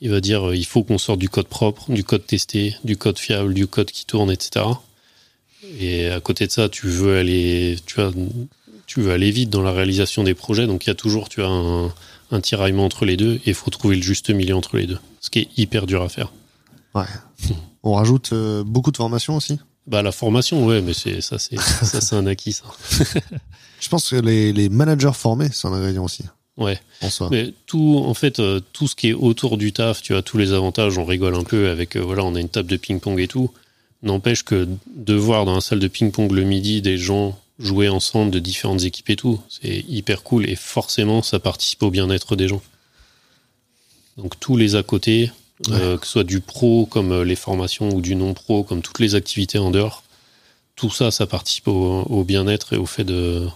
il 0.00 0.10
va 0.10 0.20
dire 0.20 0.52
il 0.52 0.64
faut 0.66 0.82
qu'on 0.82 0.98
sorte 0.98 1.20
du 1.20 1.28
code 1.28 1.46
propre, 1.46 1.90
du 1.92 2.02
code 2.02 2.26
testé, 2.26 2.74
du 2.82 2.96
code 2.96 3.18
fiable, 3.18 3.54
du 3.54 3.68
code 3.68 3.90
qui 3.90 4.04
tourne, 4.04 4.32
etc. 4.32 4.64
Et 5.78 6.08
à 6.08 6.20
côté 6.20 6.46
de 6.46 6.52
ça, 6.52 6.68
tu 6.68 6.86
veux 6.86 7.16
aller, 7.16 7.76
tu 7.86 8.00
tu 8.86 9.00
veux 9.00 9.12
aller 9.12 9.30
vite 9.30 9.50
dans 9.50 9.62
la 9.62 9.72
réalisation 9.72 10.24
des 10.24 10.34
projets. 10.34 10.66
Donc 10.66 10.86
il 10.86 10.88
y 10.88 10.90
a 10.90 10.94
toujours, 10.94 11.28
tu 11.28 11.42
as 11.42 11.48
un, 11.48 11.92
un 12.30 12.40
tiraillement 12.40 12.84
entre 12.84 13.04
les 13.04 13.16
deux 13.16 13.34
et 13.34 13.50
il 13.50 13.54
faut 13.54 13.70
trouver 13.70 13.96
le 13.96 14.02
juste 14.02 14.30
milieu 14.30 14.56
entre 14.56 14.76
les 14.76 14.86
deux. 14.86 14.98
Ce 15.20 15.30
qui 15.30 15.40
est 15.40 15.48
hyper 15.56 15.86
dur 15.86 16.02
à 16.02 16.08
faire. 16.08 16.32
Ouais. 16.94 17.04
On 17.82 17.94
rajoute 17.94 18.32
euh, 18.32 18.64
beaucoup 18.64 18.90
de 18.90 18.96
formation 18.96 19.36
aussi? 19.36 19.58
Bah 19.86 20.02
la 20.02 20.12
formation, 20.12 20.66
ouais, 20.66 20.82
mais 20.82 20.92
c'est 20.92 21.20
ça, 21.20 21.38
c'est 21.38 21.58
ça, 21.58 22.00
c'est 22.00 22.14
un 22.14 22.26
acquis. 22.26 22.52
Ça. 22.52 22.64
Je 23.80 23.88
pense 23.88 24.10
que 24.10 24.16
les, 24.16 24.52
les 24.52 24.68
managers 24.68 25.12
formés, 25.14 25.48
c'est 25.52 25.66
un 25.66 25.72
ingrédient 25.72 26.04
aussi. 26.04 26.24
Ouais. 26.56 26.78
Mais 27.30 27.54
tout, 27.66 28.02
en 28.04 28.12
fait, 28.12 28.38
euh, 28.38 28.60
tout 28.72 28.86
ce 28.86 28.94
qui 28.94 29.08
est 29.08 29.12
autour 29.14 29.56
du 29.56 29.72
taf, 29.72 30.02
tu 30.02 30.14
as 30.14 30.20
tous 30.20 30.36
les 30.36 30.52
avantages. 30.52 30.98
On 30.98 31.06
rigole 31.06 31.34
un 31.34 31.44
peu 31.44 31.70
avec, 31.70 31.96
euh, 31.96 32.00
voilà, 32.00 32.22
on 32.22 32.34
a 32.34 32.40
une 32.40 32.50
table 32.50 32.68
de 32.68 32.76
ping-pong 32.76 33.18
et 33.18 33.28
tout. 33.28 33.50
N'empêche 34.02 34.44
que 34.44 34.68
de 34.86 35.14
voir 35.14 35.44
dans 35.44 35.54
la 35.54 35.60
salle 35.60 35.80
de 35.80 35.88
ping-pong 35.88 36.32
le 36.32 36.42
midi 36.42 36.80
des 36.80 36.96
gens 36.96 37.38
jouer 37.58 37.88
ensemble 37.88 38.30
de 38.30 38.38
différentes 38.38 38.84
équipes 38.84 39.10
et 39.10 39.16
tout, 39.16 39.40
c'est 39.48 39.84
hyper 39.86 40.22
cool 40.22 40.48
et 40.48 40.56
forcément 40.56 41.22
ça 41.22 41.38
participe 41.38 41.82
au 41.82 41.90
bien-être 41.90 42.34
des 42.34 42.48
gens. 42.48 42.62
Donc 44.16 44.40
tous 44.40 44.56
les 44.56 44.76
à 44.76 44.82
côté, 44.82 45.30
euh, 45.70 45.98
que 45.98 46.06
ce 46.06 46.12
soit 46.12 46.24
du 46.24 46.40
pro 46.40 46.86
comme 46.86 47.12
euh, 47.12 47.24
les 47.24 47.36
formations 47.36 47.90
ou 47.90 48.00
du 48.00 48.16
non 48.16 48.32
pro 48.32 48.64
comme 48.64 48.80
toutes 48.80 48.98
les 48.98 49.14
activités 49.14 49.58
en 49.58 49.70
dehors, 49.70 50.02
tout 50.74 50.90
ça, 50.90 51.10
ça 51.10 51.26
participe 51.26 51.68
au, 51.68 52.24
bien-être 52.24 52.72
et 52.72 52.78
au 52.78 52.86
fait 52.86 53.04
de 53.04 53.46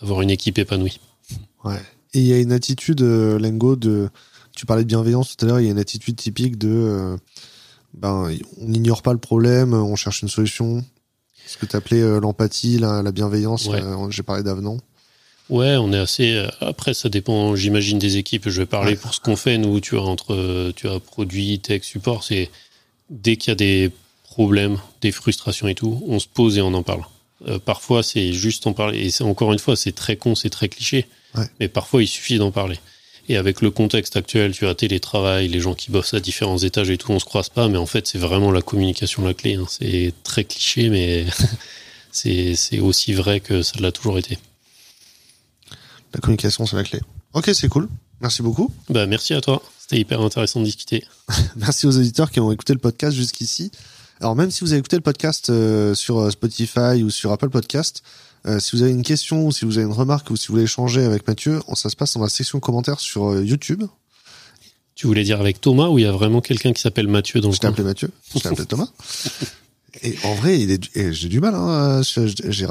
d'avoir 0.00 0.20
une 0.22 0.30
équipe 0.30 0.58
épanouie. 0.58 0.98
Ouais. 1.62 1.80
Et 2.14 2.20
il 2.20 2.26
y 2.26 2.32
a 2.32 2.38
une 2.38 2.52
attitude, 2.52 3.02
euh, 3.02 3.38
Lengo, 3.38 3.76
de 3.76 4.08
tu 4.54 4.66
parlais 4.66 4.84
de 4.84 4.88
bienveillance 4.88 5.36
tout 5.36 5.44
à 5.44 5.48
l'heure, 5.48 5.60
il 5.60 5.64
y 5.64 5.68
a 5.68 5.72
une 5.72 5.78
attitude 5.78 6.16
typique 6.16 6.58
de 6.58 6.68
euh, 6.68 7.16
ben, 7.94 8.30
on 8.60 8.68
n'ignore 8.68 9.02
pas 9.02 9.12
le 9.12 9.18
problème, 9.18 9.74
on 9.74 9.96
cherche 9.96 10.22
une 10.22 10.28
solution. 10.28 10.84
Ce 11.46 11.58
que 11.58 11.66
tu 11.66 11.76
appelais 11.76 12.00
euh, 12.00 12.20
l'empathie, 12.20 12.78
la, 12.78 13.02
bienveillance, 13.12 13.68
euh, 13.68 14.10
j'ai 14.10 14.22
parlé 14.22 14.42
d'avenant. 14.42 14.78
Ouais, 15.50 15.76
on 15.76 15.92
est 15.92 15.98
assez. 15.98 16.46
Après, 16.60 16.94
ça 16.94 17.10
dépend, 17.10 17.54
j'imagine, 17.54 17.98
des 17.98 18.16
équipes. 18.16 18.48
Je 18.48 18.62
vais 18.62 18.66
parler 18.66 18.96
pour 18.96 19.12
ce 19.12 19.20
qu'on 19.20 19.36
fait, 19.36 19.58
nous, 19.58 19.78
tu 19.80 19.94
vois, 19.94 20.04
entre 20.04 20.72
tu 20.74 20.88
as 20.88 20.98
produit, 21.00 21.58
tech, 21.58 21.82
support. 21.82 22.24
C'est 22.24 22.50
dès 23.10 23.36
qu'il 23.36 23.50
y 23.50 23.52
a 23.52 23.56
des 23.56 23.90
problèmes, 24.22 24.78
des 25.02 25.12
frustrations 25.12 25.68
et 25.68 25.74
tout, 25.74 26.02
on 26.08 26.18
se 26.18 26.26
pose 26.26 26.56
et 26.56 26.62
on 26.62 26.72
en 26.72 26.82
parle. 26.82 27.02
parfois, 27.66 28.02
c'est 28.02 28.32
juste 28.32 28.66
en 28.66 28.72
parler. 28.72 29.06
Et 29.06 29.22
encore 29.22 29.52
une 29.52 29.58
fois, 29.58 29.76
c'est 29.76 29.92
très 29.92 30.16
con, 30.16 30.34
c'est 30.34 30.48
très 30.48 30.70
cliché. 30.70 31.06
Mais 31.60 31.68
parfois, 31.68 32.02
il 32.02 32.08
suffit 32.08 32.38
d'en 32.38 32.50
parler. 32.50 32.78
Et 33.28 33.36
avec 33.36 33.62
le 33.62 33.70
contexte 33.70 34.16
actuel, 34.16 34.52
tu 34.52 34.66
as 34.66 34.74
télétravail, 34.74 35.48
les 35.48 35.60
gens 35.60 35.74
qui 35.74 35.90
bossent 35.90 36.14
à 36.14 36.20
différents 36.20 36.58
étages 36.58 36.90
et 36.90 36.98
tout, 36.98 37.10
on 37.10 37.18
se 37.18 37.24
croise 37.24 37.48
pas, 37.48 37.68
mais 37.68 37.78
en 37.78 37.86
fait, 37.86 38.06
c'est 38.06 38.18
vraiment 38.18 38.50
la 38.50 38.60
communication 38.60 39.24
la 39.24 39.32
clé. 39.32 39.54
Hein. 39.54 39.64
C'est 39.68 40.12
très 40.24 40.44
cliché, 40.44 40.90
mais 40.90 41.26
c'est 42.12 42.80
aussi 42.80 43.14
vrai 43.14 43.40
que 43.40 43.62
ça 43.62 43.80
l'a 43.80 43.92
toujours 43.92 44.18
été. 44.18 44.38
La 46.12 46.20
communication, 46.20 46.66
c'est 46.66 46.76
la 46.76 46.84
clé. 46.84 47.00
Ok, 47.32 47.50
c'est 47.54 47.68
cool. 47.68 47.88
Merci 48.20 48.42
beaucoup. 48.42 48.72
Bah, 48.90 49.06
merci 49.06 49.34
à 49.34 49.40
toi. 49.40 49.62
C'était 49.80 49.98
hyper 49.98 50.20
intéressant 50.20 50.60
de 50.60 50.64
discuter. 50.64 51.04
merci 51.56 51.86
aux 51.86 51.96
auditeurs 51.96 52.30
qui 52.30 52.40
ont 52.40 52.52
écouté 52.52 52.72
le 52.72 52.78
podcast 52.78 53.16
jusqu'ici. 53.16 53.70
Alors 54.20 54.36
même 54.36 54.50
si 54.50 54.60
vous 54.60 54.72
avez 54.72 54.78
écouté 54.78 54.96
le 54.96 55.02
podcast 55.02 55.50
euh, 55.50 55.94
sur 55.94 56.18
euh, 56.18 56.30
Spotify 56.30 57.02
ou 57.02 57.10
sur 57.10 57.32
Apple 57.32 57.50
Podcast, 57.50 58.02
euh, 58.46 58.60
si 58.60 58.76
vous 58.76 58.82
avez 58.82 58.92
une 58.92 59.02
question 59.02 59.46
ou 59.46 59.52
si 59.52 59.64
vous 59.64 59.78
avez 59.78 59.86
une 59.86 59.92
remarque 59.92 60.30
ou 60.30 60.36
si 60.36 60.48
vous 60.48 60.54
voulez 60.54 60.64
échanger 60.64 61.04
avec 61.04 61.26
Mathieu, 61.26 61.60
ça 61.74 61.88
se 61.88 61.96
passe 61.96 62.14
dans 62.14 62.22
la 62.22 62.28
section 62.28 62.60
commentaires 62.60 63.00
sur 63.00 63.40
YouTube. 63.40 63.84
Tu 64.94 65.06
voulais 65.06 65.24
dire 65.24 65.40
avec 65.40 65.60
Thomas 65.60 65.88
ou 65.88 65.98
il 65.98 66.02
y 66.02 66.06
a 66.06 66.12
vraiment 66.12 66.40
quelqu'un 66.40 66.72
qui 66.72 66.80
s'appelle 66.80 67.08
Mathieu 67.08 67.40
dans 67.40 67.50
Je 67.50 67.58
t'ai 67.58 67.66
appelé 67.66 67.82
Mathieu, 67.82 68.10
je 68.34 68.40
t'ai 68.40 68.48
appelé 68.48 68.66
Thomas. 68.66 68.88
Et 70.02 70.16
en 70.24 70.34
vrai, 70.34 70.58
j'ai 70.94 71.28
du 71.28 71.40
mal. 71.40 71.54
Hein, 71.54 72.02
j'ai 72.02 72.66